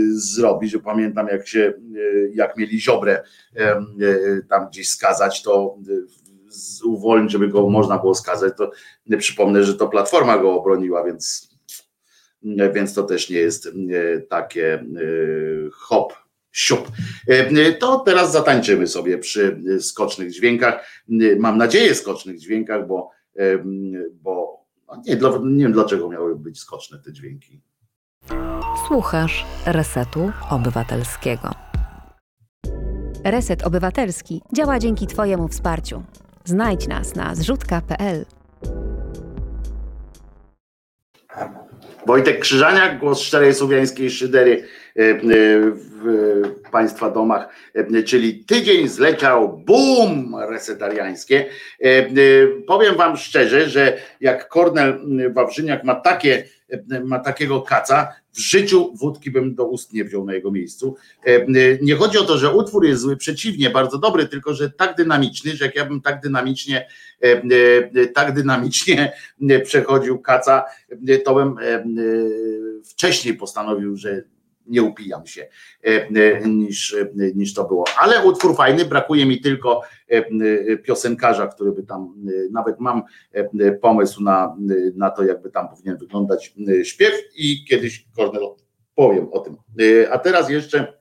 zrobić. 0.09 0.77
Pamiętam, 0.83 1.27
jak 1.27 1.47
się, 1.47 1.73
jak 2.33 2.57
mieli 2.57 2.81
Ziobrę 2.81 3.23
tam 4.49 4.67
gdzieś 4.67 4.89
skazać, 4.89 5.43
to 5.43 5.77
uwolnić, 6.85 7.31
żeby 7.31 7.47
go 7.47 7.69
można 7.69 7.97
było 7.97 8.15
skazać, 8.15 8.53
to 8.57 8.71
przypomnę, 9.17 9.63
że 9.63 9.73
to 9.75 9.87
Platforma 9.87 10.37
go 10.37 10.53
obroniła, 10.53 11.03
więc, 11.03 11.49
więc 12.73 12.93
to 12.93 13.03
też 13.03 13.29
nie 13.29 13.37
jest 13.37 13.69
takie 14.29 14.85
hop, 15.73 16.13
siup. 16.55 16.91
To 17.79 17.99
teraz 17.99 18.31
zatańczymy 18.31 18.87
sobie 18.87 19.17
przy 19.17 19.61
skocznych 19.79 20.31
dźwiękach. 20.31 21.03
Mam 21.39 21.57
nadzieję 21.57 21.95
skocznych 21.95 22.39
dźwiękach, 22.39 22.87
bo, 22.87 23.09
bo 24.13 24.65
no 24.87 25.01
nie, 25.05 25.15
nie 25.43 25.63
wiem 25.63 25.73
dlaczego 25.73 26.09
miały 26.09 26.35
być 26.35 26.59
skoczne 26.59 26.99
te 26.99 27.13
dźwięki. 27.13 27.61
Słuchasz 28.87 29.45
Resetu 29.65 30.31
Obywatelskiego. 30.49 31.49
Reset 33.23 33.63
Obywatelski 33.63 34.41
działa 34.53 34.79
dzięki 34.79 35.07
Twojemu 35.07 35.47
wsparciu. 35.47 36.03
Znajdź 36.45 36.87
nas 36.87 37.15
na 37.15 37.35
zrzutka.pl. 37.35 38.25
Wojtek 42.05 42.39
Krzyżaniak, 42.39 42.99
głos 42.99 43.21
szczerej 43.21 43.53
słowiańskiej 43.53 44.11
szydery 44.11 44.63
e, 44.95 45.01
e, 45.01 45.15
w 45.21 46.69
Państwa 46.71 47.09
domach, 47.09 47.47
e, 47.73 48.03
czyli 48.03 48.45
tydzień 48.45 48.87
zleciał, 48.87 49.57
boom, 49.57 50.35
resetariańskie. 50.49 51.45
Powiem 52.67 52.95
Wam 52.95 53.17
szczerze, 53.17 53.69
że 53.69 53.97
jak 54.21 54.47
Kornel 54.47 54.99
Wawrzyniak 55.33 55.83
ma 55.83 55.95
takie 55.95 56.43
ma 57.05 57.19
takiego 57.19 57.61
kaca, 57.61 58.13
w 58.33 58.39
życiu 58.39 58.93
wódki 58.95 59.31
bym 59.31 59.55
do 59.55 59.65
ust 59.65 59.93
nie 59.93 60.05
wziął 60.05 60.25
na 60.25 60.33
jego 60.33 60.51
miejscu. 60.51 60.95
Nie 61.81 61.95
chodzi 61.95 62.17
o 62.17 62.23
to, 62.23 62.37
że 62.37 62.53
utwór 62.53 62.85
jest 62.85 63.01
zły, 63.01 63.17
przeciwnie, 63.17 63.69
bardzo 63.69 63.97
dobry, 63.97 64.27
tylko 64.27 64.53
że 64.53 64.69
tak 64.69 64.95
dynamiczny, 64.95 65.55
że 65.55 65.65
jak 65.65 65.75
ja 65.75 65.85
bym 65.85 66.01
tak 66.01 66.21
dynamicznie, 66.21 66.87
tak 68.13 68.33
dynamicznie 68.33 69.13
przechodził 69.65 70.19
kaca, 70.19 70.65
to 71.25 71.35
bym 71.35 71.55
wcześniej 72.85 73.33
postanowił, 73.33 73.97
że 73.97 74.23
nie 74.67 74.83
upijam 74.83 75.27
się 75.27 75.47
e, 75.83 75.87
e, 75.87 76.49
niż, 76.49 76.93
e, 76.93 77.09
niż 77.35 77.53
to 77.53 77.63
było. 77.63 77.85
Ale 77.99 78.25
utwór 78.25 78.55
fajny, 78.55 78.85
brakuje 78.85 79.25
mi 79.25 79.41
tylko 79.41 79.81
piosenkarza, 80.83 81.47
który 81.47 81.71
by 81.71 81.83
tam, 81.83 82.15
nawet 82.51 82.79
mam 82.79 83.03
pomysł 83.81 84.23
na, 84.23 84.57
na 84.95 85.09
to, 85.09 85.23
jakby 85.23 85.51
tam 85.51 85.69
powinien 85.69 85.97
wyglądać 85.97 86.53
śpiew 86.83 87.13
i 87.35 87.65
kiedyś 87.65 88.07
Kornel 88.15 88.43
powiem 88.95 89.27
o 89.31 89.39
tym. 89.39 89.57
A 90.11 90.19
teraz 90.19 90.49
jeszcze 90.49 90.93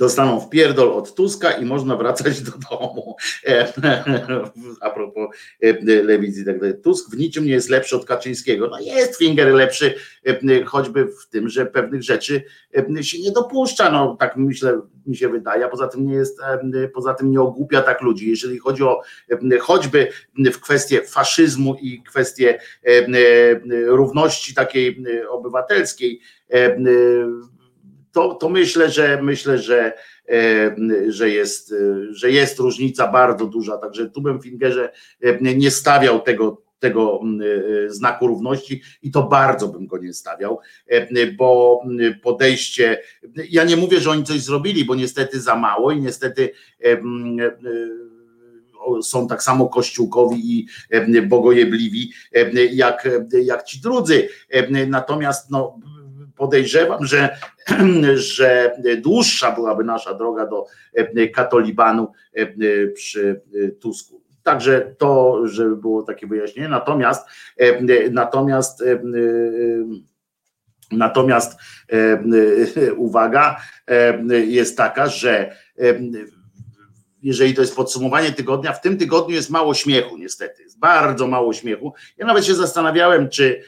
dostaną 0.00 0.40
w 0.40 0.48
pierdol 0.48 0.92
od 0.92 1.14
Tuska 1.14 1.50
i 1.50 1.64
można 1.64 1.96
wracać 1.96 2.40
do 2.40 2.52
domu. 2.70 3.16
A 4.80 4.90
propos 4.90 5.28
e, 5.62 6.02
lewicy 6.02 6.40
i 6.40 6.44
tak 6.44 6.60
dalej. 6.60 6.74
Tusk 6.82 7.10
w 7.10 7.18
niczym 7.18 7.44
nie 7.44 7.52
jest 7.52 7.70
lepszy 7.70 7.96
od 7.96 8.04
Kaczyńskiego. 8.04 8.68
No 8.68 8.80
jest 8.80 9.18
Finger 9.18 9.54
lepszy, 9.54 9.94
e, 10.26 10.64
choćby 10.64 11.06
w 11.06 11.28
tym, 11.28 11.48
że 11.48 11.66
pewnych 11.66 12.02
rzeczy 12.02 12.42
e, 12.98 13.02
się 13.02 13.18
nie 13.18 13.32
dopuszcza. 13.32 13.90
No 13.90 14.16
tak 14.20 14.36
myślę, 14.36 14.80
mi 15.06 15.16
się 15.16 15.28
wydaje, 15.28 15.68
poza 15.68 15.88
tym 15.88 16.06
nie 16.06 16.14
jest, 16.14 16.40
poza 16.94 17.14
tym 17.14 17.30
nie 17.30 17.40
ogłupia 17.40 17.82
tak 17.82 18.02
ludzi. 18.02 18.30
Jeżeli 18.30 18.58
chodzi 18.58 18.82
o 18.82 19.00
choćby 19.60 20.08
w 20.52 20.60
kwestię 20.60 21.02
faszyzmu 21.02 21.74
i 21.74 22.02
kwestię 22.02 22.58
równości 23.86 24.54
takiej 24.54 25.04
obywatelskiej, 25.30 26.20
to, 28.12 28.34
to 28.34 28.48
myślę, 28.48 28.90
że 28.90 29.22
myślę, 29.22 29.58
że, 29.58 29.92
e, 30.28 30.76
że, 31.08 31.30
jest, 31.30 31.74
że 32.10 32.30
jest 32.30 32.58
różnica 32.58 33.08
bardzo 33.08 33.46
duża. 33.46 33.78
Także 33.78 34.10
tu 34.10 34.22
bym 34.22 34.40
Fingerze 34.40 34.92
e, 35.22 35.54
nie 35.54 35.70
stawiał 35.70 36.20
tego, 36.20 36.62
tego 36.78 37.20
e, 37.86 37.90
znaku 37.90 38.26
równości 38.26 38.82
i 39.02 39.10
to 39.10 39.22
bardzo 39.22 39.68
bym 39.68 39.86
go 39.86 39.98
nie 39.98 40.12
stawiał, 40.12 40.58
bo 41.36 41.82
podejście, 42.22 43.02
ja 43.50 43.64
nie 43.64 43.76
mówię, 43.76 44.00
że 44.00 44.10
oni 44.10 44.24
coś 44.24 44.40
zrobili, 44.40 44.84
bo 44.84 44.94
niestety 44.94 45.40
za 45.40 45.56
mało 45.56 45.92
i 45.92 46.00
niestety 46.00 46.52
są 49.02 49.28
tak 49.28 49.42
samo 49.42 49.68
kościółkowi 49.68 50.58
i 50.58 50.66
bogojebliwi 51.22 52.12
jak, 52.72 53.08
jak 53.44 53.64
ci 53.64 53.80
drudzy. 53.80 54.28
Natomiast 54.86 55.50
no, 55.50 55.78
podejrzewam, 56.40 57.06
że, 57.06 57.36
że 58.34 58.76
dłuższa 59.02 59.52
byłaby 59.52 59.84
nasza 59.84 60.14
droga 60.14 60.46
do 60.46 60.66
e, 60.94 61.28
katolibanu 61.28 62.12
e, 62.34 62.46
przy 62.86 63.40
Tusku. 63.80 64.22
Także 64.42 64.94
to, 64.98 65.40
żeby 65.46 65.76
było 65.76 66.02
takie 66.02 66.26
wyjaśnienie. 66.26 66.68
Natomiast 66.68 67.28
e, 67.60 68.10
natomiast 68.10 68.84
Natomiast 70.92 71.58
uwaga 72.96 73.56
jest 74.28 74.76
taka, 74.76 75.06
że 75.06 75.56
jeżeli 77.22 77.54
to 77.54 77.60
jest 77.60 77.76
podsumowanie 77.76 78.32
tygodnia, 78.32 78.72
w 78.72 78.80
tym 78.80 78.98
tygodniu 78.98 79.34
jest 79.34 79.50
mało 79.50 79.74
śmiechu, 79.74 80.16
niestety, 80.16 80.62
jest 80.62 80.78
bardzo 80.78 81.26
mało 81.26 81.52
śmiechu. 81.52 81.94
Ja 82.18 82.26
nawet 82.26 82.44
się 82.44 82.54
zastanawiałem, 82.54 83.28
czy, 83.28 83.62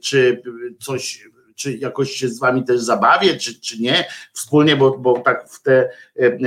czy 0.00 0.42
coś 0.80 1.32
czy 1.54 1.76
jakoś 1.76 2.10
się 2.10 2.28
z 2.28 2.38
wami 2.38 2.64
też 2.64 2.80
zabawię, 2.80 3.36
czy, 3.36 3.60
czy 3.60 3.82
nie, 3.82 4.04
wspólnie, 4.32 4.76
bo, 4.76 4.98
bo 4.98 5.20
tak 5.20 5.48
w 5.50 5.62
te, 5.62 5.90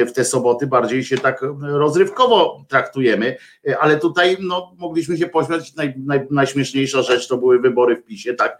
w 0.07 0.11
te 0.11 0.25
soboty 0.25 0.67
bardziej 0.67 1.03
się 1.03 1.17
tak 1.17 1.41
rozrywkowo 1.61 2.65
traktujemy, 2.67 3.37
ale 3.79 3.97
tutaj 3.97 4.37
no, 4.39 4.75
mogliśmy 4.77 5.17
się 5.17 5.27
pośmiać, 5.27 5.75
naj, 5.75 5.93
naj, 5.97 6.27
najśmieszniejsza 6.31 7.01
rzecz 7.01 7.27
to 7.27 7.37
były 7.37 7.59
wybory 7.59 7.95
w 7.95 8.03
PiSie, 8.03 8.33
tak, 8.33 8.59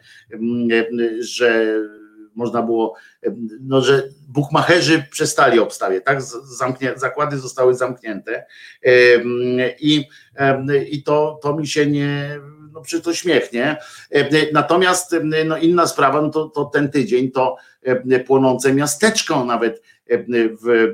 że 1.20 1.80
można 2.36 2.62
było, 2.62 2.96
no, 3.62 3.82
że 3.82 4.04
bukmacherzy 4.28 5.06
przestali 5.12 5.60
obstawiać, 5.60 6.04
tak? 6.06 6.22
Zamknie, 6.58 6.94
zakłady 6.96 7.38
zostały 7.38 7.76
zamknięte 7.76 8.46
i, 9.80 10.04
i 10.90 11.04
to, 11.04 11.40
to 11.42 11.56
mi 11.56 11.68
się 11.68 11.86
nie 11.86 12.40
no 12.76 12.82
przy 12.82 13.02
to 13.02 13.14
śmiech, 13.14 13.54
nie? 13.54 13.78
Natomiast 14.54 15.16
no 15.46 15.58
inna 15.58 15.88
sprawa, 15.88 16.22
no 16.22 16.30
to, 16.30 16.50
to 16.50 16.66
ten 16.66 16.92
tydzień 16.92 17.32
to 17.32 17.56
płonące 18.28 18.74
miasteczko 18.74 19.46
nawet 19.46 19.82
w, 20.10 20.94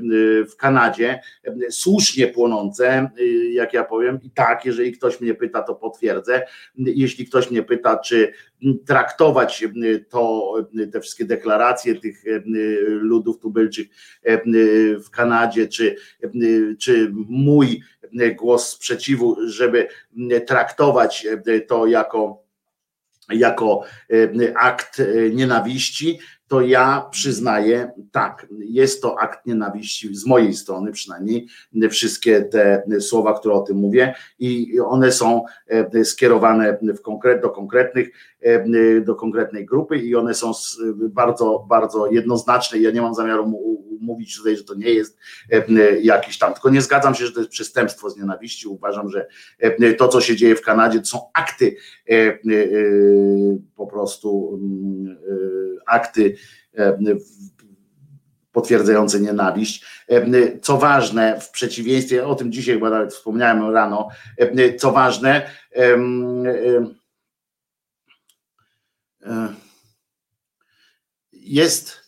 w 0.52 0.56
Kanadzie, 0.56 1.20
słusznie 1.70 2.28
płonące, 2.28 3.10
jak 3.52 3.74
ja 3.74 3.84
powiem, 3.84 4.20
i 4.24 4.32
tak, 4.32 4.66
jeżeli 4.66 4.92
ktoś 4.92 5.22
mnie 5.22 5.34
pyta, 5.34 5.62
to 5.62 5.76
potwierdzę. 5.76 6.46
Jeśli 6.76 7.26
ktoś 7.26 7.52
mnie 7.52 7.64
pyta, 7.64 7.98
czy 7.98 8.34
traktować 8.86 9.64
to, 10.10 10.54
te 10.92 11.02
wszystkie 11.02 11.26
deklaracje 11.26 11.96
tych 11.96 12.24
ludów 12.86 13.40
tubylczych 13.40 13.88
w 15.06 15.10
Kanadzie, 15.12 15.68
czy, 15.68 15.96
czy 16.80 17.12
mój 17.14 17.84
głos 18.36 18.70
sprzeciwu, 18.70 19.38
żeby 19.48 19.88
traktować 20.48 21.28
to 21.68 21.88
jako 21.88 22.42
jako 23.30 23.84
akt 24.56 25.02
nienawiści, 25.32 26.20
to 26.52 26.62
ja 26.62 27.08
przyznaję, 27.12 27.92
tak, 28.12 28.48
jest 28.60 29.02
to 29.02 29.20
akt 29.20 29.46
nienawiści 29.46 30.16
z 30.16 30.26
mojej 30.26 30.54
strony 30.54 30.92
przynajmniej, 30.92 31.48
wszystkie 31.90 32.42
te 32.42 32.84
słowa, 33.00 33.40
które 33.40 33.56
o 33.56 33.62
tym 33.62 33.78
mówię 33.78 34.14
i 34.40 34.80
one 34.80 35.12
są 35.12 35.44
e, 35.68 36.06
skierowane 36.06 36.78
w 36.82 37.02
konkret, 37.02 37.42
do 37.42 37.50
konkretnych, 37.50 38.10
e, 38.42 39.02
do 39.02 39.16
konkretnej 39.16 39.66
grupy 39.66 39.98
i 39.98 40.16
one 40.16 40.34
są 40.34 40.52
bardzo, 41.10 41.66
bardzo 41.70 42.08
jednoznaczne. 42.08 42.80
Ja 42.80 42.92
nie 42.92 43.02
mam 43.02 43.16
zamiaru 43.16 43.60
mówić 44.00 44.38
tutaj, 44.38 44.58
że 44.58 44.64
to 44.64 44.76
nie 44.76 44.90
jest 44.90 45.18
e, 45.52 46.00
jakiś 46.00 46.38
tam, 46.38 46.54
tylko 46.54 46.70
nie 46.70 46.82
zgadzam 46.82 47.16
się, 47.16 47.26
że 47.26 47.32
to 47.32 47.40
jest 47.40 47.52
przestępstwo 47.52 48.10
z 48.10 48.18
nienawiści. 48.18 48.68
Uważam, 48.68 49.10
że 49.10 49.28
to, 49.98 50.08
co 50.08 50.22
się 50.22 50.36
dzieje 50.36 50.56
w 50.56 50.62
Kanadzie, 50.62 51.00
to 51.00 51.06
są 51.06 51.20
akty 51.34 51.76
po 53.76 53.88
prostu 53.88 54.60
mm, 54.62 55.18
akty 55.88 56.36
E, 56.78 56.98
potwierdzające 58.52 59.20
nienawiść. 59.20 59.86
E, 60.10 60.60
co 60.60 60.78
ważne, 60.78 61.40
w 61.40 61.50
przeciwieństwie, 61.50 62.28
o 62.28 62.36
tym 62.36 62.52
dzisiaj 62.52 62.76
chyba 62.76 62.90
nawet 62.90 63.14
wspomniałem 63.14 63.74
rano, 63.74 64.08
e, 64.38 64.76
co 64.76 64.92
ważne, 64.92 65.52
jest 71.32 72.02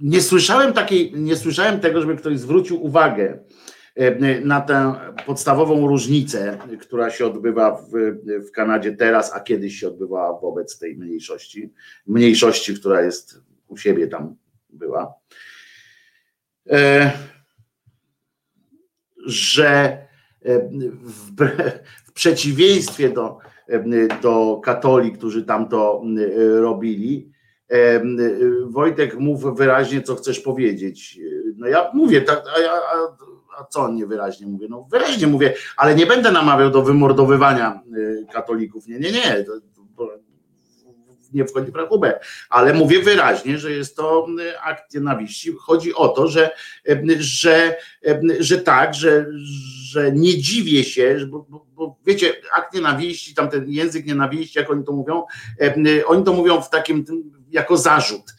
nie 0.00 0.22
słyszałem 0.22 0.72
takiej, 0.72 1.12
nie 1.14 1.36
słyszałem 1.36 1.80
tego, 1.80 2.00
żeby 2.00 2.16
ktoś 2.16 2.38
zwrócił 2.38 2.84
uwagę 2.84 3.38
na 4.44 4.60
tę 4.60 4.94
podstawową 5.26 5.86
różnicę, 5.86 6.58
która 6.80 7.10
się 7.10 7.26
odbywa 7.26 7.82
w, 7.92 7.92
w 8.48 8.50
Kanadzie 8.50 8.92
teraz, 8.92 9.34
a 9.34 9.40
kiedyś 9.40 9.80
się 9.80 9.88
odbywała 9.88 10.40
wobec 10.40 10.78
tej 10.78 10.96
mniejszości, 10.96 11.72
mniejszości, 12.06 12.74
która 12.74 13.02
jest 13.02 13.40
u 13.68 13.76
siebie 13.76 14.08
tam 14.08 14.36
była, 14.70 15.14
e, 16.70 17.12
że 19.26 19.68
e, 20.42 20.68
w, 21.02 21.32
w 22.06 22.12
przeciwieństwie 22.12 23.10
do, 23.10 23.38
do 24.22 24.60
katoli, 24.64 25.12
którzy 25.12 25.44
tam 25.44 25.68
to 25.68 26.02
robili, 26.60 27.32
Wojtek, 28.66 29.18
mów 29.18 29.56
wyraźnie, 29.56 30.02
co 30.02 30.16
chcesz 30.16 30.40
powiedzieć. 30.40 31.20
No 31.56 31.66
ja 31.66 31.90
mówię, 31.94 32.20
tak, 32.20 32.38
a, 32.38 32.72
a, 32.72 33.16
a 33.60 33.64
co 33.64 33.80
on 33.80 33.96
niewyraźnie 33.96 34.46
mówię? 34.46 34.66
No 34.70 34.86
wyraźnie 34.90 35.26
mówię, 35.26 35.54
ale 35.76 35.94
nie 35.94 36.06
będę 36.06 36.32
namawiał 36.32 36.70
do 36.70 36.82
wymordowywania 36.82 37.80
y, 37.96 38.26
katolików. 38.32 38.86
Nie, 38.86 38.98
nie, 38.98 39.12
nie 39.12 39.44
nie 41.32 41.44
wchodzi 41.44 41.72
w 41.72 41.76
rachubę, 41.76 42.20
ale 42.50 42.74
mówię 42.74 43.02
wyraźnie, 43.02 43.58
że 43.58 43.72
jest 43.72 43.96
to 43.96 44.26
y, 44.40 44.60
akt 44.60 44.94
nienawiści. 44.94 45.54
Chodzi 45.60 45.94
o 45.94 46.08
to, 46.08 46.28
że, 46.28 46.50
y, 46.88 47.16
że, 47.18 47.76
że 48.40 48.58
tak, 48.58 48.94
że, 48.94 49.26
że 49.88 50.12
nie 50.12 50.38
dziwię 50.38 50.84
się, 50.84 51.26
bo, 51.30 51.46
bo, 51.48 51.66
bo 51.74 51.96
wiecie, 52.06 52.32
akt 52.56 52.74
nienawiści, 52.74 53.34
tam 53.34 53.48
ten 53.48 53.70
język 53.70 54.06
nienawiści, 54.06 54.58
jak 54.58 54.70
oni 54.70 54.84
to 54.84 54.92
mówią, 54.92 55.24
oni 56.06 56.24
to 56.24 56.32
mówią 56.32 56.60
w 56.60 56.70
takim 56.70 57.04
jako 57.50 57.76
zarzut, 57.76 58.34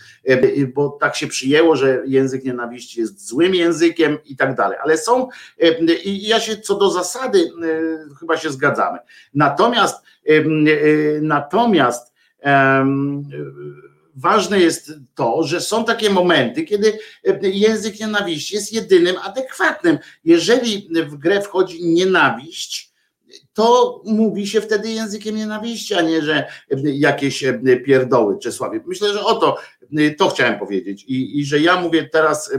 bo 0.74 0.89
tak 0.89 1.16
się 1.16 1.28
przyjęło, 1.28 1.76
że 1.76 2.04
język 2.06 2.43
nienawiści 2.43 3.00
jest 3.00 3.28
złym 3.28 3.56
językiem 3.56 4.18
i 4.26 4.36
tak 4.36 4.56
dalej, 4.56 4.78
ale 4.84 4.97
są 4.97 5.28
i 6.04 6.28
ja 6.28 6.39
się 6.39 6.58
co 6.58 6.76
do 6.76 6.91
zasady 6.91 7.52
chyba 8.20 8.38
się 8.38 8.50
zgadzamy. 8.50 9.00
Natomiast 9.34 10.04
natomiast 11.22 12.14
ważne 14.20 14.59
jest 14.59 14.91
to, 15.15 15.43
że 15.43 15.61
są 15.61 15.86
takie 15.86 16.09
momenty, 16.09 16.63
kiedy 16.63 16.99
język 17.41 17.99
nienawiści 17.99 18.55
jest 18.55 18.74
jedynym 18.74 19.15
adekwatnym. 19.17 19.97
Jeżeli 20.24 20.89
w 21.05 21.15
grę 21.15 21.41
wchodzi 21.41 21.86
nienawiść, 21.86 22.88
to 23.60 24.01
mówi 24.05 24.47
się 24.47 24.62
wtedy 24.62 24.91
językiem 24.91 25.36
nienawiści, 25.36 25.93
a 25.93 26.01
nie, 26.01 26.22
że 26.22 26.47
jakieś 26.84 27.43
pierdoły 27.86 28.39
Czesławie. 28.39 28.80
Myślę, 28.86 29.14
że 29.14 29.24
o 29.24 29.36
to, 29.36 29.57
to 30.18 30.30
chciałem 30.30 30.60
powiedzieć 30.60 31.03
I, 31.03 31.39
i 31.39 31.45
że 31.45 31.60
ja 31.60 31.82
mówię 31.82 32.10
teraz 32.12 32.51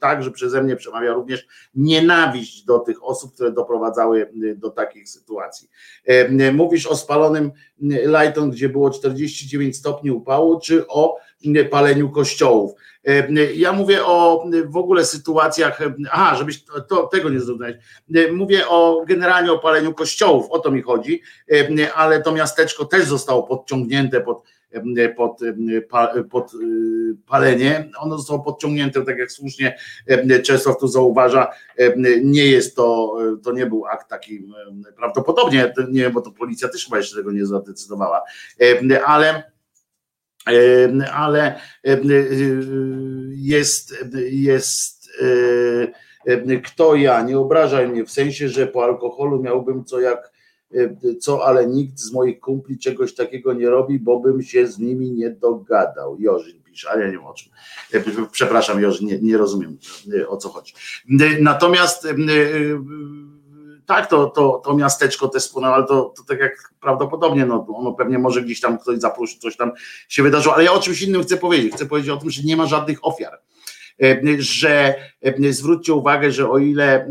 tak, 0.00 0.22
że 0.22 0.30
przeze 0.30 0.62
mnie 0.62 0.76
przemawia 0.76 1.12
również 1.12 1.46
nienawiść 1.74 2.64
do 2.64 2.78
tych 2.78 3.04
osób, 3.04 3.34
które 3.34 3.52
doprowadzały 3.52 4.32
do 4.56 4.70
takich 4.70 5.08
sytuacji. 5.08 5.68
Mówisz 6.52 6.86
o 6.86 6.96
spalonym 6.96 7.52
Lighton, 7.80 8.50
gdzie 8.50 8.68
było 8.68 8.90
49 8.90 9.76
stopni 9.76 10.10
upału, 10.10 10.60
czy 10.60 10.86
o 10.86 11.16
paleniu 11.70 12.10
kościołów. 12.10 12.72
Ja 13.54 13.72
mówię 13.72 14.04
o 14.04 14.44
w 14.66 14.76
ogóle 14.76 15.04
sytuacjach, 15.04 15.80
aha, 16.10 16.36
żebyś 16.36 16.64
to, 16.64 16.80
to 16.80 17.06
tego 17.06 17.28
nie 17.28 17.40
zrozumieć. 17.40 17.76
Mówię 18.32 18.68
o 18.68 19.04
generalnie 19.06 19.52
o 19.52 19.58
paleniu 19.58 19.94
kościołów, 19.94 20.50
o 20.50 20.58
to 20.58 20.70
mi 20.70 20.82
chodzi, 20.82 21.22
ale 21.94 22.22
to 22.22 22.32
miasteczko 22.32 22.84
też 22.84 23.04
zostało 23.04 23.42
podciągnięte 23.42 24.20
pod, 24.20 24.42
pod, 25.16 25.40
pod 26.30 26.52
palenie. 27.26 27.90
Ono 27.98 28.18
zostało 28.18 28.40
podciągnięte, 28.40 29.04
tak 29.04 29.18
jak 29.18 29.32
słusznie 29.32 29.78
Czesław 30.44 30.78
tu 30.78 30.88
zauważa, 30.88 31.50
nie 32.22 32.46
jest 32.46 32.76
to, 32.76 33.16
to 33.42 33.52
nie 33.52 33.66
był 33.66 33.86
akt 33.86 34.08
taki 34.08 34.46
prawdopodobnie, 34.96 35.74
nie, 35.90 36.10
bo 36.10 36.20
to 36.20 36.30
policja 36.30 36.68
też 36.68 36.84
chyba 36.84 36.96
jeszcze 36.96 37.16
tego 37.16 37.32
nie 37.32 37.46
zadecydowała, 37.46 38.22
ale 39.06 39.57
ale 41.12 41.60
jest, 43.30 44.04
jest 44.30 45.10
kto 46.64 46.94
ja, 46.94 47.22
nie 47.22 47.38
obrażaj 47.38 47.88
mnie, 47.88 48.04
w 48.04 48.10
sensie, 48.10 48.48
że 48.48 48.66
po 48.66 48.84
alkoholu 48.84 49.42
miałbym 49.42 49.84
co 49.84 50.00
jak 50.00 50.38
co, 51.20 51.46
ale 51.46 51.66
nikt 51.66 51.98
z 51.98 52.12
moich 52.12 52.40
kumpli 52.40 52.78
czegoś 52.78 53.14
takiego 53.14 53.52
nie 53.52 53.70
robi, 53.70 53.98
bo 53.98 54.20
bym 54.20 54.42
się 54.42 54.66
z 54.66 54.78
nimi 54.78 55.12
nie 55.12 55.30
dogadał. 55.30 56.16
Jorzyn 56.20 56.62
pisze, 56.62 56.90
ale 56.90 57.00
ja 57.00 57.06
nie 57.06 57.12
wiem 57.12 57.26
o 57.26 57.34
czym. 57.34 57.52
Przepraszam, 58.32 58.80
Jorzyn, 58.82 59.06
nie, 59.06 59.18
nie 59.20 59.36
rozumiem 59.36 59.78
o 60.28 60.36
co 60.36 60.48
chodzi. 60.48 60.74
Natomiast 61.40 62.08
tak, 63.88 64.06
to, 64.06 64.26
to, 64.26 64.62
to 64.64 64.74
miasteczko 64.74 65.28
też 65.28 65.42
spłynęło, 65.42 65.74
ale 65.74 65.86
to, 65.86 66.14
to 66.16 66.22
tak 66.28 66.38
jak 66.40 66.72
prawdopodobnie, 66.80 67.46
no, 67.46 67.66
ono 67.74 67.92
pewnie 67.92 68.18
może 68.18 68.42
gdzieś 68.42 68.60
tam 68.60 68.78
ktoś 68.78 68.98
zaprosił, 68.98 69.40
coś 69.40 69.56
tam 69.56 69.72
się 70.08 70.22
wydarzyło, 70.22 70.54
ale 70.54 70.64
ja 70.64 70.72
o 70.72 70.80
czymś 70.80 71.02
innym 71.02 71.22
chcę 71.22 71.36
powiedzieć. 71.36 71.74
Chcę 71.74 71.86
powiedzieć 71.86 72.10
o 72.10 72.16
tym, 72.16 72.30
że 72.30 72.42
nie 72.42 72.56
ma 72.56 72.66
żadnych 72.66 73.06
ofiar. 73.06 73.40
E, 74.02 74.20
że 74.38 74.94
e, 75.22 75.52
zwróćcie 75.52 75.94
uwagę, 75.94 76.32
że 76.32 76.50
o 76.50 76.58
ile 76.58 77.04
e, 77.04 77.08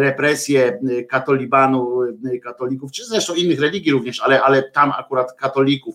represje 0.00 0.80
katolibanu, 1.08 1.98
katolików, 2.42 2.92
czy 2.92 3.04
zresztą 3.06 3.34
innych 3.34 3.60
religii 3.60 3.92
również, 3.92 4.20
ale, 4.20 4.42
ale 4.42 4.62
tam 4.62 4.92
akurat 4.98 5.32
katolików 5.32 5.94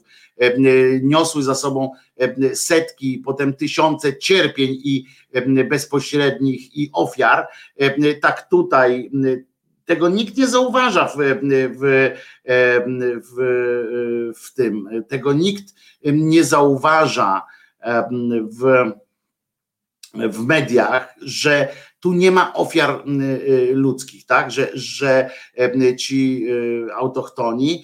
niosły 1.02 1.44
za 1.44 1.56
sobą 1.56 1.92
setki, 2.54 3.22
potem 3.26 3.54
tysiące 3.54 4.18
cierpień 4.18 4.70
i 4.84 5.06
bezpośrednich 5.70 6.78
i 6.78 6.90
ofiar, 6.94 7.48
tak 8.22 8.50
tutaj 8.50 9.12
tego 9.90 10.10
nikt 10.10 10.38
nie 10.38 10.48
zauważa 10.48 11.08
w, 11.08 11.18
w, 11.80 12.12
w, 13.22 14.34
w 14.36 14.54
tym. 14.54 14.90
Tego 15.08 15.34
nikt 15.34 15.74
nie 16.06 16.44
zauważa 16.44 17.46
w, 18.60 18.92
w 20.14 20.46
mediach, 20.46 21.16
że 21.22 21.68
tu 22.00 22.14
nie 22.14 22.32
ma 22.32 22.54
ofiar 22.54 23.04
y, 23.08 23.24
y, 23.72 23.74
ludzkich, 23.74 24.26
tak, 24.26 24.52
że, 24.52 24.70
że 24.74 25.30
y, 25.76 25.96
ci 25.96 26.46
autochtoni 26.96 27.84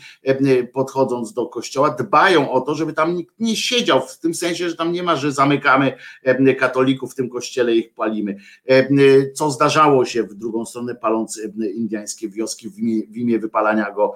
podchodząc 0.74 1.34
do 1.34 1.46
kościoła 1.46 1.90
dbają 1.90 2.52
o 2.52 2.62
to, 2.62 2.76
żeby 2.76 2.94
tam 2.94 3.16
nikt 3.16 3.36
nie 3.40 3.56
siedział, 3.56 4.02
w 4.02 4.20
tym 4.20 4.34
sensie, 4.34 4.70
że 4.70 4.76
tam 4.76 4.92
nie 4.92 5.04
ma, 5.04 5.16
że 5.16 5.32
zamykamy 5.32 5.98
katolików 6.60 7.12
w 7.12 7.16
tym 7.16 7.30
kościele 7.30 7.76
i 7.76 7.80
ich 7.80 7.94
palimy, 7.94 8.36
co 9.34 9.52
zdarzało 9.52 10.06
się 10.06 10.24
w 10.24 10.34
drugą 10.34 10.66
stronę 10.66 10.96
paląc 10.96 11.42
indiańskie 11.76 12.30
wioski 12.30 12.70
w 12.70 12.80
imię, 12.80 13.02
w 13.10 13.18
imię 13.18 13.40
wypalania 13.40 13.92
go 13.92 14.14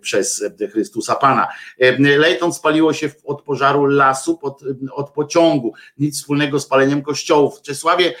przez 0.00 0.44
Chrystusa 0.72 1.14
Pana. 1.14 1.48
Lejton 1.98 2.52
spaliło 2.52 2.92
się 2.92 3.10
od 3.24 3.42
pożaru 3.42 3.86
lasu 3.86 4.38
pod, 4.38 4.60
od 4.92 5.10
pociągu, 5.10 5.72
nic 5.98 6.18
wspólnego 6.18 6.60
z 6.60 6.66
paleniem 6.66 7.02
kościołów. 7.02 7.58
W 7.58 7.62
Czesławie 7.62 8.14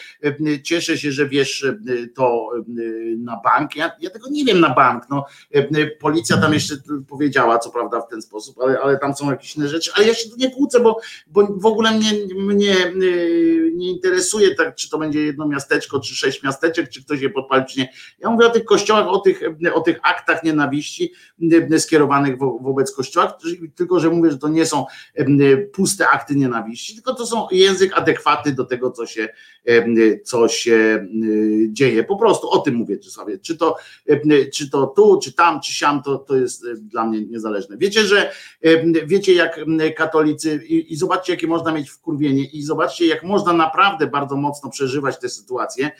cieszę 0.78 0.98
się, 0.98 1.12
że 1.12 1.28
wiesz 1.28 1.64
e, 1.64 1.76
to 2.14 2.50
e, 2.56 2.62
na 3.16 3.40
bank. 3.44 3.76
Ja, 3.76 3.90
ja 4.00 4.10
tego 4.10 4.28
nie 4.30 4.44
wiem 4.44 4.60
na 4.60 4.74
bank. 4.74 5.04
No, 5.10 5.24
e, 5.54 5.86
policja 5.86 6.36
tam 6.36 6.54
jeszcze 6.54 6.74
powiedziała, 7.08 7.58
co 7.58 7.70
prawda 7.70 8.00
w 8.00 8.08
ten 8.08 8.22
sposób, 8.22 8.56
ale, 8.60 8.80
ale 8.80 8.98
tam 8.98 9.14
są 9.14 9.30
jakieś 9.30 9.56
inne 9.56 9.68
rzeczy, 9.68 9.90
ale 9.94 10.06
ja 10.06 10.14
się 10.14 10.30
tu 10.30 10.36
nie 10.36 10.50
kłócę, 10.50 10.80
bo, 10.80 11.00
bo 11.26 11.46
w 11.46 11.66
ogóle 11.66 11.90
mnie, 11.90 12.12
mnie 12.36 12.74
nie 13.74 13.90
interesuje, 13.90 14.54
tak, 14.54 14.74
czy 14.74 14.90
to 14.90 14.98
będzie 14.98 15.24
jedno 15.24 15.48
miasteczko, 15.48 16.00
czy 16.00 16.14
sześć 16.14 16.42
miasteczek, 16.42 16.88
czy 16.88 17.04
ktoś 17.04 17.20
je 17.20 17.30
podpali, 17.30 17.64
czy 17.66 17.78
nie. 17.78 17.88
Ja 18.18 18.30
mówię 18.30 18.46
o 18.46 18.50
tych 18.50 18.64
kościołach, 18.64 19.08
o 19.08 19.18
tych, 19.18 19.40
o 19.74 19.80
tych 19.80 19.98
aktach 20.02 20.42
nienawiści 20.42 21.12
skierowanych 21.78 22.38
wo, 22.38 22.58
wobec 22.58 22.94
kościoła, 22.94 23.38
tylko 23.74 24.00
że 24.00 24.10
mówię, 24.10 24.30
że 24.30 24.38
to 24.38 24.48
nie 24.48 24.66
są 24.66 24.86
puste 25.72 26.08
akty 26.08 26.36
nienawiści, 26.36 26.94
tylko 26.94 27.14
to 27.14 27.26
są 27.26 27.46
język 27.50 27.98
adekwatny 27.98 28.52
do 28.52 28.64
tego, 28.64 28.90
co 28.90 29.06
się, 29.06 29.28
co 30.24 30.48
się 30.48 30.67
się 30.68 31.06
y, 31.24 31.68
dzieje. 31.72 32.04
Po 32.04 32.16
prostu 32.16 32.50
o 32.50 32.58
tym 32.58 32.74
mówię, 32.74 32.98
Czesławie. 32.98 33.38
Czy 33.38 33.56
to, 33.56 33.76
y, 34.10 34.50
czy 34.54 34.70
to 34.70 34.86
tu, 34.86 35.20
czy 35.22 35.32
tam, 35.32 35.60
czy 35.60 35.72
siam, 35.72 36.02
to, 36.02 36.18
to 36.18 36.36
jest 36.36 36.64
y, 36.64 36.76
dla 36.76 37.06
mnie 37.06 37.20
niezależne. 37.20 37.76
Wiecie, 37.78 38.04
że 38.04 38.32
wiecie, 39.06 39.34
jak 39.34 39.60
katolicy, 39.96 40.60
i, 40.68 40.92
i 40.92 40.96
zobaczcie, 40.96 41.32
jakie 41.32 41.46
można 41.46 41.72
mieć 41.72 41.90
wkurwienie, 41.90 42.44
i 42.44 42.62
zobaczcie, 42.62 43.06
jak 43.06 43.22
można 43.22 43.52
naprawdę 43.52 44.06
bardzo 44.06 44.36
mocno 44.36 44.70
przeżywać 44.70 45.18
tę 45.18 45.28
sytuację. 45.28 45.90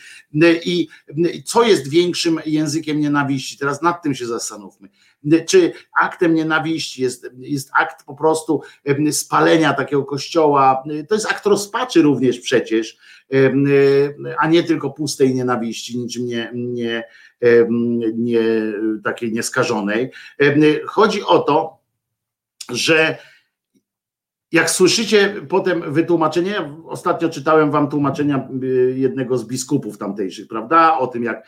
I, 0.64 0.88
i 1.34 1.42
co 1.42 1.62
jest 1.62 1.90
większym 1.90 2.40
językiem 2.46 3.00
nienawiści? 3.00 3.58
Teraz 3.58 3.82
nad 3.82 4.02
tym 4.02 4.14
się 4.14 4.26
zastanówmy 4.26 4.88
czy 5.48 5.72
aktem 6.00 6.34
nienawiści 6.34 7.02
jest, 7.02 7.30
jest 7.38 7.70
akt 7.74 8.04
po 8.04 8.14
prostu 8.14 8.62
spalenia 9.10 9.72
takiego 9.72 10.04
kościoła, 10.04 10.82
to 11.08 11.14
jest 11.14 11.30
akt 11.30 11.46
rozpaczy 11.46 12.02
również 12.02 12.40
przecież, 12.40 12.98
a 14.38 14.48
nie 14.48 14.62
tylko 14.62 14.90
pustej 14.90 15.34
nienawiści, 15.34 15.98
niczym 15.98 16.26
nie, 16.26 16.50
nie, 16.54 17.04
nie 18.14 18.40
takiej 19.04 19.32
nieskażonej. 19.32 20.10
Chodzi 20.86 21.22
o 21.22 21.38
to, 21.38 21.78
że 22.70 23.18
jak 24.52 24.70
słyszycie 24.70 25.34
potem 25.48 25.92
wytłumaczenie, 25.92 26.74
ostatnio 26.86 27.28
czytałem 27.28 27.70
wam 27.70 27.90
tłumaczenia 27.90 28.48
y, 28.62 28.94
jednego 28.98 29.38
z 29.38 29.46
biskupów 29.46 29.98
tamtejszych, 29.98 30.48
prawda? 30.48 30.98
O 30.98 31.06
tym, 31.06 31.22
jak, 31.22 31.46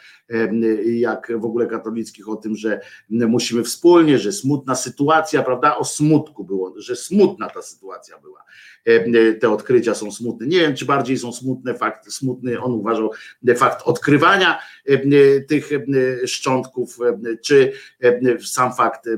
jak 0.85 1.33
w 1.41 1.45
ogóle 1.45 1.67
katolickich, 1.67 2.29
o 2.29 2.37
tym, 2.37 2.57
że 2.57 2.81
musimy 3.11 3.63
wspólnie, 3.63 4.19
że 4.19 4.33
smutna 4.33 4.75
sytuacja, 4.75 5.43
prawda? 5.43 5.77
O 5.77 5.85
smutku 5.85 6.45
było, 6.45 6.75
że 6.77 6.97
smutna 6.97 7.49
ta 7.49 7.63
sytuacja 7.63 8.19
była. 8.19 8.45
Te 9.41 9.51
odkrycia 9.51 9.95
są 9.95 10.13
smutne. 10.13 10.47
Nie 10.47 10.59
wiem, 10.59 10.75
czy 10.75 10.85
bardziej 10.85 11.19
są 11.19 11.33
smutne 11.33 11.75
fakt, 11.75 12.13
smutny, 12.13 12.61
on 12.61 12.73
uważał 12.73 13.11
fakt 13.57 13.83
odkrywania 13.85 14.59
tych 15.49 15.71
szczątków, 16.27 16.99
czy 17.45 17.73
sam 18.45 18.75
fakt 18.75 19.09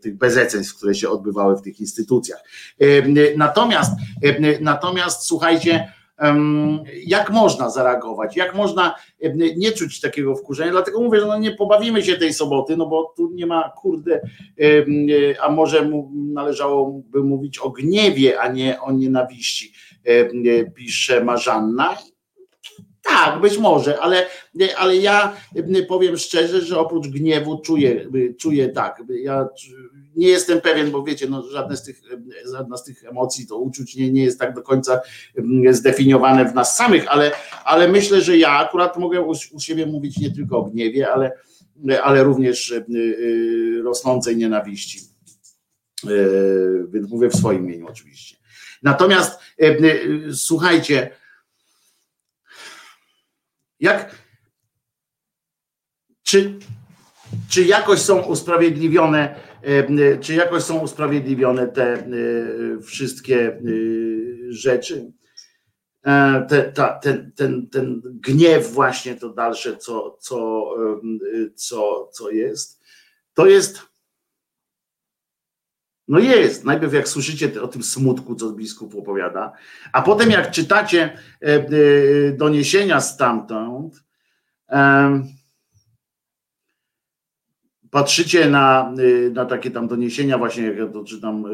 tych 0.00 0.16
bezeceństw, 0.16 0.76
które 0.76 0.94
się 0.94 1.08
odbywały 1.08 1.56
w 1.56 1.62
tych 1.62 1.80
instytucjach. 1.80 2.40
Natomiast, 3.36 3.92
natomiast 4.60 5.26
słuchajcie, 5.26 5.92
jak 7.06 7.30
można 7.30 7.70
zareagować, 7.70 8.36
jak 8.36 8.54
można 8.54 8.94
nie 9.56 9.72
czuć 9.72 10.00
takiego 10.00 10.36
wkurzenia, 10.36 10.72
dlatego 10.72 11.00
mówię, 11.00 11.20
że 11.20 11.26
no 11.26 11.38
nie 11.38 11.50
pobawimy 11.50 12.02
się 12.02 12.16
tej 12.16 12.34
soboty, 12.34 12.76
no 12.76 12.86
bo 12.86 13.14
tu 13.16 13.30
nie 13.32 13.46
ma 13.46 13.72
kurde, 13.76 14.20
a 15.40 15.50
może 15.50 15.90
należałoby 16.12 17.22
mówić 17.22 17.58
o 17.58 17.70
gniewie, 17.70 18.40
a 18.40 18.48
nie 18.48 18.80
o 18.80 18.92
nienawiści, 18.92 19.72
pisze 20.74 21.24
Marzanna 21.24 21.96
tak, 23.04 23.40
być 23.40 23.58
może, 23.58 24.00
ale, 24.00 24.26
ale 24.76 24.96
ja 24.96 25.36
powiem 25.88 26.16
szczerze, 26.16 26.60
że 26.60 26.78
oprócz 26.78 27.08
gniewu 27.08 27.58
czuję, 27.58 28.08
czuję 28.38 28.68
tak. 28.68 29.02
Ja 29.22 29.48
nie 30.16 30.28
jestem 30.28 30.60
pewien, 30.60 30.90
bo 30.90 31.02
wiecie, 31.02 31.28
no, 31.28 31.42
żadne 31.42 31.76
z 31.76 31.82
tych, 31.82 32.00
żadna 32.52 32.76
z 32.76 32.84
tych 32.84 33.04
emocji, 33.04 33.46
to 33.46 33.58
uczuć 33.58 33.96
nie, 33.96 34.12
nie 34.12 34.24
jest 34.24 34.38
tak 34.38 34.54
do 34.54 34.62
końca 34.62 35.00
zdefiniowane 35.70 36.44
w 36.44 36.54
nas 36.54 36.76
samych, 36.76 37.04
ale, 37.08 37.32
ale 37.64 37.88
myślę, 37.88 38.20
że 38.20 38.38
ja 38.38 38.50
akurat 38.50 38.98
mogę 38.98 39.20
u, 39.20 39.32
u 39.52 39.60
siebie 39.60 39.86
mówić 39.86 40.18
nie 40.18 40.30
tylko 40.30 40.58
o 40.58 40.62
gniewie, 40.62 41.12
ale, 41.12 41.32
ale 42.02 42.24
również 42.24 42.70
y, 42.70 42.84
y, 42.90 43.82
rosnącej 43.84 44.36
nienawiści. 44.36 45.00
Y, 46.08 46.86
więc 46.92 47.10
mówię 47.10 47.28
w 47.28 47.36
swoim 47.36 47.64
imieniu 47.64 47.86
oczywiście. 47.86 48.36
Natomiast 48.82 49.40
słuchajcie, 50.32 51.10
jak 53.80 54.24
czy, 56.22 56.58
czy 57.48 57.64
jakoś 57.64 57.98
są 57.98 58.22
usprawiedliwione, 58.22 59.34
czy 60.20 60.34
jakoś 60.34 60.62
są 60.62 60.78
usprawiedliwione 60.78 61.68
te 61.68 61.92
e, 61.92 62.06
wszystkie 62.82 63.48
e, 63.48 63.60
rzeczy? 64.48 65.12
Te, 66.48 66.72
ta, 66.74 66.98
ten, 66.98 67.32
ten, 67.36 67.68
ten 67.68 68.02
gniew 68.04 68.72
właśnie 68.72 69.14
to 69.14 69.28
dalsze, 69.28 69.76
co, 69.76 70.16
co, 70.20 70.70
co, 71.54 72.08
co 72.12 72.30
jest, 72.30 72.82
to 73.34 73.46
jest 73.46 73.82
no 76.08 76.18
jest. 76.18 76.64
Najpierw 76.64 76.92
jak 76.92 77.08
słyszycie 77.08 77.62
o 77.62 77.68
tym 77.68 77.82
smutku, 77.82 78.34
co 78.34 78.50
biskup 78.50 78.94
opowiada, 78.94 79.52
a 79.92 80.02
potem 80.02 80.30
jak 80.30 80.50
czytacie 80.50 81.18
e, 81.42 81.46
e, 81.46 81.66
doniesienia 82.32 83.00
stamtąd, 83.00 84.04
patrzycie 87.94 88.50
na, 88.50 88.94
e, 88.98 89.30
na 89.30 89.44
takie 89.44 89.70
tam 89.70 89.88
doniesienia, 89.88 90.38
właśnie 90.38 90.64
jak 90.64 90.76
ja 90.76 90.86
to 90.86 91.04
czytam 91.04 91.44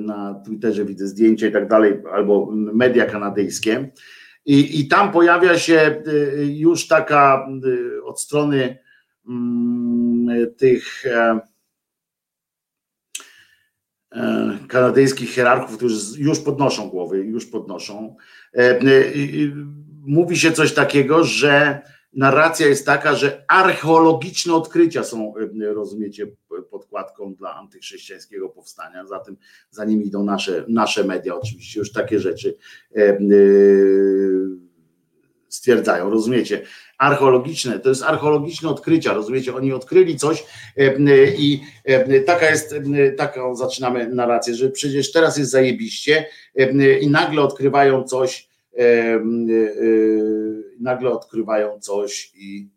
na 0.00 0.42
Twitterze, 0.46 0.84
widzę 0.84 1.06
zdjęcia 1.06 1.46
i 1.46 1.52
tak 1.52 1.68
dalej, 1.68 1.94
albo 2.12 2.50
media 2.52 3.06
kanadyjskie, 3.06 3.90
i, 4.46 4.80
i 4.80 4.88
tam 4.88 5.12
pojawia 5.12 5.58
się 5.58 6.02
już 6.46 6.86
taka 6.86 7.48
od 8.04 8.20
strony 8.20 8.78
mm, 9.28 10.54
tych 10.56 11.04
E, 14.12 14.58
kanadyjskich 14.68 15.34
hierarchów, 15.34 15.76
którzy 15.76 16.22
już 16.22 16.40
podnoszą 16.40 16.88
głowy, 16.88 17.18
już 17.18 17.46
podnoszą. 17.46 18.16
E, 18.54 18.60
e, 18.60 18.82
mówi 20.06 20.36
się 20.36 20.52
coś 20.52 20.74
takiego, 20.74 21.24
że 21.24 21.82
narracja 22.12 22.66
jest 22.66 22.86
taka, 22.86 23.14
że 23.14 23.44
archeologiczne 23.48 24.54
odkrycia 24.54 25.04
są, 25.04 25.34
rozumiecie, 25.74 26.26
podkładką 26.70 27.34
dla 27.34 27.54
antychrześcijańskiego 27.54 28.48
powstania. 28.48 29.06
Za 29.06 29.18
tym, 29.18 29.36
za 29.70 29.84
nimi 29.84 30.06
idą 30.06 30.24
nasze, 30.24 30.64
nasze 30.68 31.04
media, 31.04 31.36
oczywiście 31.36 31.80
już 31.80 31.92
takie 31.92 32.20
rzeczy 32.20 32.56
stwierdzają, 35.48 36.10
rozumiecie? 36.10 36.62
Archeologiczne, 36.98 37.78
to 37.78 37.88
jest 37.88 38.02
archeologiczne 38.02 38.68
odkrycia, 38.68 39.12
rozumiecie? 39.12 39.54
Oni 39.54 39.72
odkryli 39.72 40.16
coś 40.16 40.44
i 41.38 41.60
taka 42.26 42.50
jest, 42.50 42.74
taką 43.16 43.56
zaczynamy 43.56 44.08
narrację, 44.08 44.54
że 44.54 44.70
przecież 44.70 45.12
teraz 45.12 45.38
jest 45.38 45.50
zajebiście 45.50 46.26
i 47.00 47.10
nagle 47.10 47.42
odkrywają 47.42 48.04
coś, 48.04 48.42
e, 48.44 48.47
nagle 50.80 51.10
odkrywają 51.10 51.80
coś 51.80 52.32
i 52.34 52.70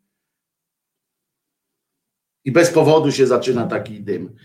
i 2.46 2.52
bez 2.52 2.72
powodu 2.72 3.12
się 3.12 3.28
zaczyna 3.28 3.68
taki 3.68 4.02
dym. 4.02 4.36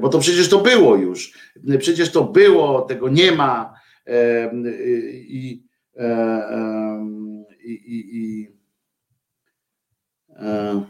Bo 0.00 0.08
to 0.08 0.18
przecież 0.18 0.48
to 0.48 0.58
było 0.58 0.96
już. 0.96 1.38
Przecież 1.78 2.12
to 2.12 2.24
było, 2.24 2.82
tego 2.82 3.08
nie 3.08 3.32
ma. 3.32 3.74
I, 5.28 5.64
i, 7.64 7.84
i, 7.84 8.16
i, 8.18 8.48
e, 10.36 10.82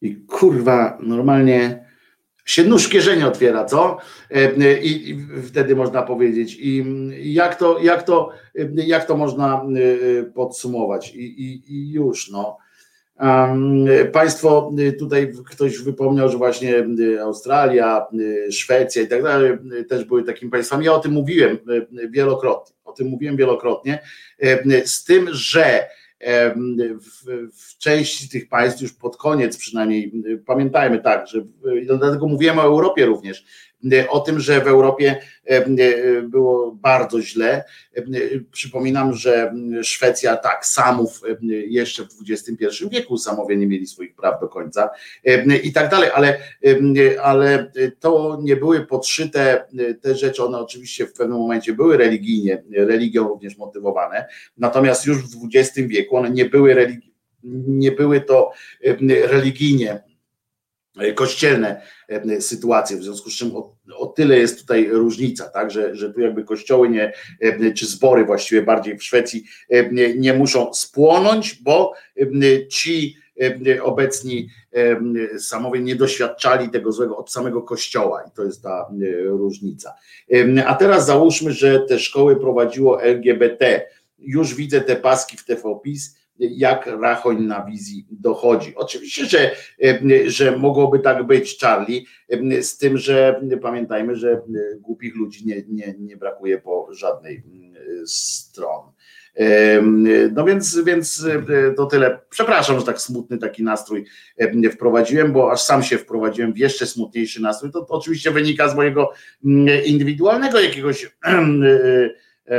i 0.00 0.16
kurwa, 0.16 0.98
normalnie 1.02 1.89
się 2.50 2.64
nóż 2.64 2.88
kieszeni 2.88 3.24
otwiera, 3.24 3.64
co? 3.64 3.98
E, 4.30 4.80
I, 4.80 5.10
I, 5.10 5.18
wtedy 5.42 5.76
można 5.76 6.02
powiedzieć. 6.02 6.56
I 6.60 6.84
jak 7.32 7.54
to, 7.54 7.78
jak 7.82 8.02
to, 8.02 8.30
jak 8.74 9.04
to 9.04 9.16
można 9.16 9.64
e, 10.20 10.22
podsumować? 10.22 11.14
I, 11.14 11.42
i, 11.42 11.74
i 11.74 11.92
już, 11.92 12.30
no. 12.30 12.58
Państwo, 14.12 14.72
tutaj 14.98 15.32
ktoś 15.50 15.78
wypomniał, 15.78 16.28
że 16.28 16.38
właśnie 16.38 16.86
Australia, 17.22 18.06
Szwecja 18.50 19.02
i 19.02 19.08
tak 19.08 19.22
dalej 19.22 19.58
też 19.88 20.04
były 20.04 20.22
takimi 20.22 20.50
państwami. 20.50 20.84
Ja 20.84 20.92
o 20.92 20.98
tym 20.98 21.12
mówiłem 21.12 21.58
wielokrotnie. 22.10 22.76
O 22.84 22.92
tym 22.92 23.06
mówiłem 23.06 23.36
wielokrotnie. 23.36 23.98
Z 24.84 25.04
tym, 25.04 25.28
że 25.30 25.88
w, 26.20 27.24
w, 27.52 27.78
części 27.78 28.28
tych 28.28 28.48
państw 28.48 28.82
już 28.82 28.92
pod 28.92 29.16
koniec 29.16 29.56
przynajmniej 29.56 30.12
pamiętajmy 30.46 30.98
tak, 30.98 31.26
że 31.28 31.44
dlatego 31.84 32.26
mówiłem 32.26 32.58
o 32.58 32.62
Europie 32.62 33.06
również, 33.06 33.44
o 34.08 34.20
tym, 34.20 34.40
że 34.40 34.60
w 34.60 34.66
Europie 34.66 35.16
było 36.22 36.72
bardzo 36.72 37.22
źle. 37.22 37.64
Przypominam, 38.52 39.14
że 39.14 39.54
Szwecja 39.82 40.36
tak, 40.36 40.66
samów 40.66 41.20
jeszcze 41.68 42.02
w 42.04 42.30
XXI 42.30 42.88
wieku 42.90 43.18
samowie 43.18 43.56
nie 43.56 43.66
mieli 43.66 43.86
swoich 43.86 44.14
praw 44.14 44.40
do 44.40 44.48
końca 44.48 44.90
i 45.62 45.72
tak 45.72 45.90
dalej, 45.90 46.10
ale, 46.14 46.38
ale 47.22 47.72
to 48.00 48.38
nie 48.42 48.56
były 48.56 48.86
podszyte 48.86 49.64
te 50.00 50.14
rzeczy, 50.14 50.44
one 50.44 50.58
oczywiście 50.58 51.06
w 51.06 51.12
pewnym 51.12 51.38
momencie 51.38 51.72
były 51.72 51.96
religijnie, 51.96 52.62
religią 52.76 53.28
również 53.28 53.58
motywowane, 53.58 54.26
natomiast 54.58 55.06
już 55.06 55.18
w 55.18 55.48
XX 55.54 55.88
wieku 55.88 56.16
one 56.16 56.30
nie 56.30 56.44
były 56.44 56.74
religijne 56.74 57.10
nie 57.66 57.92
były 57.92 58.20
to 58.20 58.52
religijnie 59.26 60.02
E, 60.06 60.09
kościelne 61.14 61.82
e, 62.08 62.40
sytuacje, 62.40 62.96
w 62.96 63.04
związku 63.04 63.30
z 63.30 63.36
czym 63.36 63.56
o, 63.56 63.76
o, 63.96 64.06
tyle 64.06 64.38
jest 64.38 64.60
tutaj 64.60 64.88
różnica, 64.88 65.48
tak, 65.48 65.70
że, 65.70 65.96
że 65.96 66.12
tu 66.12 66.20
jakby 66.20 66.44
kościoły 66.44 66.88
nie, 66.88 67.12
e, 67.40 67.72
czy 67.72 67.86
zbory 67.86 68.24
właściwie 68.24 68.62
bardziej 68.62 68.98
w 68.98 69.04
Szwecji 69.04 69.44
nie, 69.92 70.14
nie 70.14 70.34
muszą 70.34 70.74
spłonąć, 70.74 71.62
bo 71.62 71.92
ci 72.68 73.16
obecni 73.82 74.48
samowie 75.38 75.80
nie 75.80 75.96
doświadczali 75.96 76.70
tego 76.70 76.92
złego 76.92 77.16
od 77.16 77.32
samego 77.32 77.62
kościoła 77.62 78.22
i 78.28 78.30
to 78.30 78.44
jest 78.44 78.62
ta 78.62 78.90
różnica. 79.24 79.94
A 80.66 80.74
teraz 80.74 81.06
załóżmy, 81.06 81.52
że 81.52 81.80
te 81.80 81.98
szkoły 81.98 82.36
prowadziło 82.36 83.02
LGBT. 83.02 83.86
Już 84.18 84.54
widzę 84.54 84.80
te 84.80 84.96
paski 84.96 85.36
w 85.36 85.44
TVPiS, 85.44 86.19
jak 86.40 86.86
Rachoń 86.86 87.42
na 87.42 87.64
wizji 87.64 88.06
dochodzi. 88.10 88.74
Oczywiście, 88.76 89.26
że, 89.26 89.50
że 90.26 90.56
mogłoby 90.56 90.98
tak 90.98 91.26
być, 91.26 91.58
Charlie, 91.60 92.04
z 92.60 92.78
tym, 92.78 92.98
że 92.98 93.40
pamiętajmy, 93.62 94.16
że 94.16 94.40
głupich 94.80 95.16
ludzi 95.16 95.46
nie, 95.46 95.62
nie, 95.68 95.94
nie 95.98 96.16
brakuje 96.16 96.58
po 96.58 96.88
żadnej 96.90 97.42
stron. 98.06 98.92
No 100.32 100.44
więc, 100.44 100.80
więc 100.84 101.26
to 101.76 101.86
tyle. 101.86 102.20
Przepraszam, 102.30 102.78
że 102.78 102.86
tak 102.86 103.00
smutny 103.00 103.38
taki 103.38 103.62
nastrój 103.62 104.04
wprowadziłem, 104.72 105.32
bo 105.32 105.52
aż 105.52 105.62
sam 105.62 105.82
się 105.82 105.98
wprowadziłem 105.98 106.52
w 106.52 106.58
jeszcze 106.58 106.86
smutniejszy 106.86 107.42
nastrój. 107.42 107.72
To, 107.72 107.84
to 107.84 107.94
oczywiście 107.94 108.30
wynika 108.30 108.68
z 108.68 108.76
mojego 108.76 109.12
mm, 109.44 109.84
indywidualnego 109.84 110.60
jakiegoś 110.60 111.04
e, 111.24 111.40
e, 112.46 112.58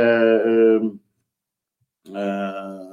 e, 2.14 2.91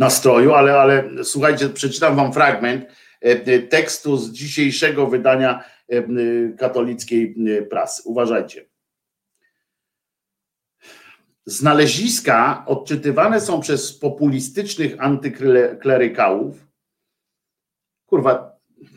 nastroju, 0.00 0.54
ale, 0.54 0.80
ale 0.80 1.24
słuchajcie, 1.24 1.68
przeczytam 1.68 2.16
wam 2.16 2.32
fragment 2.32 2.84
tekstu 3.70 4.16
z 4.16 4.32
dzisiejszego 4.32 5.06
wydania 5.06 5.64
katolickiej 6.58 7.34
prasy. 7.70 8.02
Uważajcie. 8.04 8.66
Znaleziska 11.46 12.64
odczytywane 12.66 13.40
są 13.40 13.60
przez 13.60 13.98
populistycznych 13.98 14.94
antyklerykałów. 14.98 16.66
Kurwa, 18.06 18.56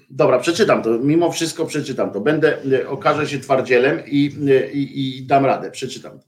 dobra, 0.09 0.39
przeczytam 0.39 0.83
to, 0.83 0.89
mimo 0.99 1.31
wszystko 1.31 1.65
przeczytam 1.65 2.11
to. 2.11 2.21
Będę, 2.21 2.57
okażę 2.89 3.27
się 3.27 3.39
twardzielem 3.39 4.05
i, 4.07 4.25
i, 4.73 5.17
i 5.17 5.25
dam 5.25 5.45
radę, 5.45 5.71
przeczytam. 5.71 6.19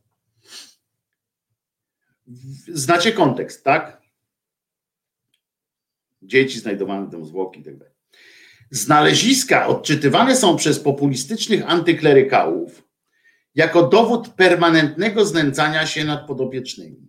Znacie 2.68 3.12
kontekst, 3.12 3.64
tak? 3.64 4.05
Dzieci 6.26 6.60
znajdowane 6.60 7.12
tam 7.12 7.26
zwłoki 7.26 7.60
i 7.60 7.64
tak. 7.64 7.92
Znaleziska 8.72 9.68
odczytywane 9.68 10.36
są 10.36 10.56
przez 10.56 10.80
populistycznych 10.80 11.72
antyklerykałów 11.72 12.84
jako 13.56 13.88
dowód 13.88 14.30
permanentnego 14.30 15.26
znęcania 15.26 15.88
się 15.88 16.06
nad 16.06 16.28
podopiecznymi. 16.28 17.08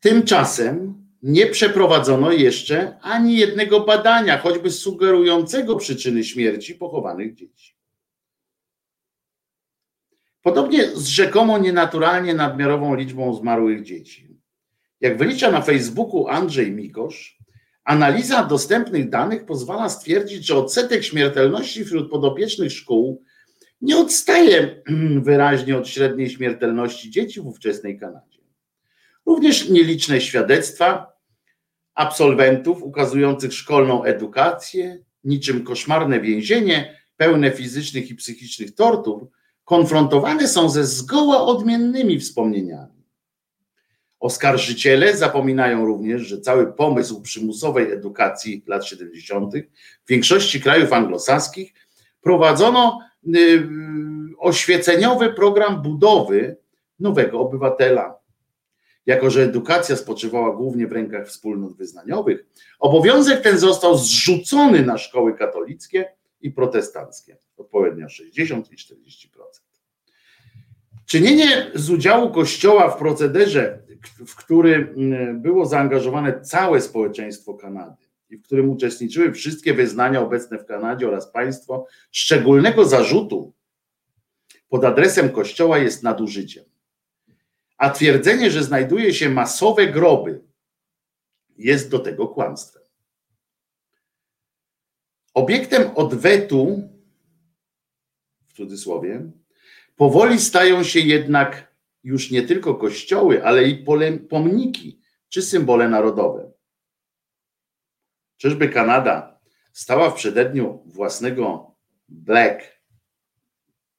Tymczasem 0.00 1.06
nie 1.22 1.46
przeprowadzono 1.46 2.32
jeszcze 2.32 2.98
ani 3.00 3.36
jednego 3.36 3.80
badania, 3.80 4.38
choćby 4.38 4.70
sugerującego 4.70 5.76
przyczyny 5.76 6.24
śmierci 6.24 6.74
pochowanych 6.74 7.34
dzieci. 7.34 7.76
Podobnie 10.42 10.86
z 10.96 11.06
rzekomo 11.06 11.58
nienaturalnie 11.58 12.34
nadmiarową 12.34 12.94
liczbą 12.94 13.34
zmarłych 13.34 13.82
dzieci. 13.82 14.40
Jak 15.00 15.18
wylicza 15.18 15.50
na 15.50 15.62
Facebooku 15.62 16.28
Andrzej 16.28 16.72
Mikosz, 16.72 17.38
analiza 17.86 18.44
dostępnych 18.44 19.10
danych 19.10 19.44
pozwala 19.44 19.88
stwierdzić, 19.88 20.46
że 20.46 20.56
odsetek 20.56 21.04
śmiertelności 21.04 21.84
wśród 21.84 22.10
podopiecznych 22.10 22.72
szkół 22.72 23.22
nie 23.80 23.96
odstaje 23.96 24.82
wyraźnie 25.28 25.78
od 25.78 25.88
średniej 25.88 26.30
śmiertelności 26.30 27.10
dzieci 27.10 27.40
w 27.40 27.46
ówczesnej 27.46 27.98
Kanadzie. 27.98 28.40
Również 29.26 29.68
nieliczne 29.68 30.20
świadectwa 30.20 31.12
absolwentów 31.94 32.82
ukazujących 32.82 33.52
szkolną 33.52 34.04
edukację, 34.04 34.98
niczym 35.24 35.64
koszmarne 35.64 36.20
więzienie, 36.20 37.00
pełne 37.16 37.50
fizycznych 37.50 38.10
i 38.10 38.14
psychicznych 38.14 38.74
tortur, 38.74 39.28
konfrontowane 39.64 40.48
są 40.48 40.68
ze 40.68 40.86
zgoła 40.86 41.42
odmiennymi 41.42 42.20
wspomnieniami. 42.20 42.95
Oskarżyciele 44.20 45.16
zapominają 45.16 45.86
również, 45.86 46.22
że 46.22 46.40
cały 46.40 46.72
pomysł 46.72 47.22
przymusowej 47.22 47.92
edukacji 47.92 48.62
lat 48.66 48.86
70. 48.86 49.54
w 50.04 50.08
większości 50.08 50.60
krajów 50.60 50.92
anglosaskich 50.92 51.74
prowadzono 52.20 52.98
Y, 53.34 53.68
oświeceniowy 54.38 55.32
program 55.32 55.82
budowy 55.82 56.56
nowego 56.98 57.40
obywatela. 57.40 58.18
Jako, 59.06 59.30
że 59.30 59.42
edukacja 59.42 59.96
spoczywała 59.96 60.56
głównie 60.56 60.86
w 60.86 60.92
rękach 60.92 61.28
wspólnot 61.28 61.76
wyznaniowych, 61.76 62.46
obowiązek 62.78 63.42
ten 63.42 63.58
został 63.58 63.98
zrzucony 63.98 64.82
na 64.82 64.98
szkoły 64.98 65.34
katolickie 65.34 66.12
i 66.40 66.50
protestanckie, 66.50 67.36
odpowiednio 67.56 68.08
60 68.08 68.72
i 68.72 68.76
40%. 68.76 69.65
Czynienie 71.06 71.70
z 71.74 71.90
udziału 71.90 72.30
Kościoła 72.30 72.90
w 72.90 72.98
procederze, 72.98 73.82
w 74.26 74.34
który 74.34 74.94
było 75.34 75.66
zaangażowane 75.66 76.40
całe 76.40 76.80
społeczeństwo 76.80 77.54
Kanady, 77.54 78.06
i 78.30 78.36
w 78.36 78.42
którym 78.42 78.70
uczestniczyły 78.70 79.32
wszystkie 79.32 79.74
wyznania 79.74 80.20
obecne 80.20 80.58
w 80.58 80.66
Kanadzie 80.66 81.08
oraz 81.08 81.32
państwo, 81.32 81.86
szczególnego 82.10 82.84
zarzutu 82.84 83.52
pod 84.68 84.84
adresem 84.84 85.30
Kościoła 85.30 85.78
jest 85.78 86.02
nadużyciem. 86.02 86.64
A 87.76 87.90
twierdzenie, 87.90 88.50
że 88.50 88.64
znajduje 88.64 89.14
się 89.14 89.28
masowe 89.28 89.86
groby, 89.86 90.40
jest 91.56 91.90
do 91.90 91.98
tego 91.98 92.28
kłamstwem. 92.28 92.82
Obiektem 95.34 95.90
odwetu, 95.94 96.88
w 98.48 98.52
cudzysłowie, 98.52 99.30
powoli 99.96 100.40
stają 100.40 100.84
się 100.84 101.00
jednak 101.00 101.74
już 102.04 102.30
nie 102.30 102.42
tylko 102.42 102.74
kościoły, 102.74 103.44
ale 103.44 103.68
i 103.68 103.84
pomniki 104.28 105.00
czy 105.28 105.42
symbole 105.42 105.88
narodowe. 105.88 106.52
Czyżby 108.36 108.68
Kanada 108.68 109.40
stała 109.72 110.10
w 110.10 110.14
przededniu 110.14 110.82
własnego 110.86 111.74
Black, 112.08 112.62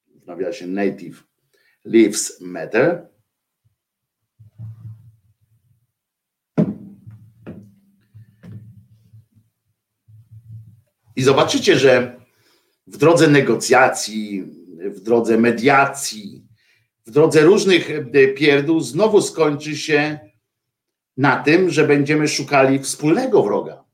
w 0.08 0.26
nawiasie 0.26 0.68
Native 0.68 1.24
Lives 1.86 2.42
Matter? 2.42 3.08
I 11.16 11.24
zobaczycie, 11.24 11.80
że 11.80 12.20
w 12.88 12.98
drodze 12.98 13.28
negocjacji, 13.28 14.46
w 14.90 15.00
drodze 15.00 15.38
mediacji, 15.38 16.44
w 17.06 17.12
drodze 17.12 17.42
różnych 17.42 17.90
pierdół 18.36 18.80
znowu 18.80 19.22
skończy 19.22 19.78
się 19.78 20.20
na 21.18 21.44
tym, 21.44 21.70
że 21.70 21.88
będziemy 21.88 22.28
szukali 22.28 22.80
wspólnego 22.80 23.44
wroga 23.44 23.88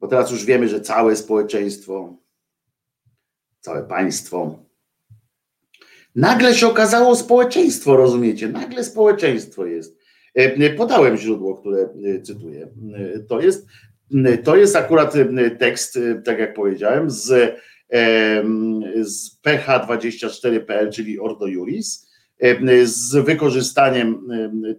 bo 0.00 0.08
teraz 0.08 0.30
już 0.30 0.44
wiemy, 0.44 0.68
że 0.68 0.80
całe 0.80 1.16
społeczeństwo, 1.16 2.16
całe 3.60 3.82
państwo, 3.82 4.64
nagle 6.14 6.54
się 6.54 6.68
okazało 6.68 7.16
społeczeństwo, 7.16 7.96
rozumiecie? 7.96 8.48
Nagle 8.48 8.84
społeczeństwo 8.84 9.66
jest. 9.66 9.98
E, 10.34 10.70
podałem 10.70 11.16
źródło, 11.16 11.54
które 11.54 11.88
e, 12.16 12.22
cytuję. 12.22 12.68
E, 12.94 13.18
to 13.18 13.40
jest, 13.40 13.66
to 14.44 14.56
jest 14.56 14.76
akurat 14.76 15.14
tekst, 15.58 15.98
tak 16.24 16.38
jak 16.38 16.54
powiedziałem, 16.54 17.10
z, 17.10 17.56
z 19.02 19.40
PH24.pl, 19.46 20.90
czyli 20.92 21.20
Ordo 21.20 21.46
Juris, 21.46 22.10
z 22.84 23.24
wykorzystaniem 23.24 24.22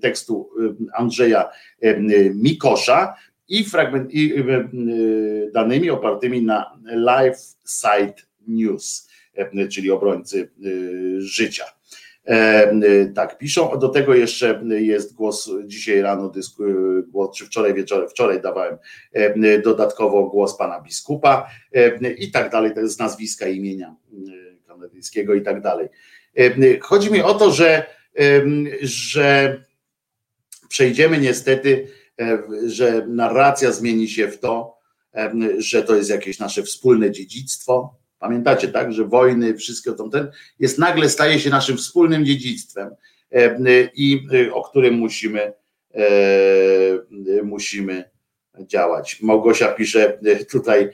tekstu 0.02 0.50
Andrzeja 0.94 1.50
Mikosza, 2.34 3.16
i, 3.52 3.64
fragment, 3.64 4.14
i 4.14 4.34
danymi 5.54 5.90
opartymi 5.90 6.42
na 6.42 6.80
Live 6.84 7.40
Site 7.66 8.16
News, 8.48 9.10
czyli 9.70 9.92
obrońcy 9.92 10.50
y, 10.66 11.22
życia. 11.22 11.66
E, 12.26 13.06
tak, 13.16 13.38
piszą. 13.38 13.80
Do 13.80 13.90
tego 13.90 14.16
jeszcze 14.16 14.64
jest 14.70 15.14
głos 15.14 15.50
dzisiaj 15.66 16.02
rano, 16.02 16.30
dysku, 16.30 16.64
głos, 17.08 17.38
czy 17.38 17.46
wczoraj 17.46 17.74
wieczorem, 17.74 18.10
wczoraj 18.10 18.42
dawałem 18.42 18.78
e, 19.14 19.60
dodatkowo 19.60 20.24
głos 20.24 20.58
pana 20.58 20.82
biskupa 20.82 21.50
i 22.18 22.32
tak 22.32 22.52
dalej, 22.52 22.72
jest 22.76 22.96
z 22.96 23.00
nazwiska 23.00 23.48
imienia 23.48 23.96
kanadyjskiego 24.68 25.34
i 25.34 25.42
tak 25.42 25.62
dalej. 25.62 25.88
Chodzi 26.82 27.12
mi 27.12 27.22
o 27.22 27.34
to, 27.34 27.52
że, 27.52 27.86
że 28.82 29.64
przejdziemy 30.70 31.18
niestety 31.18 31.88
E, 32.22 32.44
że 32.66 33.08
narracja 33.08 33.72
zmieni 33.72 34.10
się 34.10 34.28
w 34.28 34.40
to, 34.40 34.78
e, 35.16 35.32
że 35.58 35.84
to 35.84 35.96
jest 35.96 36.10
jakieś 36.10 36.40
nasze 36.40 36.64
wspólne 36.64 37.12
dziedzictwo. 37.12 38.01
Pamiętacie, 38.22 38.68
tak, 38.68 38.94
że 38.94 39.06
wojny, 39.06 39.58
wszystko 39.58 39.94
to 39.94 40.10
ten 40.10 40.32
jest 40.60 40.80
nagle 40.80 41.10
staje 41.10 41.40
się 41.40 41.50
naszym 41.50 41.78
wspólnym 41.78 42.26
dziedzictwem 42.26 42.90
e, 43.32 43.58
i 43.96 44.28
o 44.54 44.64
którym 44.64 44.94
musimy 44.94 45.54
musimy 47.44 48.10
działać. 48.60 49.22
Małgosia 49.22 49.68
pisze 49.68 50.20
tutaj 50.52 50.92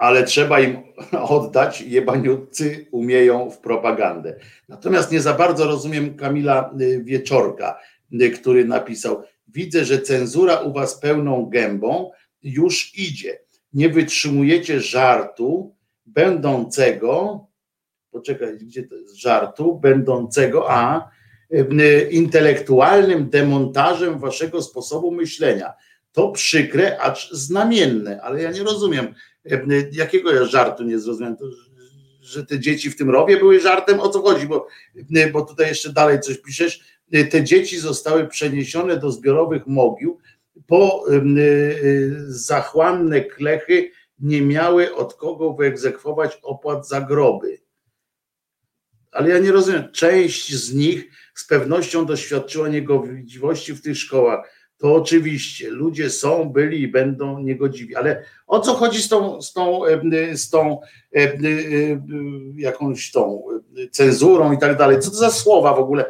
ale 0.00 0.24
trzeba 0.24 0.60
im 0.60 0.78
oddać, 1.36 1.80
jebaniutcy 1.80 2.86
umieją 2.90 3.50
w 3.50 3.58
propagandę. 3.58 4.36
Natomiast 4.68 5.12
nie 5.12 5.20
za 5.20 5.34
bardzo 5.34 5.64
rozumiem 5.64 6.16
Kamila 6.16 6.74
Wieczorka, 7.02 7.78
który 8.40 8.64
napisał, 8.64 9.22
widzę, 9.48 9.84
że 9.84 10.02
cenzura 10.02 10.56
u 10.56 10.72
was 10.72 11.00
pełną 11.00 11.46
gębą 11.46 12.10
już 12.42 12.98
idzie. 12.98 13.38
Nie 13.72 13.88
wytrzymujecie 13.88 14.80
żartu, 14.80 15.74
będącego, 16.06 17.46
poczekaj, 18.10 18.58
gdzie 18.58 18.82
to 18.82 18.94
jest, 18.94 19.16
żartu, 19.16 19.78
będącego, 19.78 20.70
a 20.70 21.10
intelektualnym 22.10 23.30
demontażem 23.30 24.18
waszego 24.18 24.62
sposobu 24.62 25.12
myślenia. 25.12 25.72
To 26.12 26.28
przykre, 26.32 27.00
acz 27.00 27.30
znamienne, 27.32 28.22
ale 28.22 28.42
ja 28.42 28.50
nie 28.50 28.62
rozumiem, 28.62 29.14
jakiego 29.92 30.32
ja 30.32 30.44
żartu 30.44 30.84
nie 30.84 30.98
zrozumiałem. 30.98 31.36
To, 31.36 31.44
że 32.20 32.46
te 32.46 32.60
dzieci 32.60 32.90
w 32.90 32.96
tym 32.96 33.10
rowie 33.10 33.36
były 33.36 33.60
żartem, 33.60 34.00
o 34.00 34.08
co 34.08 34.22
chodzi, 34.22 34.46
bo, 34.46 34.66
bo 35.32 35.42
tutaj 35.42 35.68
jeszcze 35.68 35.92
dalej 35.92 36.20
coś 36.20 36.38
piszesz. 36.38 37.00
Te 37.30 37.44
dzieci 37.44 37.78
zostały 37.78 38.28
przeniesione 38.28 38.96
do 38.96 39.10
zbiorowych 39.10 39.66
mogił, 39.66 40.18
po 40.66 41.04
zachłanne 42.26 43.20
klechy 43.20 43.90
nie 44.18 44.42
miały 44.42 44.94
od 44.94 45.14
kogo 45.14 45.52
wyegzekwować 45.52 46.38
opłat 46.42 46.88
za 46.88 47.00
groby. 47.00 47.60
Ale 49.10 49.28
ja 49.28 49.38
nie 49.38 49.52
rozumiem, 49.52 49.92
część 49.92 50.54
z 50.54 50.74
nich 50.74 51.10
z 51.34 51.46
pewnością 51.46 52.06
doświadczyła 52.06 52.68
niegodziwości 52.68 53.72
w 53.72 53.82
tych 53.82 53.98
szkołach. 53.98 54.60
To 54.78 54.94
oczywiście 54.94 55.70
ludzie 55.70 56.10
są, 56.10 56.44
byli 56.44 56.82
i 56.82 56.88
będą 56.88 57.38
niegodziwi, 57.38 57.96
ale 57.96 58.24
o 58.46 58.60
co 58.60 58.74
chodzi 58.74 59.02
z 59.02 59.08
tą, 59.08 59.42
z 59.42 59.52
tą, 59.52 59.80
z 60.34 60.50
tą 60.50 60.80
jakąś 62.56 63.10
tą 63.10 63.42
cenzurą 63.90 64.52
i 64.52 64.58
tak 64.58 64.78
dalej? 64.78 65.00
Co 65.00 65.10
to 65.10 65.16
za 65.16 65.30
słowa 65.30 65.74
w 65.74 65.78
ogóle? 65.78 66.04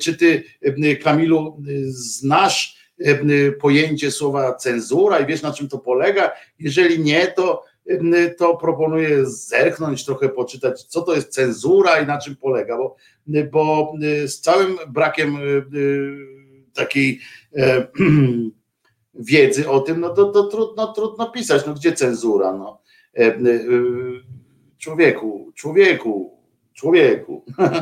Czy 0.00 0.16
ty, 0.16 0.44
Kamilu, 1.02 1.62
znasz 1.88 2.81
pojęcie 3.60 4.10
słowa 4.10 4.54
cenzura 4.54 5.20
i 5.20 5.26
wiesz 5.26 5.42
na 5.42 5.52
czym 5.52 5.68
to 5.68 5.78
polega? 5.78 6.32
Jeżeli 6.58 6.98
nie, 6.98 7.26
to 7.26 7.64
to 8.38 8.56
proponuję 8.56 9.26
zerknąć, 9.26 10.04
trochę 10.04 10.28
poczytać, 10.28 10.82
co 10.82 11.02
to 11.02 11.14
jest 11.14 11.28
cenzura 11.28 12.00
i 12.00 12.06
na 12.06 12.18
czym 12.18 12.36
polega, 12.36 12.76
bo, 12.76 12.96
bo 13.52 13.94
z 14.26 14.40
całym 14.40 14.78
brakiem 14.88 15.38
takiej 16.74 17.20
e, 17.56 17.86
wiedzy 19.14 19.68
o 19.68 19.80
tym, 19.80 20.00
no 20.00 20.10
to, 20.10 20.24
to 20.24 20.44
trudno, 20.44 20.92
trudno 20.92 21.30
pisać, 21.30 21.66
no 21.66 21.74
gdzie 21.74 21.92
cenzura, 21.92 22.52
no. 22.52 22.82
E, 23.18 23.26
e, 23.26 23.40
człowieku, 24.78 25.52
człowieku, 25.54 26.41
człowieku. 26.74 27.44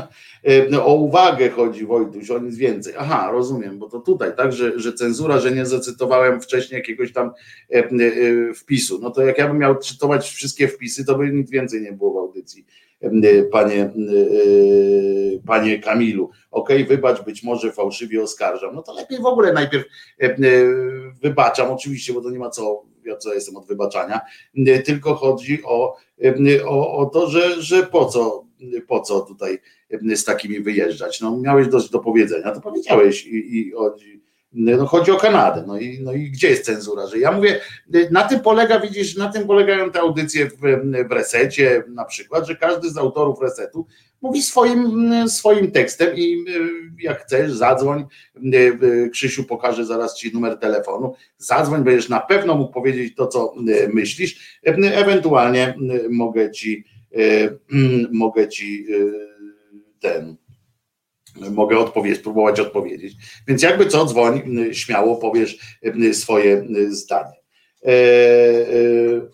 No, 0.70 0.86
o 0.86 0.94
uwagę 0.94 1.50
chodzi 1.50 1.86
Wojtuś, 1.86 2.30
o 2.30 2.38
nic 2.38 2.56
więcej. 2.56 2.94
Aha, 2.98 3.30
rozumiem, 3.32 3.78
bo 3.78 3.88
to 3.88 4.00
tutaj, 4.00 4.36
tak, 4.36 4.52
że, 4.52 4.78
że 4.78 4.92
cenzura, 4.92 5.38
że 5.38 5.52
nie 5.52 5.66
zacytowałem 5.66 6.40
wcześniej 6.40 6.78
jakiegoś 6.78 7.12
tam 7.12 7.30
wpisu. 8.56 8.98
No 9.02 9.10
to 9.10 9.22
jak 9.22 9.38
ja 9.38 9.48
bym 9.48 9.58
miał 9.58 9.78
czytować 9.78 10.30
wszystkie 10.30 10.68
wpisy, 10.68 11.04
to 11.04 11.18
by 11.18 11.32
nic 11.32 11.50
więcej 11.50 11.82
nie 11.82 11.92
było 11.92 12.12
w 12.12 12.16
audycji 12.16 12.66
panie, 13.50 13.90
panie 15.46 15.78
Kamilu. 15.78 16.30
Okej, 16.50 16.82
okay, 16.84 16.96
wybacz, 16.96 17.24
być 17.24 17.42
może 17.42 17.72
fałszywie 17.72 18.22
oskarżam. 18.22 18.74
No 18.74 18.82
to 18.82 18.94
lepiej 18.94 19.18
w 19.18 19.26
ogóle 19.26 19.52
najpierw 19.52 19.86
wybaczam, 21.22 21.70
oczywiście, 21.70 22.12
bo 22.12 22.20
to 22.20 22.30
nie 22.30 22.38
ma 22.38 22.50
co, 22.50 22.82
ja 23.04 23.16
co 23.16 23.34
jestem 23.34 23.56
od 23.56 23.66
wybaczania, 23.66 24.20
tylko 24.84 25.14
chodzi 25.14 25.62
o, 25.64 25.96
o, 26.66 26.96
o 26.96 27.06
to, 27.06 27.30
że, 27.30 27.62
że 27.62 27.82
po 27.82 28.06
co, 28.06 28.44
po 28.88 29.00
co 29.00 29.20
tutaj 29.20 29.58
z 30.14 30.24
takimi 30.24 30.60
wyjeżdżać. 30.60 31.20
No 31.20 31.38
miałeś 31.38 31.68
dość 31.68 31.90
do 31.90 31.98
powiedzenia, 31.98 32.52
to 32.52 32.60
powiedziałeś 32.60 33.26
i, 33.26 33.58
i 33.58 33.70
chodzi 33.70 34.20
no 34.52 34.86
chodzi 34.86 35.10
o 35.10 35.16
Kanadę. 35.16 35.64
No 35.66 35.78
i, 35.78 36.00
no 36.02 36.12
i 36.12 36.30
gdzie 36.30 36.50
jest 36.50 36.64
cenzura? 36.64 37.06
Że 37.06 37.18
ja 37.18 37.32
mówię, 37.32 37.60
na 38.10 38.24
tym 38.24 38.40
polega, 38.40 38.80
widzisz, 38.80 39.16
na 39.16 39.28
tym 39.28 39.46
polegają 39.46 39.90
te 39.90 40.00
audycje 40.00 40.46
w, 40.46 40.56
w 41.08 41.12
resecie 41.12 41.84
na 41.88 42.04
przykład, 42.04 42.46
że 42.46 42.56
każdy 42.56 42.90
z 42.90 42.98
autorów 42.98 43.40
resetu 43.42 43.86
mówi 44.22 44.42
swoim, 44.42 45.10
swoim 45.28 45.70
tekstem 45.70 46.16
i 46.16 46.44
jak 47.02 47.22
chcesz, 47.22 47.52
zadzwoń. 47.52 48.04
Krzysiu 49.12 49.44
pokaże 49.44 49.86
zaraz 49.86 50.16
ci 50.16 50.32
numer 50.32 50.58
telefonu. 50.58 51.14
Zadzwoń, 51.38 51.84
będziesz 51.84 52.08
na 52.08 52.20
pewno 52.20 52.54
mógł 52.54 52.72
powiedzieć 52.72 53.14
to, 53.14 53.26
co 53.26 53.54
myślisz. 53.92 54.60
Ewentualnie 54.62 55.74
mogę 56.10 56.50
ci, 56.50 56.84
mogę 58.10 58.48
ci 58.48 58.86
ten 60.00 60.36
mogę 61.50 61.78
odpowiedzieć, 61.78 62.20
spróbować 62.20 62.60
odpowiedzieć. 62.60 63.14
Więc 63.48 63.62
jakby 63.62 63.86
co, 63.86 64.06
dzwoń, 64.06 64.42
śmiało 64.72 65.16
powiesz 65.16 65.78
swoje 66.12 66.66
zdanie. 66.88 67.40
E, 67.84 67.90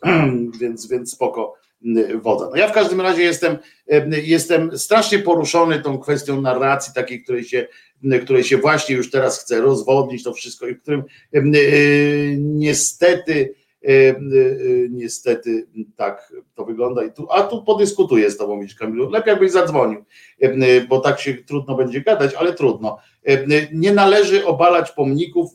e, 0.05 0.31
więc, 0.61 0.89
więc 0.89 1.13
spoko 1.13 1.55
wodza. 2.23 2.49
No 2.51 2.57
ja 2.57 2.69
w 2.69 2.73
każdym 2.73 3.01
razie 3.01 3.23
jestem, 3.23 3.59
jestem 4.25 4.79
strasznie 4.79 5.19
poruszony 5.19 5.81
tą 5.81 5.99
kwestią 5.99 6.41
narracji 6.41 6.95
takiej, 6.95 7.23
której 7.23 7.45
się, 7.45 7.67
której 8.23 8.45
się 8.45 8.59
właśnie 8.59 8.97
już 8.97 9.11
teraz 9.11 9.43
chcę 9.43 9.61
rozwodnić, 9.61 10.23
to 10.23 10.33
wszystko 10.33 10.67
i 10.67 10.75
w 10.75 10.83
którym 10.83 11.05
e, 11.35 11.41
niestety 12.37 13.55
E, 13.55 13.55
e, 13.55 13.66
niestety 14.91 15.67
tak 15.97 16.33
to 16.55 16.65
wygląda. 16.65 17.05
I 17.05 17.13
tu, 17.13 17.27
a 17.31 17.43
tu 17.43 17.65
podyskutuję 17.65 18.31
z 18.31 18.37
tobą, 18.37 18.61
widzisz 18.61 18.77
Kamilu. 18.77 19.11
Lepiej 19.11 19.31
jakbyś 19.31 19.53
zadzwonił, 19.53 20.05
e, 20.41 20.81
bo 20.81 21.01
tak 21.01 21.21
się 21.21 21.35
trudno 21.35 21.75
będzie 21.75 22.01
gadać, 22.01 22.35
ale 22.35 22.53
trudno. 22.53 22.99
Nie 23.73 23.93
należy 23.93 24.47
obalać 24.47 24.91
pomników, 24.91 25.51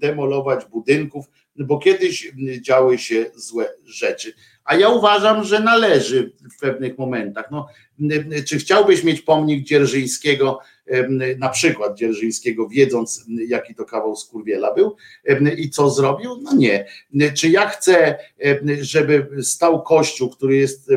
demolować 0.00 0.64
budynków, 0.64 1.24
bo 1.56 1.78
kiedyś 1.78 2.32
działy 2.60 2.98
się 2.98 3.26
złe 3.34 3.68
rzeczy. 3.84 4.32
A 4.64 4.74
ja 4.74 4.88
uważam, 4.88 5.44
że 5.44 5.60
należy 5.60 6.32
w 6.56 6.60
pewnych 6.60 6.98
momentach. 6.98 7.50
No, 7.50 7.66
czy 8.46 8.58
chciałbyś 8.58 9.04
mieć 9.04 9.20
pomnik 9.20 9.64
Dzierżyńskiego, 9.64 10.58
na 11.38 11.48
przykład 11.48 11.98
Dzierżyńskiego, 11.98 12.68
wiedząc 12.68 13.24
jaki 13.48 13.74
to 13.74 13.84
kawał 13.84 14.16
skurwiela 14.16 14.74
był 14.74 14.96
i 15.56 15.70
co 15.70 15.90
zrobił? 15.90 16.30
No 16.42 16.54
nie. 16.54 16.86
Czy 17.34 17.48
ja 17.48 17.68
chcę, 17.68 18.18
żeby 18.80 19.28
stał 19.42 19.82
kościół, 19.82 20.30
który 20.30 20.56
jest, 20.56 20.90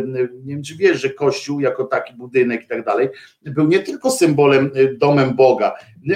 nie 0.43 0.53
wiem 0.53 0.63
czy 0.63 0.75
wiesz, 0.75 1.01
że 1.01 1.09
kościół 1.09 1.59
jako 1.59 1.83
taki 1.83 2.13
budynek 2.13 2.63
i 2.63 2.67
tak 2.67 2.85
dalej, 2.85 3.09
był 3.41 3.67
nie 3.67 3.79
tylko 3.79 4.11
symbolem, 4.11 4.71
domem 4.97 5.35
Boga, 5.35 5.73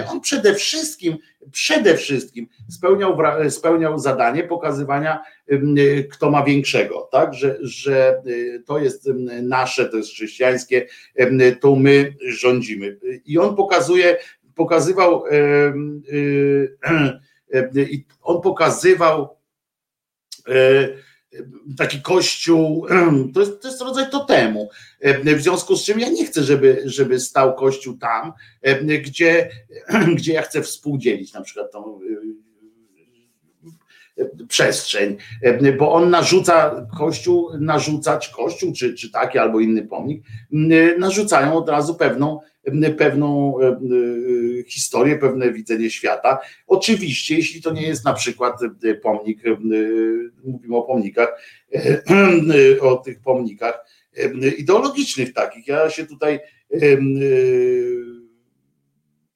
on 0.09 0.21
przede 0.21 0.53
wszystkim 0.53 1.17
przede 1.51 1.97
wszystkim 1.97 2.47
spełniał, 2.69 3.17
spełniał 3.49 3.99
zadanie 3.99 4.43
pokazywania, 4.43 5.23
kto 6.11 6.31
ma 6.31 6.43
większego, 6.43 7.09
tak? 7.11 7.33
że, 7.33 7.57
że 7.61 8.21
y, 8.27 8.63
to 8.65 8.79
jest 8.79 9.09
nasze, 9.41 9.89
to 9.89 9.97
jest 9.97 10.09
chrześcijańskie, 10.09 10.87
to 11.61 11.75
my 11.75 12.15
rządzimy. 12.27 12.97
I 13.25 13.37
on 13.37 13.55
pokazuje, 13.55 14.17
pokazywał, 14.55 15.23
on 18.21 18.41
pokazywał 18.41 19.37
taki 21.77 22.01
kościół, 22.01 22.87
to 23.33 23.39
jest, 23.39 23.61
to 23.61 23.67
jest 23.67 23.81
rodzaj 23.81 24.09
totemu, 24.09 24.69
w 25.23 25.41
związku 25.41 25.75
z 25.75 25.85
czym 25.85 25.99
ja 25.99 26.09
nie 26.09 26.25
chcę, 26.25 26.43
żeby, 26.43 26.81
żeby 26.85 27.19
stał 27.19 27.55
kościół 27.55 27.97
tam, 27.97 28.33
gdzie, 29.03 29.49
gdzie 30.17 30.33
ja 30.33 30.41
chcę 30.41 30.61
współdzielić 30.61 31.33
na 31.33 31.41
przykład 31.41 31.71
tą 31.71 31.99
przestrzeń, 34.47 35.17
bo 35.77 35.93
on 35.93 36.09
narzuca 36.09 36.87
kościół, 36.97 37.49
narzucać 37.59 38.29
kościół, 38.29 38.73
czy, 38.73 38.93
czy 38.93 39.11
taki 39.11 39.37
albo 39.37 39.59
inny 39.59 39.87
pomnik, 39.87 40.23
narzucają 40.97 41.57
od 41.57 41.69
razu 41.69 41.95
pewną 41.95 42.39
pewną 42.97 43.59
e, 43.61 43.67
e, 43.67 44.63
historię, 44.67 45.15
pewne 45.15 45.51
widzenie 45.51 45.89
świata. 45.89 46.39
Oczywiście, 46.67 47.35
jeśli 47.35 47.61
to 47.61 47.71
nie 47.71 47.87
jest 47.87 48.05
na 48.05 48.13
przykład 48.13 48.59
e, 48.83 48.95
pomnik, 48.95 49.43
mówimy 50.43 50.75
o 50.75 50.81
pomnikach, 50.81 51.29
o 52.81 52.95
tych 52.95 53.19
pomnikach 53.19 53.85
ideologicznych 54.57 55.33
takich. 55.33 55.67
Ja 55.67 55.89
się 55.89 56.05
tutaj 56.05 56.39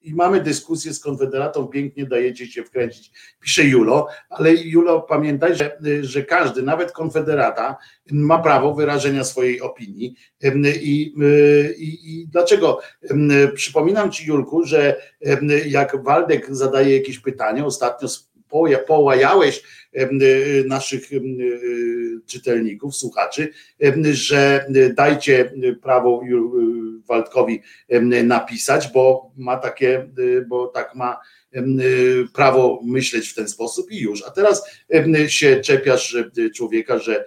i 0.02 0.14
mamy 0.14 0.41
dyskusję 0.41 0.93
z 0.93 1.00
Konfederatą, 1.00 1.68
pięknie 1.68 2.06
dajecie 2.06 2.47
się 2.47 2.64
wkręcić, 2.64 3.12
pisze 3.39 3.64
Julo, 3.64 4.08
ale 4.30 4.54
Julo 4.54 5.02
pamiętaj, 5.02 5.56
że, 5.56 5.78
że 6.02 6.24
każdy, 6.24 6.62
nawet 6.62 6.91
Konfederata 6.91 7.78
ma 8.12 8.39
prawo 8.39 8.74
wyrażenia 8.74 9.24
swojej 9.24 9.62
opinii 9.62 10.16
i, 10.82 11.14
i, 11.78 12.22
i 12.22 12.28
dlaczego? 12.28 12.80
Przypominam 13.54 14.12
Ci 14.12 14.26
Julku, 14.28 14.66
że 14.66 15.02
jak 15.66 16.04
Waldek 16.04 16.56
zadaje 16.56 16.97
jakieś 16.97 17.20
pytanie, 17.20 17.66
ostatnio 17.66 18.08
połajałeś 18.88 19.64
naszych 20.66 21.10
czytelników, 22.26 22.95
słuchaczy, 22.95 23.54
że 24.12 24.66
dajcie 24.93 25.54
prawo 25.82 26.22
Waldkowi 27.08 27.62
napisać, 28.24 28.91
bo 28.93 29.32
ma 29.38 29.58
takie, 29.58 30.10
bo 30.47 30.68
tak 30.68 30.95
ma 30.95 31.18
prawo 32.34 32.82
myśleć 32.86 33.30
w 33.30 33.36
ten 33.36 33.47
sposób 33.47 33.91
i 33.91 34.00
już. 34.00 34.24
A 34.28 34.32
teraz 34.32 34.82
się 35.28 35.62
czepiasz 35.62 36.18
człowieka, 36.56 37.00
że, 37.00 37.26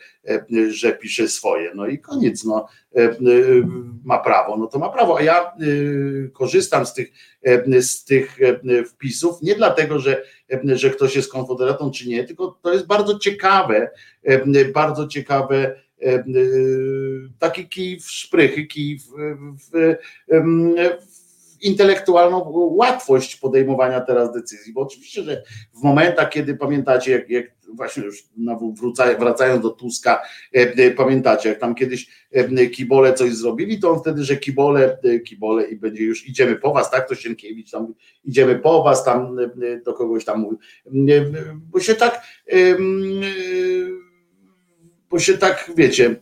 że 0.68 0.92
pisze 0.92 1.28
swoje. 1.28 1.72
No 1.74 1.86
i 1.86 1.98
koniec. 1.98 2.44
No, 2.44 2.68
ma 4.04 4.18
prawo, 4.18 4.56
no 4.56 4.66
to 4.66 4.78
ma 4.78 4.88
prawo. 4.88 5.18
A 5.18 5.22
ja 5.22 5.52
korzystam 6.32 6.86
z 6.86 6.94
tych, 6.94 7.12
z 7.80 8.04
tych 8.04 8.38
wpisów 8.88 9.42
nie 9.42 9.54
dlatego, 9.54 9.98
że, 9.98 10.24
że 10.74 10.90
ktoś 10.90 11.16
jest 11.16 11.32
konfederatą 11.32 11.90
czy 11.90 12.08
nie, 12.08 12.24
tylko 12.24 12.58
to 12.62 12.72
jest 12.72 12.86
bardzo 12.86 13.18
ciekawe, 13.18 13.90
bardzo 14.74 15.08
ciekawe 15.08 15.82
taki 17.38 17.68
kij 17.68 18.00
w 18.00 18.10
szprychy, 18.10 18.66
kij 18.66 18.98
w, 18.98 19.06
w, 19.58 19.96
w 21.06 21.11
intelektualną 21.62 22.44
łatwość 22.54 23.36
podejmowania 23.36 24.00
teraz 24.00 24.32
decyzji, 24.32 24.72
bo 24.72 24.80
oczywiście, 24.80 25.22
że 25.22 25.42
w 25.74 25.82
momentach, 25.82 26.30
kiedy 26.30 26.56
pamiętacie, 26.56 27.12
jak, 27.12 27.30
jak 27.30 27.46
właśnie 27.74 28.04
już 28.04 28.24
wracając 29.18 29.62
do 29.62 29.70
Tuska, 29.70 30.22
e, 30.54 30.58
e, 30.58 30.90
pamiętacie, 30.90 31.48
jak 31.48 31.58
tam 31.58 31.74
kiedyś 31.74 32.08
e, 32.32 32.66
kibole 32.66 33.14
coś 33.14 33.34
zrobili, 33.34 33.80
to 33.80 33.90
on 33.90 34.00
wtedy, 34.00 34.24
że 34.24 34.36
kibole, 34.36 34.98
kibole 35.26 35.64
i 35.64 35.76
będzie 35.76 36.04
już 36.04 36.28
idziemy 36.28 36.56
po 36.56 36.72
was, 36.72 36.90
tak, 36.90 37.08
to 37.08 37.14
Sienkiewicz 37.14 37.70
tam 37.70 37.94
idziemy 38.24 38.58
po 38.58 38.82
was, 38.82 39.04
tam 39.04 39.36
do 39.84 39.94
kogoś 39.94 40.24
tam 40.24 40.40
mówił, 40.40 40.58
bo 41.70 41.80
się 41.80 41.94
tak 41.94 42.26
bo 45.10 45.18
się 45.18 45.38
tak, 45.38 45.70
wiecie 45.76 46.16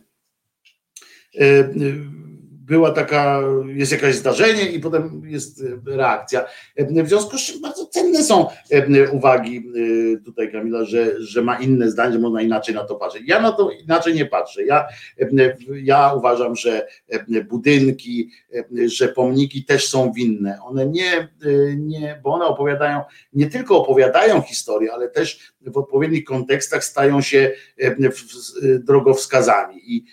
była 2.71 2.91
taka, 2.91 3.41
jest 3.65 3.91
jakieś 3.91 4.15
zdarzenie 4.15 4.71
i 4.71 4.79
potem 4.79 5.21
jest 5.25 5.61
e, 5.61 5.95
reakcja. 5.97 6.45
E, 6.75 7.03
w 7.03 7.07
związku 7.07 7.37
z 7.37 7.41
czym 7.41 7.61
bardzo 7.61 7.85
cenne 7.85 8.23
są 8.23 8.47
e, 8.69 9.11
uwagi 9.11 9.71
tutaj 10.25 10.51
Kamila, 10.51 10.85
że, 10.85 11.21
że 11.21 11.41
ma 11.41 11.59
inne 11.59 11.89
zdanie, 11.89 12.19
można 12.19 12.41
inaczej 12.41 12.75
na 12.75 12.83
to 12.83 12.95
patrzeć. 12.95 13.23
Ja 13.25 13.41
na 13.41 13.51
to 13.51 13.71
inaczej 13.71 14.13
nie 14.13 14.25
patrzę. 14.25 14.63
Ja, 14.65 14.87
ja 15.83 16.13
uważam, 16.13 16.55
że 16.55 16.87
budynki, 17.49 18.31
że 18.85 19.07
pomniki 19.07 19.65
też 19.65 19.89
są 19.89 20.11
winne. 20.11 20.59
One 20.63 20.85
nie, 20.85 21.27
nie, 21.77 22.19
bo 22.23 22.33
one 22.33 22.45
opowiadają, 22.45 23.01
nie 23.33 23.49
tylko 23.49 23.77
opowiadają 23.77 24.41
historię, 24.41 24.93
ale 24.93 25.09
też 25.09 25.50
w 25.65 25.77
odpowiednich 25.77 26.23
kontekstach 26.23 26.83
stają 26.83 27.21
się 27.21 27.51
drogowskazami. 28.79 29.95
I 29.95 30.05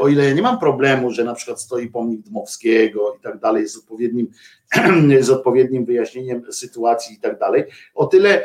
o 0.00 0.08
ile 0.08 0.24
ja 0.24 0.34
nie 0.34 0.42
mam 0.42 0.58
problemu, 0.58 1.10
że 1.10 1.24
na 1.24 1.34
przykład 1.34 1.60
stoi 1.60 1.88
pomnik 1.88 2.22
Dmowskiego 2.22 3.14
i 3.18 3.22
tak 3.22 3.38
dalej, 3.38 3.68
z 3.68 3.76
odpowiednim, 3.76 4.28
z 5.20 5.30
odpowiednim 5.30 5.84
wyjaśnieniem 5.84 6.52
sytuacji 6.52 7.16
i 7.16 7.20
tak 7.20 7.38
dalej. 7.38 7.64
O 7.94 8.06
tyle 8.06 8.42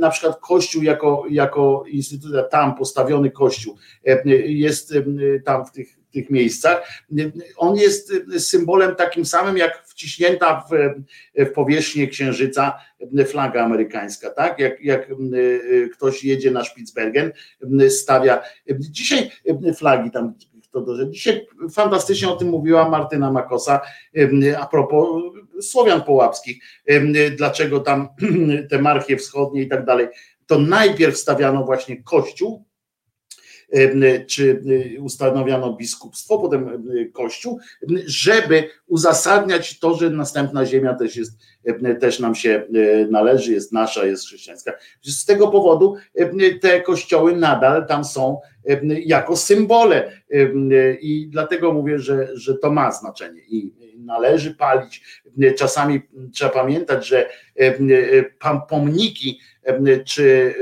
na 0.00 0.10
przykład 0.10 0.40
Kościół 0.40 0.82
jako, 0.82 1.24
jako 1.30 1.84
instytucja, 1.88 2.42
tam 2.42 2.74
postawiony 2.74 3.30
Kościół 3.30 3.76
jest 4.46 4.94
tam 5.44 5.66
w 5.66 5.72
tych, 5.72 6.03
tych 6.14 6.30
miejscach, 6.30 7.04
on 7.56 7.76
jest 7.76 8.12
symbolem 8.38 8.94
takim 8.94 9.24
samym 9.24 9.56
jak 9.56 9.86
wciśnięta 9.86 10.64
w, 10.70 10.74
w 11.44 11.52
powierzchnię 11.52 12.06
księżyca 12.06 12.78
flaga 13.26 13.64
amerykańska, 13.64 14.30
tak? 14.30 14.58
Jak, 14.58 14.80
jak 14.80 15.08
ktoś 15.92 16.24
jedzie 16.24 16.50
na 16.50 16.64
Spitsbergen, 16.64 17.32
stawia 17.88 18.42
dzisiaj 18.78 19.30
flagi 19.74 20.10
tam 20.10 20.34
Dzisiaj 21.10 21.46
fantastycznie 21.72 22.28
o 22.28 22.36
tym 22.36 22.48
mówiła 22.48 22.88
Martyna 22.88 23.32
Makosa 23.32 23.80
a 24.60 24.66
propos 24.66 25.22
Słowian 25.60 26.02
Połapskich, 26.02 26.64
dlaczego 27.36 27.80
tam 27.80 28.08
te 28.70 28.78
marchie 28.78 29.16
wschodnie 29.16 29.62
i 29.62 29.68
tak 29.68 29.84
dalej. 29.84 30.08
To 30.46 30.58
najpierw 30.58 31.16
stawiano 31.16 31.64
właśnie 31.64 32.02
kościół, 32.02 32.64
czy 34.26 34.62
ustanawiano 35.00 35.76
biskupstwo, 35.76 36.38
potem 36.38 36.84
kościół, 37.12 37.58
żeby 38.06 38.68
uzasadniać 38.86 39.78
to, 39.78 39.94
że 39.94 40.10
następna 40.10 40.66
ziemia 40.66 40.94
też 40.94 41.16
jest, 41.16 41.32
też 42.00 42.20
nam 42.20 42.34
się 42.34 42.66
należy, 43.10 43.52
jest 43.52 43.72
nasza, 43.72 44.06
jest 44.06 44.26
chrześcijańska. 44.26 44.72
Z 45.02 45.24
tego 45.24 45.48
powodu 45.48 45.96
te 46.60 46.80
kościoły 46.80 47.36
nadal 47.36 47.86
tam 47.86 48.04
są 48.04 48.40
jako 49.04 49.36
symbole 49.36 50.12
i 51.00 51.28
dlatego 51.30 51.72
mówię, 51.72 51.98
że, 51.98 52.28
że 52.34 52.54
to 52.54 52.70
ma 52.70 52.92
znaczenie 52.92 53.40
i 53.48 53.72
należy 53.98 54.54
palić. 54.54 55.22
Czasami 55.56 56.00
trzeba 56.32 56.50
pamiętać, 56.50 57.06
że 57.06 57.28
pomniki 58.68 59.40
czy, 60.06 60.54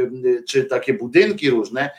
czy 0.48 0.64
takie 0.64 0.94
budynki 0.94 1.50
różne, 1.50 1.90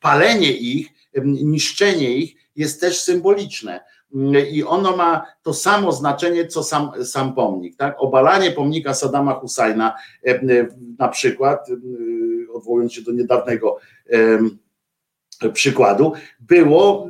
palenie 0.00 0.52
ich, 0.52 0.88
niszczenie 1.24 2.14
ich 2.16 2.34
jest 2.56 2.80
też 2.80 3.00
symboliczne 3.00 3.80
i 4.52 4.64
ono 4.64 4.96
ma 4.96 5.26
to 5.42 5.54
samo 5.54 5.92
znaczenie, 5.92 6.46
co 6.46 6.62
sam, 6.62 7.04
sam 7.04 7.34
pomnik. 7.34 7.76
Tak? 7.76 7.96
Obalanie 7.98 8.50
pomnika 8.50 8.94
Sadama 8.94 9.34
Husajna 9.34 9.94
na 10.98 11.08
przykład, 11.08 11.66
odwołując 12.52 12.92
się 12.92 13.02
do 13.02 13.12
niedawnego 13.12 13.78
przykładu, 15.52 16.12
było 16.40 17.08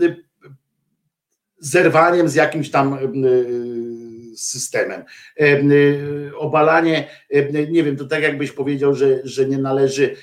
zerwaniem 1.58 2.28
z 2.28 2.34
jakimś 2.34 2.70
tam 2.70 2.98
systemem. 4.42 5.04
Obalanie, 6.38 7.08
nie 7.70 7.82
wiem, 7.82 7.96
to 7.96 8.04
tak 8.04 8.22
jakbyś 8.22 8.52
powiedział, 8.52 8.94
że, 8.94 9.20
że 9.24 9.46
nie 9.46 9.58
należy, 9.58 10.16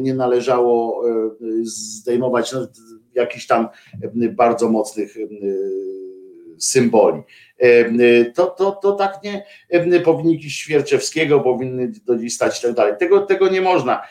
nie 0.00 0.14
należało 0.14 1.02
zdejmować 1.62 2.52
no, 2.52 2.68
jakichś 3.14 3.46
tam 3.46 3.68
bardzo 4.30 4.68
mocnych 4.68 5.16
symboli. 6.58 7.22
To, 8.34 8.46
to, 8.46 8.72
to 8.82 8.92
tak 8.92 9.14
nie 9.86 10.00
powinni 10.00 10.50
Świerczewskiego 10.50 11.40
powinny 11.40 11.92
do 12.06 12.16
dziś 12.16 12.34
stać 12.34 12.58
i 12.58 12.62
tak 12.62 12.74
dalej. 12.74 12.94
Tego, 12.98 13.20
tego 13.20 13.48
nie 13.48 13.60
można. 13.60 14.02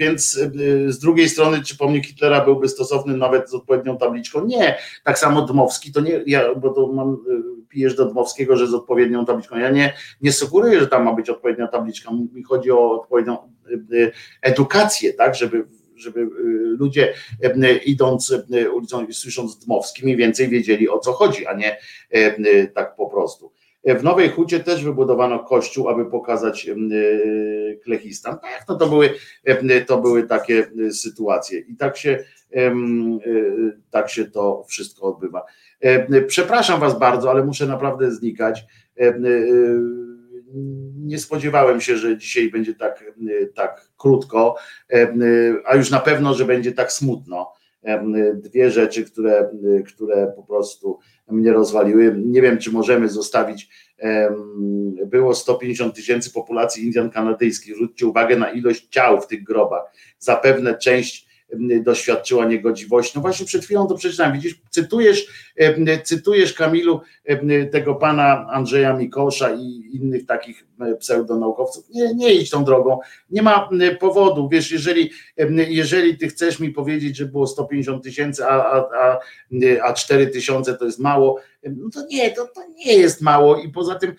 Więc 0.00 0.36
y, 0.36 0.92
z 0.92 0.98
drugiej 0.98 1.28
strony, 1.28 1.62
czy 1.62 1.76
pomnik 1.76 2.06
Hitlera 2.06 2.44
byłby 2.44 2.68
stosowny 2.68 3.16
nawet 3.16 3.50
z 3.50 3.54
odpowiednią 3.54 3.98
tabliczką? 3.98 4.46
Nie. 4.46 4.78
Tak 5.04 5.18
samo 5.18 5.42
Dmowski, 5.42 5.92
to 5.92 6.00
nie, 6.00 6.22
ja, 6.26 6.54
bo 6.54 6.70
to 6.70 6.86
mam, 6.86 7.14
y, 7.14 7.66
pijesz 7.68 7.94
do 7.94 8.04
Dmowskiego, 8.04 8.56
że 8.56 8.66
z 8.66 8.74
odpowiednią 8.74 9.26
tabliczką. 9.26 9.58
Ja 9.58 9.70
nie, 9.70 9.94
nie 10.20 10.32
sugeruję, 10.32 10.80
że 10.80 10.86
tam 10.86 11.04
ma 11.04 11.12
być 11.12 11.30
odpowiednia 11.30 11.68
tabliczka. 11.68 12.10
Mi 12.32 12.42
chodzi 12.42 12.70
o 12.70 13.00
odpowiednią 13.00 13.38
y, 13.92 14.12
edukację, 14.42 15.12
tak, 15.12 15.34
żeby 15.34 15.64
żeby 15.96 16.28
ludzie 16.78 17.14
idąc 17.84 18.34
ulicą 18.74 19.06
i 19.06 19.14
słysząc 19.14 19.58
Dmowski 19.58 20.04
mniej 20.04 20.16
więcej 20.16 20.48
wiedzieli 20.48 20.88
o 20.88 20.98
co 20.98 21.12
chodzi, 21.12 21.46
a 21.46 21.54
nie 21.54 21.78
tak 22.74 22.96
po 22.96 23.06
prostu. 23.06 23.52
W 23.84 24.02
Nowej 24.02 24.28
Hucie 24.28 24.60
też 24.60 24.84
wybudowano 24.84 25.38
kościół, 25.38 25.88
aby 25.88 26.10
pokazać 26.10 26.68
e, 26.68 26.74
Klechistan. 27.76 28.38
Tak, 28.38 28.64
no 28.68 28.76
to 28.76 28.86
były, 28.86 29.10
to 29.86 30.00
były 30.00 30.22
takie 30.22 30.70
e, 30.86 30.92
sytuacje 30.92 31.58
i 31.58 31.76
tak 31.76 31.96
się, 31.96 32.24
e, 32.56 32.74
tak 33.90 34.10
się 34.10 34.24
to 34.24 34.64
wszystko 34.68 35.06
odbywa. 35.06 35.44
Przepraszam 36.26 36.80
Was 36.80 36.98
bardzo, 36.98 37.30
ale 37.30 37.44
muszę 37.44 37.66
naprawdę 37.66 38.10
znikać. 38.10 38.64
Nie 40.96 41.18
spodziewałem 41.18 41.80
się, 41.80 41.96
że 41.96 42.18
dzisiaj 42.18 42.50
będzie 42.50 42.74
tak, 42.74 43.04
tak 43.54 43.88
krótko, 43.96 44.56
a 45.66 45.76
już 45.76 45.90
na 45.90 46.00
pewno, 46.00 46.34
że 46.34 46.44
będzie 46.44 46.72
tak 46.72 46.92
smutno 46.92 47.52
dwie 48.34 48.70
rzeczy, 48.70 49.04
które, 49.04 49.50
które 49.86 50.32
po 50.36 50.42
prostu 50.42 50.98
mnie 51.32 51.52
rozwaliły. 51.52 52.14
Nie 52.18 52.42
wiem, 52.42 52.58
czy 52.58 52.72
możemy 52.72 53.08
zostawić. 53.08 53.68
Było 55.06 55.34
150 55.34 55.94
tysięcy 55.94 56.32
populacji 56.32 56.84
Indian 56.84 57.10
kanadyjskich. 57.10 57.74
Zwróćcie 57.74 58.06
uwagę 58.06 58.36
na 58.36 58.50
ilość 58.50 58.88
ciał 58.88 59.20
w 59.20 59.26
tych 59.26 59.42
grobach. 59.42 59.82
Zapewne 60.18 60.78
część 60.78 61.29
doświadczyła 61.82 62.44
niegodziwości. 62.46 63.12
No 63.14 63.20
właśnie 63.20 63.46
przed 63.46 63.64
chwilą 63.64 63.86
to 63.86 63.94
przeczytałem. 63.94 64.32
Widzisz, 64.32 64.60
cytujesz, 64.70 65.26
cytujesz 66.04 66.54
Kamilu 66.54 67.00
tego 67.72 67.94
pana 67.94 68.46
Andrzeja 68.50 68.96
Mikosza 68.96 69.54
i 69.54 69.90
innych 69.92 70.26
takich 70.26 70.66
pseudonaukowców. 70.98 71.84
Nie, 71.90 72.14
nie 72.14 72.34
idź 72.34 72.50
tą 72.50 72.64
drogą. 72.64 72.98
Nie 73.30 73.42
ma 73.42 73.68
powodu. 74.00 74.48
Wiesz, 74.48 74.72
jeżeli, 74.72 75.10
jeżeli 75.68 76.18
ty 76.18 76.28
chcesz 76.28 76.60
mi 76.60 76.70
powiedzieć, 76.70 77.16
że 77.16 77.26
było 77.26 77.46
150 77.46 78.04
tysięcy, 78.04 78.44
a, 78.44 78.48
a, 78.48 78.88
a, 78.96 79.18
a 79.82 79.92
4 79.92 80.26
tysiące 80.26 80.74
to 80.74 80.84
jest 80.84 80.98
mało, 80.98 81.40
no 81.62 81.90
to 81.94 82.06
nie, 82.10 82.30
to, 82.30 82.46
to 82.46 82.60
nie 82.76 82.96
jest 82.96 83.20
mało 83.20 83.56
i 83.56 83.68
poza 83.68 83.94
tym 83.94 84.14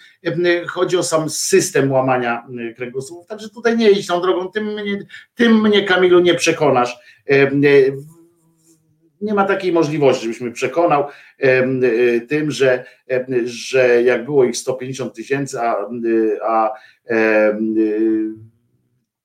chodzi 0.68 0.98
o 0.98 1.04
sam 1.04 1.30
system 1.30 1.92
łamania 1.92 2.48
kręgosłupów, 2.76 3.28
także 3.28 3.50
tutaj 3.50 3.78
nie 3.78 3.92
idź 3.92 4.08
tą 4.08 4.22
drogą, 4.22 4.52
tym 4.52 4.66
mnie, 4.66 5.06
tym 5.36 5.62
mnie 5.62 5.84
Kamilu 5.84 6.20
nie 6.20 6.36
przekonasz. 6.36 6.98
Nie 9.22 9.34
ma 9.34 9.46
takiej 9.46 9.72
możliwości, 9.72 10.24
żebyś 10.24 10.42
mnie 10.42 10.52
przekonał 10.52 11.08
tym, 12.30 12.52
że, 12.52 12.86
że 13.44 14.04
jak 14.04 14.26
było 14.26 14.46
ich 14.46 14.58
150 14.58 15.14
tysięcy, 15.14 15.60
a, 15.60 15.76
a 16.48 16.74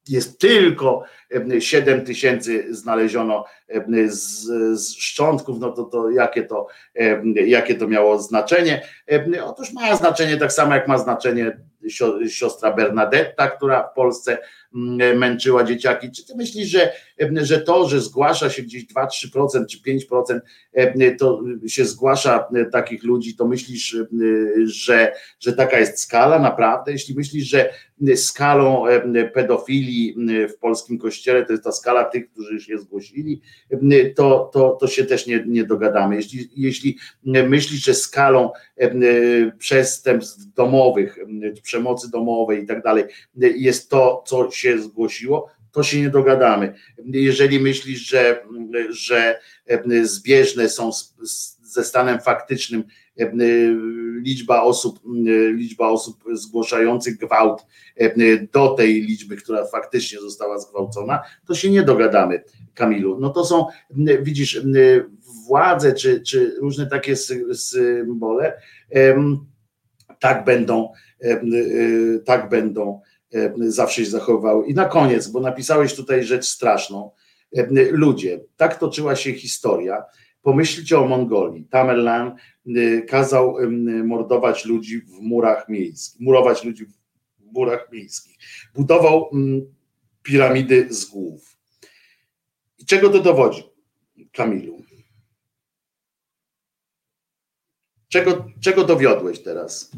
jest 0.09 0.41
tylko 0.41 1.05
7 1.59 2.05
tysięcy 2.05 2.75
znaleziono 2.75 3.45
z, 4.07 4.45
z 4.81 4.95
szczątków, 4.97 5.61
no 5.61 5.73
to, 5.73 5.85
to, 5.85 6.11
jakie 6.11 6.43
to 6.43 6.67
jakie 7.35 7.75
to 7.75 7.89
miało 7.89 8.19
znaczenie? 8.19 8.83
Otóż 9.45 9.73
ma 9.73 9.97
znaczenie 9.97 10.37
tak 10.37 10.53
samo 10.53 10.75
jak 10.75 10.89
ma 10.89 10.99
znaczenie 10.99 11.57
siostra 12.29 12.73
Bernadetta, 12.73 13.51
która 13.51 13.83
w 13.83 13.95
Polsce 13.95 14.39
męczyła 15.17 15.65
dzieciaki. 15.65 16.11
Czy 16.11 16.27
ty 16.27 16.35
myślisz, 16.37 16.69
że, 16.69 16.93
że 17.43 17.61
to, 17.61 17.89
że 17.89 18.01
zgłasza 18.01 18.51
się 18.51 18.63
gdzieś 18.63 18.87
2-3% 18.87 19.67
czy 19.67 19.79
5%, 19.79 20.41
to 21.19 21.43
się 21.67 21.85
zgłasza 21.85 22.49
takich 22.73 23.05
ludzi, 23.05 23.37
to 23.37 23.47
myślisz, 23.47 23.97
że, 24.65 25.13
że 25.41 25.53
taka 25.53 25.79
jest 25.79 26.01
skala 26.01 26.39
naprawdę? 26.39 26.93
Jeśli 26.93 27.15
myślisz, 27.15 27.49
że 27.49 27.71
skalą 28.17 28.85
pedofilii 29.35 30.17
w 30.49 30.59
polskim 30.59 30.99
kościele 30.99 31.47
to 31.47 31.53
jest 31.53 31.65
ta 31.65 31.73
skala 31.73 32.05
tych, 32.05 32.31
którzy 32.31 32.61
się 32.61 32.79
zgłosili, 32.79 33.41
to, 34.17 34.51
to, 34.53 34.77
to 34.81 34.87
się 34.87 35.05
też 35.05 35.27
nie, 35.27 35.45
nie 35.47 35.65
dogadamy. 35.65 36.17
Jeśli, 36.17 36.49
jeśli 36.57 36.99
myślisz, 37.25 37.85
że 37.85 37.95
skalą 37.95 38.51
przestępstw 39.59 40.55
domowych, 40.55 41.19
przemocy 41.63 42.11
domowej 42.11 42.63
i 42.63 42.67
tak 42.67 42.83
dalej, 42.83 43.05
jest 43.37 43.91
to, 43.91 44.25
co 44.27 44.51
się 44.57 44.79
zgłosiło, 44.79 45.49
to 45.73 45.83
się 45.83 46.01
nie 46.01 46.11
dogadamy. 46.11 46.75
Jeżeli 47.05 47.61
myślisz, 47.61 48.01
że, 48.01 48.43
że 48.91 49.41
zbieżne 50.03 50.69
są 50.69 50.91
ze 51.63 51.85
stanem 51.85 52.21
faktycznym 52.21 52.85
liczba 54.23 54.63
osób, 54.63 55.01
liczba 55.53 55.89
osób 55.89 56.25
zgłaszających 56.33 57.17
gwałt 57.17 57.67
do 58.53 58.69
tej 58.69 59.03
liczby, 59.03 59.37
która 59.37 59.67
faktycznie 59.67 60.21
została 60.21 60.59
zgwałcona, 60.59 61.23
to 61.47 61.55
się 61.55 61.71
nie 61.71 61.83
dogadamy, 61.83 62.45
Kamilu. 62.75 63.21
No 63.21 63.31
to 63.31 63.45
są, 63.45 63.67
widzisz, 64.23 64.63
władze 65.47 65.93
czy, 65.93 66.21
czy 66.21 66.57
różne 66.61 66.87
takie 66.87 67.17
symbole 67.55 68.61
tak 70.21 70.45
będą 70.45 70.89
E, 71.25 71.31
e, 71.31 71.41
tak 72.25 72.49
będą 72.49 73.01
e, 73.01 73.16
zawsze 73.59 74.05
się 74.05 74.11
zachowywały. 74.11 74.67
I 74.67 74.75
na 74.75 74.85
koniec, 74.85 75.29
bo 75.29 75.41
napisałeś 75.41 75.95
tutaj 75.95 76.25
rzecz 76.25 76.47
straszną. 76.47 77.11
Ludzie, 77.91 78.41
tak 78.57 78.79
toczyła 78.79 79.17
się 79.17 79.33
historia. 79.33 80.05
Pomyślcie 80.43 80.99
o 80.99 81.07
Mongolii. 81.07 81.65
Tamerlan 81.65 82.37
kazał 83.09 83.57
mordować 84.05 84.65
ludzi 84.65 85.01
w 85.01 85.21
murach 85.21 85.69
miejskich, 85.69 86.21
murować 86.21 86.65
ludzi 86.65 86.87
w 86.87 87.53
murach 87.53 87.89
miejskich. 87.93 88.37
Budował 88.75 89.31
piramidy 90.23 90.87
z 90.91 91.05
głów. 91.05 91.57
I 92.79 92.87
czego 92.87 93.09
to 93.09 93.21
dowodzi, 93.21 93.63
Kamilu? 94.33 94.83
Czego, 98.09 98.47
czego 98.61 98.85
dowiodłeś 98.85 99.43
teraz? 99.43 99.91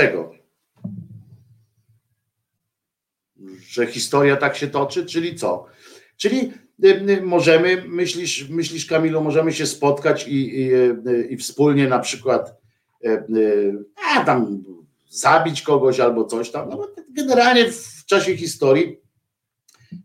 Czego? 0.00 0.34
Że 3.68 3.86
historia 3.86 4.36
tak 4.36 4.56
się 4.56 4.68
toczy, 4.68 5.06
czyli 5.06 5.36
co? 5.36 5.66
Czyli 6.16 6.52
y, 6.84 7.10
y, 7.10 7.22
możemy, 7.22 7.84
myślisz, 7.88 8.48
myślisz 8.48 8.86
Kamilu, 8.86 9.20
możemy 9.20 9.52
się 9.52 9.66
spotkać 9.66 10.28
i, 10.28 10.60
i, 10.60 10.74
y, 10.74 11.28
i 11.30 11.36
wspólnie 11.36 11.88
na 11.88 11.98
przykład 11.98 12.60
a, 14.16 14.24
tam 14.24 14.64
zabić 15.10 15.62
kogoś 15.62 16.00
albo 16.00 16.24
coś 16.24 16.50
tam. 16.50 16.68
No, 16.68 16.88
generalnie 17.10 17.72
w 17.72 18.04
czasie 18.06 18.36
historii 18.36 19.00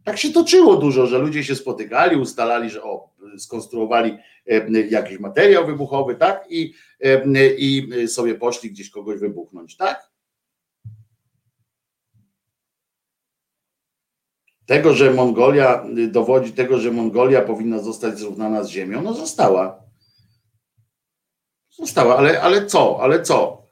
tak 0.04 0.18
się 0.18 0.32
toczyło 0.32 0.76
dużo, 0.76 1.08
że 1.08 1.18
ludzie 1.18 1.44
się 1.44 1.56
spotykali, 1.56 2.18
ustalali, 2.18 2.70
że 2.70 2.84
o, 2.84 3.10
skonstruowali 3.38 4.18
jakiś 4.90 5.20
materiał 5.20 5.66
wybuchowy, 5.66 6.16
tak? 6.16 6.46
I, 6.50 6.74
i 7.58 8.08
sobie 8.08 8.36
poszli 8.36 8.72
gdzieś 8.72 8.90
kogoś 8.90 9.20
wybuchnąć, 9.20 9.78
tak? 9.78 10.12
Tego, 14.66 14.94
że 14.94 15.14
Mongolia 15.14 15.86
dowodzi 16.08 16.52
tego, 16.52 16.80
że 16.80 16.92
Mongolia 16.92 17.42
powinna 17.42 17.80
zostać 17.80 18.20
zrównana 18.20 18.64
z 18.64 18.70
ziemią, 18.70 19.02
no 19.02 19.14
została. 19.14 19.84
Została, 21.70 22.18
ale, 22.18 22.42
ale 22.42 22.66
co? 22.66 23.00
Ale 23.02 23.22
co? 23.22 23.66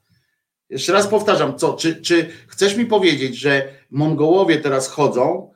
Jeszcze 0.70 0.94
raz 0.94 1.08
powtarzam, 1.08 1.58
co? 1.58 1.74
Czy, 1.74 2.02
czy 2.02 2.30
chcesz 2.48 2.78
mi 2.78 2.86
powiedzieć, 2.86 3.36
że 3.36 3.74
Mongołowie 3.92 4.60
teraz 4.60 4.88
chodzą 4.88 5.53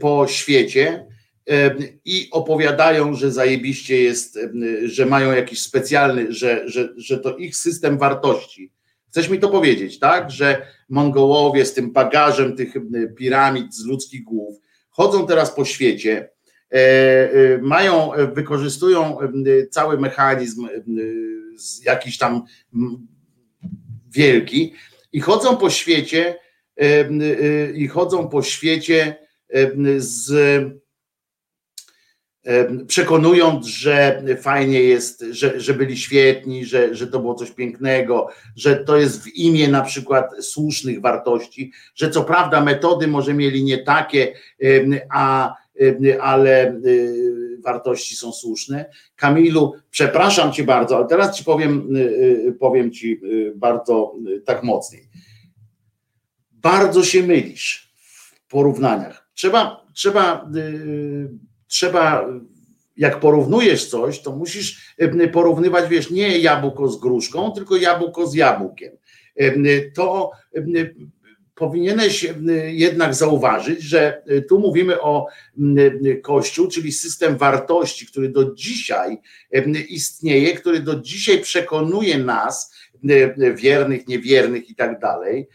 po 0.00 0.26
świecie 0.26 1.06
i 2.04 2.28
opowiadają, 2.30 3.14
że 3.14 3.32
zajebiście 3.32 4.02
jest, 4.02 4.38
że 4.84 5.06
mają 5.06 5.32
jakiś 5.32 5.62
specjalny, 5.62 6.32
że, 6.32 6.68
że, 6.68 6.88
że 6.96 7.18
to 7.18 7.36
ich 7.36 7.56
system 7.56 7.98
wartości. 7.98 8.72
Chcesz 9.08 9.28
mi 9.28 9.38
to 9.38 9.48
powiedzieć, 9.48 9.98
tak? 9.98 10.30
Że 10.30 10.66
Mongołowie 10.88 11.64
z 11.64 11.74
tym 11.74 11.92
bagażem 11.92 12.56
tych 12.56 12.74
piramid 13.16 13.74
z 13.74 13.84
ludzkich 13.84 14.24
głów 14.24 14.60
chodzą 15.00 15.26
teraz 15.26 15.54
po 15.54 15.64
świecie, 15.64 16.30
e, 16.72 16.76
e, 16.76 17.58
mają, 17.62 18.10
wykorzystują 18.34 19.18
cały 19.70 20.00
mechanizm 20.00 20.68
jakiś 21.84 22.18
tam 22.18 22.42
wielki 24.10 24.74
i 25.12 25.20
chodzą 25.20 25.56
po 25.56 25.70
świecie 25.70 26.38
i 27.74 27.88
chodzą 27.88 28.28
po 28.28 28.42
świecie 28.42 29.16
z 29.96 30.32
przekonując, 32.86 33.66
że 33.66 34.22
fajnie 34.40 34.82
jest, 34.82 35.24
że, 35.30 35.60
że 35.60 35.74
byli 35.74 35.96
świetni, 35.96 36.64
że, 36.64 36.94
że 36.94 37.06
to 37.06 37.20
było 37.20 37.34
coś 37.34 37.50
pięknego, 37.50 38.28
że 38.56 38.76
to 38.76 38.96
jest 38.96 39.24
w 39.24 39.36
imię 39.36 39.68
na 39.68 39.82
przykład 39.82 40.44
słusznych 40.44 41.00
wartości, 41.00 41.72
że 41.94 42.10
co 42.10 42.24
prawda 42.24 42.64
metody 42.64 43.06
może 43.06 43.34
mieli 43.34 43.64
nie 43.64 43.78
takie, 43.78 44.34
a, 45.10 45.54
ale 46.20 46.74
y, 46.84 47.58
wartości 47.64 48.16
są 48.16 48.32
słuszne. 48.32 48.90
Kamilu, 49.16 49.74
przepraszam 49.90 50.52
cię 50.52 50.64
bardzo, 50.64 50.96
ale 50.96 51.06
teraz 51.06 51.36
ci 51.36 51.44
powiem, 51.44 51.96
y, 51.96 52.00
y, 52.48 52.52
powiem 52.52 52.92
ci 52.92 53.20
bardzo 53.54 54.14
tak 54.44 54.62
mocniej. 54.62 55.08
Bardzo 56.50 57.04
się 57.04 57.22
mylisz 57.22 57.92
w 57.96 58.48
porównaniach. 58.48 59.19
Trzeba, 59.34 59.86
trzeba 59.94 60.50
trzeba, 61.70 62.28
jak 62.96 63.20
porównujesz 63.20 63.86
coś, 63.86 64.20
to 64.20 64.36
musisz 64.36 64.94
e, 64.98 65.28
porównywać, 65.28 65.90
wiesz, 65.90 66.10
nie 66.10 66.38
jabłko 66.38 66.88
z 66.88 67.00
gruszką, 67.00 67.52
tylko 67.52 67.76
jabłko 67.76 68.26
z 68.26 68.34
jabłkiem. 68.34 68.92
E, 69.36 69.90
to 69.90 70.30
powinieneś 71.54 72.26
jednak 72.66 73.14
zauważyć, 73.14 73.82
że 73.82 74.22
tu 74.48 74.58
mówimy 74.58 75.00
o 75.00 75.26
Kościół, 76.22 76.68
czyli 76.68 76.92
system 76.92 77.36
wartości, 77.36 78.06
który 78.06 78.28
do 78.28 78.54
dzisiaj 78.54 79.18
istnieje, 79.88 80.54
który 80.54 80.80
do 80.80 81.00
dzisiaj 81.00 81.38
przekonuje 81.38 82.18
nas, 82.18 82.74
wiernych, 83.54 84.08
niewiernych 84.08 84.70
i 84.70 84.74
tak 84.74 85.00
dalej, 85.00 85.48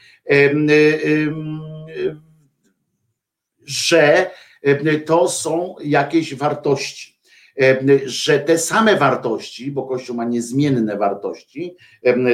że 3.66 4.32
E, 4.66 5.00
to 5.00 5.30
są 5.30 5.76
jakieś 5.84 6.36
wartości. 6.36 7.16
że 8.06 8.40
te 8.40 8.58
same 8.58 8.96
wartości, 8.96 9.72
bo 9.72 9.84
Kościół 9.84 10.16
ma 10.16 10.26
niezmienne 10.26 10.98
wartości, 10.98 11.76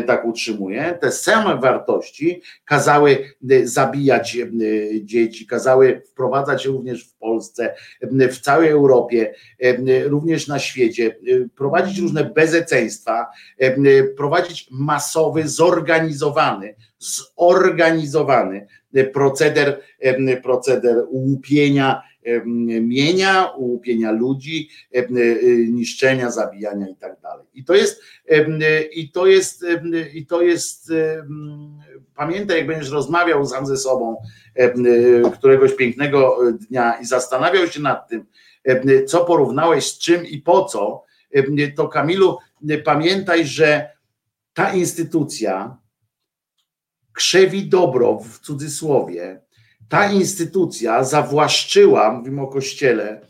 tak 0.07 0.25
utrzymuje, 0.25 0.97
te 1.01 1.11
same 1.11 1.57
wartości 1.57 2.41
kazały 2.65 3.33
zabijać 3.63 4.37
dzieci, 5.01 5.47
kazały 5.47 6.01
wprowadzać 6.11 6.65
również 6.65 7.09
w 7.09 7.13
Polsce, 7.13 7.75
w 8.01 8.39
całej 8.39 8.69
Europie, 8.69 9.33
również 10.05 10.47
na 10.47 10.59
świecie, 10.59 11.17
prowadzić 11.55 11.99
różne 11.99 12.23
bezeceństwa, 12.25 13.27
prowadzić 14.17 14.67
masowy, 14.71 15.47
zorganizowany, 15.47 16.75
zorganizowany 17.01 18.67
proceder, 19.13 19.81
proceder 20.43 21.05
łupienia 21.09 22.01
mienia, 22.81 23.51
łupienia 23.57 24.11
ludzi, 24.11 24.69
niszczenia, 25.69 26.31
zabijania 26.31 26.87
i 26.87 26.95
tak 26.95 27.21
dalej. 27.21 27.45
I 27.53 27.63
to 27.63 27.75
jest, 27.75 28.01
i 28.95 29.11
to 29.11 29.27
jest, 29.27 29.65
i 30.13 30.25
to 30.25 30.41
jest, 30.41 30.91
pamiętaj, 32.15 32.57
jak 32.57 32.67
będziesz 32.67 32.91
rozmawiał 32.91 33.45
sam 33.45 33.65
ze 33.65 33.77
sobą 33.77 34.15
któregoś 35.33 35.75
pięknego 35.75 36.37
dnia 36.69 36.93
i 37.01 37.05
zastanawiał 37.05 37.67
się 37.67 37.79
nad 37.81 38.09
tym, 38.09 38.25
co 39.07 39.25
porównałeś 39.25 39.85
z 39.85 39.97
czym 39.97 40.25
i 40.25 40.37
po 40.37 40.65
co, 40.65 41.03
to 41.75 41.87
Kamilu, 41.87 42.37
pamiętaj, 42.83 43.45
że 43.45 43.89
ta 44.53 44.73
instytucja 44.73 45.77
krzewi 47.13 47.69
dobro 47.69 48.19
w 48.19 48.39
cudzysłowie, 48.39 49.41
ta 49.89 50.11
instytucja 50.11 51.03
zawłaszczyła, 51.03 52.11
mówimy 52.13 52.41
o 52.41 52.47
Kościele, 52.47 53.21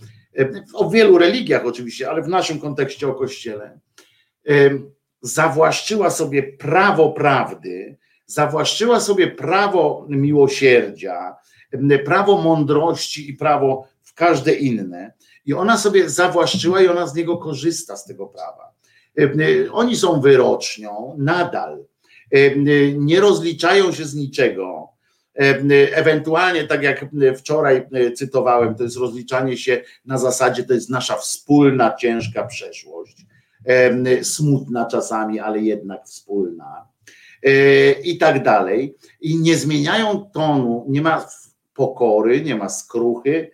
o 0.73 0.89
wielu 0.89 1.17
religiach 1.17 1.65
oczywiście, 1.65 2.09
ale 2.09 2.21
w 2.21 2.27
naszym 2.27 2.59
kontekście 2.59 3.07
o 3.07 3.13
Kościele, 3.13 3.79
zawłaszczyła 5.21 6.09
sobie 6.09 6.43
prawo 6.43 7.11
prawdy, 7.11 7.97
zawłaszczyła 8.25 8.99
sobie 8.99 9.27
prawo 9.27 10.05
miłosierdzia, 10.09 11.35
prawo 12.05 12.41
mądrości 12.41 13.29
i 13.29 13.33
prawo 13.33 13.87
w 14.01 14.13
każde 14.13 14.53
inne. 14.53 15.13
I 15.45 15.53
ona 15.53 15.77
sobie 15.77 16.09
zawłaszczyła 16.09 16.81
i 16.81 16.87
ona 16.87 17.07
z 17.07 17.15
niego 17.15 17.37
korzysta 17.37 17.97
z 17.97 18.05
tego 18.05 18.27
prawa. 18.27 18.73
Oni 19.71 19.95
są 19.95 20.21
wyrocznią 20.21 21.15
nadal. 21.17 21.85
Nie 22.97 23.19
rozliczają 23.19 23.91
się 23.91 24.05
z 24.05 24.15
niczego. 24.15 24.87
Ewentualnie, 25.91 26.63
tak 26.63 26.83
jak 26.83 27.05
wczoraj 27.37 27.87
cytowałem, 28.15 28.75
to 28.75 28.83
jest 28.83 28.97
rozliczanie 28.97 29.57
się 29.57 29.81
na 30.05 30.17
zasadzie, 30.17 30.63
to 30.63 30.73
jest 30.73 30.89
nasza 30.89 31.15
wspólna, 31.15 31.95
ciężka 31.95 32.47
przeszłość, 32.47 33.25
smutna 34.21 34.85
czasami, 34.85 35.39
ale 35.39 35.59
jednak 35.59 36.05
wspólna. 36.05 36.91
E, 37.43 37.91
i 37.91 38.17
tak 38.17 38.43
dalej. 38.43 38.95
I 39.21 39.37
nie 39.37 39.57
zmieniają 39.57 40.29
tonu, 40.33 40.85
nie 40.89 41.01
ma 41.01 41.27
pokory, 41.73 42.41
nie 42.41 42.55
ma 42.55 42.69
skruchy, 42.69 43.51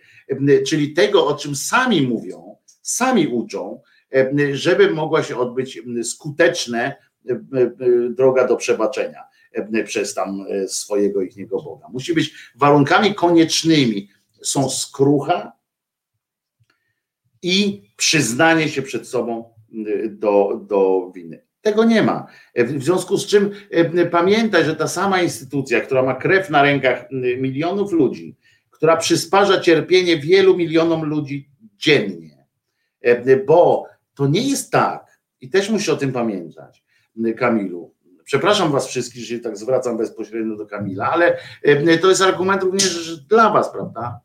czyli 0.66 0.92
tego, 0.92 1.26
o 1.26 1.34
czym 1.34 1.56
sami 1.56 2.02
mówią, 2.02 2.56
sami 2.82 3.26
uczą, 3.26 3.80
żeby 4.52 4.90
mogła 4.90 5.22
się 5.22 5.36
odbyć 5.36 5.80
skuteczne 6.02 6.96
droga 8.10 8.46
do 8.46 8.56
przebaczenia. 8.56 9.28
E, 9.52 9.84
przez 9.84 10.14
tam 10.14 10.46
e, 10.48 10.68
swojego 10.68 11.22
ich 11.22 11.36
niego 11.36 11.62
Boga. 11.62 11.88
Musi 11.92 12.14
być 12.14 12.34
warunkami 12.56 13.14
koniecznymi 13.14 14.08
są 14.42 14.70
skrucha 14.70 15.52
i 17.42 17.82
przyznanie 17.96 18.68
się 18.68 18.82
przed 18.82 19.08
sobą 19.08 19.54
e, 20.04 20.08
do, 20.08 20.60
do 20.68 21.12
winy. 21.14 21.42
Tego 21.60 21.84
nie 21.84 22.02
ma. 22.02 22.26
W 22.56 22.84
związku 22.84 23.16
z 23.16 23.26
czym 23.26 23.50
pamiętaj, 24.10 24.64
że 24.64 24.76
ta 24.76 24.88
sama 24.88 25.22
instytucja, 25.22 25.80
która 25.80 26.02
ma 26.02 26.14
krew 26.14 26.50
na 26.50 26.62
rękach 26.62 27.06
milionów 27.38 27.92
ludzi, 27.92 28.36
która 28.70 28.96
przysparza 28.96 29.60
cierpienie 29.60 30.18
wielu 30.18 30.56
milionom 30.56 31.04
ludzi 31.04 31.48
dziennie, 31.76 32.46
bo 33.46 33.84
to 34.14 34.26
nie 34.26 34.48
jest 34.48 34.70
tak, 34.72 35.20
i 35.40 35.50
też 35.50 35.70
musisz 35.70 35.88
o 35.88 35.96
tym 35.96 36.12
pamiętać, 36.12 36.84
Kamilu, 37.36 37.94
Przepraszam 38.28 38.72
Was 38.72 38.86
wszystkich, 38.86 39.22
że 39.22 39.28
się 39.28 39.38
tak 39.38 39.56
zwracam 39.56 39.96
bezpośrednio 39.96 40.56
do 40.56 40.66
Kamila, 40.66 41.10
ale 41.10 41.38
e, 41.62 41.98
to 41.98 42.08
jest 42.08 42.22
argument 42.22 42.62
również 42.62 43.16
dla 43.20 43.50
Was, 43.50 43.72
prawda? 43.72 44.20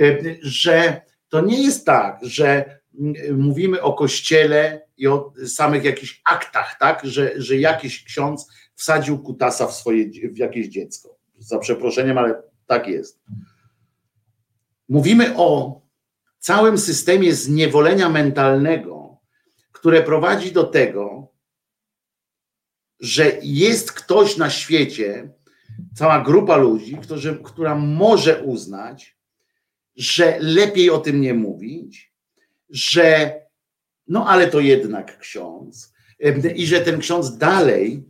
E, 0.00 0.18
że 0.42 1.02
to 1.28 1.40
nie 1.40 1.62
jest 1.62 1.86
tak, 1.86 2.18
że 2.22 2.80
mówimy 3.32 3.82
o 3.82 3.92
kościele 3.92 4.86
i 4.96 5.06
o 5.06 5.32
samych 5.46 5.84
jakichś 5.84 6.22
aktach, 6.24 6.76
tak? 6.80 7.00
Że, 7.04 7.32
że 7.36 7.56
jakiś 7.56 8.04
ksiądz 8.04 8.48
wsadził 8.74 9.18
kutasa 9.18 9.66
w, 9.66 9.74
swoje, 9.74 10.10
w 10.32 10.38
jakieś 10.38 10.68
dziecko. 10.68 11.16
Za 11.38 11.58
przeproszeniem, 11.58 12.18
ale 12.18 12.42
tak 12.66 12.88
jest. 12.88 13.20
Mówimy 14.88 15.34
o 15.36 15.80
całym 16.38 16.78
systemie 16.78 17.34
zniewolenia 17.34 18.08
mentalnego, 18.08 19.18
które 19.72 20.02
prowadzi 20.02 20.52
do 20.52 20.64
tego, 20.64 21.29
że 23.00 23.32
jest 23.42 23.92
ktoś 23.92 24.36
na 24.36 24.50
świecie, 24.50 25.28
cała 25.94 26.20
grupa 26.20 26.56
ludzi, 26.56 26.98
którzy, 27.02 27.38
która 27.44 27.74
może 27.74 28.42
uznać, 28.42 29.16
że 29.96 30.36
lepiej 30.40 30.90
o 30.90 30.98
tym 30.98 31.20
nie 31.20 31.34
mówić, 31.34 32.12
że 32.70 33.34
no 34.08 34.26
ale 34.28 34.46
to 34.46 34.60
jednak 34.60 35.18
ksiądz 35.18 35.92
i 36.54 36.66
że 36.66 36.80
ten 36.80 37.00
ksiądz 37.00 37.38
dalej 37.38 38.04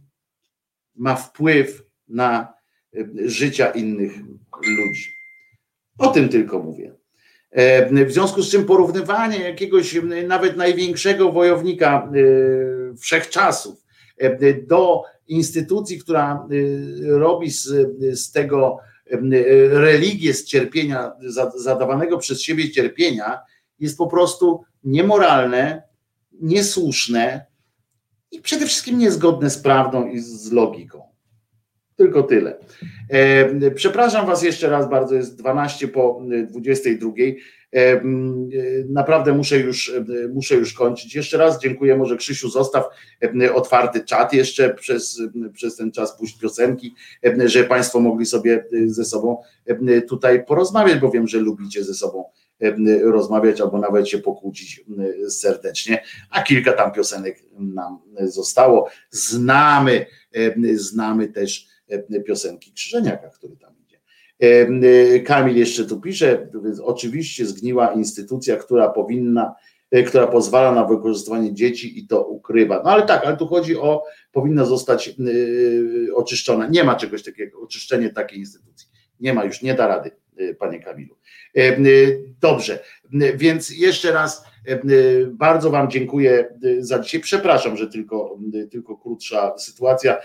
ma 0.95 1.15
wpływ 1.15 1.83
na 2.09 2.53
życia 3.25 3.71
innych 3.71 4.13
ludzi. 4.63 5.11
O 5.99 6.07
tym 6.09 6.29
tylko 6.29 6.59
mówię. 6.59 6.95
W 8.07 8.13
związku 8.13 8.43
z 8.43 8.51
czym 8.51 8.65
porównywanie 8.65 9.39
jakiegoś 9.39 9.97
nawet 10.27 10.57
największego 10.57 11.33
wojownika 11.33 12.13
wszechczasów 13.01 13.80
E, 13.80 13.80
do 14.67 15.03
instytucji, 15.29 15.99
która 15.99 16.49
e, 16.51 17.19
robi 17.19 17.51
z, 17.51 17.69
z 18.21 18.33
tego 18.33 18.79
e, 19.11 19.19
religię 19.69 20.35
z 20.35 20.45
cierpienia, 20.45 21.13
zadawanego 21.57 22.19
przez 22.19 22.43
siebie 22.43 22.71
cierpienia, 22.71 23.39
jest 23.79 23.99
po 23.99 24.07
prostu 24.07 24.65
niemoralne, 24.85 25.83
niesłuszne 26.33 27.47
i 28.31 28.41
przede 28.41 28.67
wszystkim 28.67 28.99
niezgodne 28.99 29.51
z 29.51 29.59
prawdą 29.59 30.09
i 30.09 30.21
z 30.21 30.53
logiką. 30.53 31.03
Tylko 31.97 32.23
tyle. 32.23 32.59
Przepraszam 33.75 34.27
Was 34.27 34.43
jeszcze 34.43 34.71
raz 34.71 34.91
bardzo, 34.91 35.15
jest 35.15 35.39
12 35.39 35.89
po 35.89 36.23
22. 36.51 37.13
E, 37.75 38.03
naprawdę 38.89 39.33
muszę 39.33 39.59
już, 39.59 39.89
e, 39.91 40.29
muszę 40.29 40.55
już 40.55 40.73
kończyć. 40.73 41.15
Jeszcze 41.15 41.39
raz 41.39 41.61
dziękuję, 41.61 41.97
może 41.97 42.17
Krzysiu 42.17 42.49
zostaw 42.49 42.85
otwarty 43.55 44.05
czat 44.05 44.33
jeszcze 44.33 44.75
przez, 44.75 45.23
przez 45.53 45.77
ten 45.77 45.93
czas, 45.93 46.17
puść 46.17 46.39
piosenki, 46.39 46.95
że 47.45 47.65
Państwo 47.65 48.01
mogli 48.01 48.27
sobie 48.27 48.65
e, 48.85 48.89
ze 48.89 49.05
sobą 49.05 49.43
tutaj 50.09 50.45
porozmawiać, 50.47 50.99
bo 50.99 51.11
wiem, 51.11 51.29
że 51.29 51.39
lubicie 51.39 51.85
ze 51.85 51.95
sobą 51.95 52.25
rozmawiać 53.03 53.61
albo 53.61 53.79
nawet 53.79 54.09
się 54.09 54.19
pokłócić 54.19 54.85
serdecznie, 55.29 56.03
a 56.31 56.43
kilka 56.43 56.73
tam 56.73 56.93
piosenek 56.93 57.43
nam 57.59 57.99
zostało. 58.21 58.91
Znamy, 59.11 60.07
znamy 60.75 61.29
też 61.29 61.69
piosenki 62.27 62.73
Krzyżeniaka, 62.73 63.29
który 63.29 63.57
tam 63.57 63.70
Kamil 65.25 65.57
jeszcze 65.57 65.85
tu 65.85 66.01
pisze, 66.01 66.49
oczywiście 66.83 67.47
zgniła 67.47 67.93
instytucja, 67.93 68.57
która 68.57 68.89
powinna, 68.89 69.55
y, 69.97 70.03
która 70.03 70.27
pozwala 70.27 70.73
na 70.73 70.85
wykorzystywanie 70.85 71.55
dzieci 71.55 71.99
i 71.99 72.07
to 72.07 72.25
ukrywa. 72.25 72.83
No 72.85 72.91
ale 72.91 73.03
tak, 73.03 73.25
ale 73.25 73.37
tu 73.37 73.47
chodzi 73.47 73.77
o, 73.77 74.05
powinna 74.33 74.65
zostać 74.65 75.15
y, 75.21 76.09
oczyszczona. 76.15 76.67
Nie 76.67 76.85
ma 76.85 76.95
czegoś 76.95 77.23
takiego, 77.23 77.61
oczyszczenie 77.61 78.11
takiej 78.11 78.39
instytucji. 78.39 78.89
Nie 79.21 79.35
ma 79.35 79.45
już, 79.45 79.63
nie 79.63 79.75
da 79.75 79.87
rady, 79.87 80.11
panie 80.59 80.81
Kamilu. 80.81 81.17
Dobrze, 82.41 82.79
więc 83.37 83.71
jeszcze 83.71 84.13
raz 84.13 84.45
bardzo 85.31 85.71
Wam 85.71 85.91
dziękuję 85.91 86.49
za 86.79 86.99
dzisiaj. 86.99 87.21
Przepraszam, 87.21 87.77
że 87.77 87.87
tylko, 87.87 88.39
tylko 88.71 88.97
krótsza 88.97 89.59
sytuacja, 89.59 90.17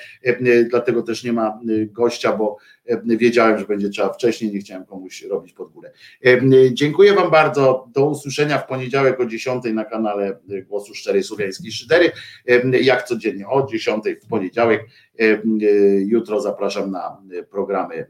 dlatego 0.69 1.01
też 1.03 1.23
nie 1.23 1.33
ma 1.33 1.59
gościa, 1.91 2.37
bo 2.37 2.57
wiedziałem, 3.05 3.59
że 3.59 3.65
będzie 3.65 3.89
trzeba 3.89 4.13
wcześniej, 4.13 4.53
nie 4.53 4.59
chciałem 4.59 4.85
komuś 4.85 5.23
robić 5.23 5.53
pod 5.53 5.71
górę. 5.71 5.91
Dziękuję 6.71 7.13
Wam 7.13 7.31
bardzo. 7.31 7.87
Do 7.93 8.05
usłyszenia 8.05 8.57
w 8.57 8.67
poniedziałek 8.67 9.19
o 9.19 9.25
10 9.25 9.63
na 9.73 9.85
kanale 9.85 10.39
Głosu 10.67 10.93
Szczerej 10.93 11.23
Słowiańskiej 11.23 11.71
Szydery. 11.71 12.11
Jak 12.81 13.07
codziennie 13.07 13.47
o 13.47 13.67
10 13.67 14.03
w 14.23 14.27
poniedziałek. 14.27 14.85
Jutro 16.05 16.41
zapraszam 16.41 16.91
na 16.91 17.21
programy 17.51 18.07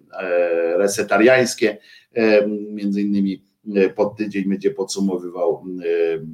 resetariańskie, 0.78 1.78
między 2.70 3.02
innymi 3.02 3.34
e, 3.34 3.45
pod 3.96 4.18
tydzień 4.18 4.50
będzie 4.50 4.72
podsumowywał 4.72 5.64
e, 5.66 5.88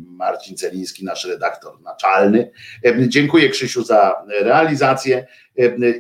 Marcin 0.08 0.58
Celiński, 0.58 1.06
nasz 1.06 1.26
redaktor 1.26 1.82
naczelny. 1.82 2.52
E, 2.86 3.10
Dziękuję 3.10 3.50
Krzysiu 3.50 3.84
za 3.84 4.26
realizację 4.42 5.28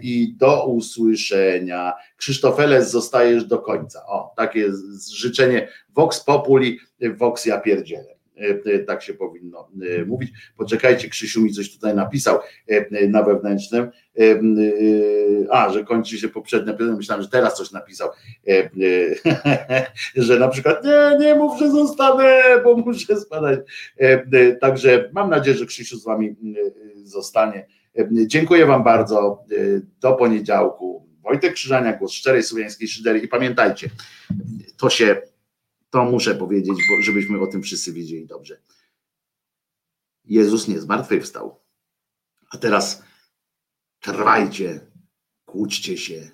i 0.01 0.35
do 0.37 0.67
usłyszenia. 0.67 1.93
Krzysztofeles 2.17 2.91
zostajesz 2.91 3.45
do 3.45 3.59
końca. 3.59 4.05
O, 4.07 4.33
takie 4.37 4.67
życzenie 5.13 5.67
Vox 5.89 6.23
Populi, 6.23 6.79
Vox 7.17 7.45
ja 7.45 7.59
pierdzielę. 7.59 8.20
Tak 8.87 9.03
się 9.03 9.13
powinno 9.13 9.69
mówić. 10.07 10.31
Poczekajcie, 10.57 11.09
Krzysiu 11.09 11.41
mi 11.41 11.53
coś 11.53 11.73
tutaj 11.73 11.95
napisał 11.95 12.39
na 13.07 13.23
wewnętrznym. 13.23 13.91
A, 15.49 15.69
że 15.69 15.83
kończy 15.83 16.17
się 16.17 16.29
poprzednia 16.29 16.73
pytanie. 16.73 16.97
Myślałem, 16.97 17.23
że 17.23 17.29
teraz 17.29 17.57
coś 17.57 17.71
napisał. 17.71 18.09
Że 20.15 20.39
na 20.39 20.47
przykład 20.47 20.83
nie, 20.83 21.17
nie 21.19 21.35
mów, 21.35 21.59
że 21.59 21.71
zostanę, 21.71 22.41
bo 22.63 22.77
muszę 22.77 23.15
spadać. 23.15 23.59
Także 24.61 25.09
mam 25.13 25.29
nadzieję, 25.29 25.57
że 25.57 25.65
Krzysiu 25.65 25.97
z 25.97 26.05
wami 26.05 26.35
zostanie. 27.03 27.65
Dziękuję 28.11 28.65
Wam 28.65 28.83
bardzo. 28.83 29.43
Do 30.01 30.13
poniedziałku. 30.13 31.07
Wojtek 31.23 31.53
Krzyżania, 31.53 31.93
głos 31.93 32.11
szczerej 32.11 32.43
słowiańskiej 32.43 32.87
szydery. 32.87 33.19
I 33.19 33.27
pamiętajcie, 33.27 33.89
to 34.77 34.89
się, 34.89 35.21
to 35.91 36.05
muszę 36.05 36.35
powiedzieć, 36.35 36.75
bo 36.89 37.01
żebyśmy 37.01 37.39
o 37.39 37.47
tym 37.47 37.61
wszyscy 37.61 37.93
wiedzieli 37.93 38.27
dobrze. 38.27 38.61
Jezus 40.25 40.67
nie 40.67 40.79
zmartwychwstał. 40.79 41.59
A 42.49 42.57
teraz 42.57 43.03
trwajcie, 43.99 44.79
kłóćcie 45.45 45.97
się, 45.97 46.29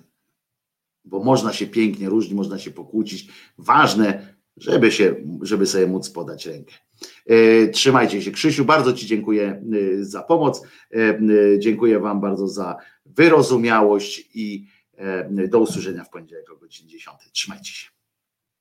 bo 1.04 1.24
można 1.24 1.52
się 1.52 1.66
pięknie 1.66 2.08
różnić, 2.08 2.34
można 2.34 2.58
się 2.58 2.70
pokłócić. 2.70 3.28
Ważne, 3.58 4.34
żeby, 4.56 4.92
się, 4.92 5.16
żeby 5.42 5.66
sobie 5.66 5.86
móc 5.86 6.10
podać 6.10 6.46
rękę. 6.46 6.74
E, 7.26 7.68
trzymajcie 7.68 8.22
się. 8.22 8.30
Krzysiu, 8.30 8.64
bardzo 8.64 8.92
Ci 8.92 9.06
dziękuję 9.06 9.62
e, 10.00 10.04
za 10.04 10.22
pomoc. 10.22 10.62
E, 10.94 11.18
dziękuję 11.58 12.00
Wam 12.00 12.20
bardzo 12.20 12.48
za 12.48 12.76
wyrozumiałość 13.06 14.30
i 14.34 14.66
do 15.48 15.60
usłyszenia 15.60 16.04
w 16.04 16.10
poniedziałek 16.10 16.50
o 16.50 16.56
godzinie 16.56 16.88
10. 16.88 17.16
Trzymajcie 17.32 17.72
się. 17.72 17.97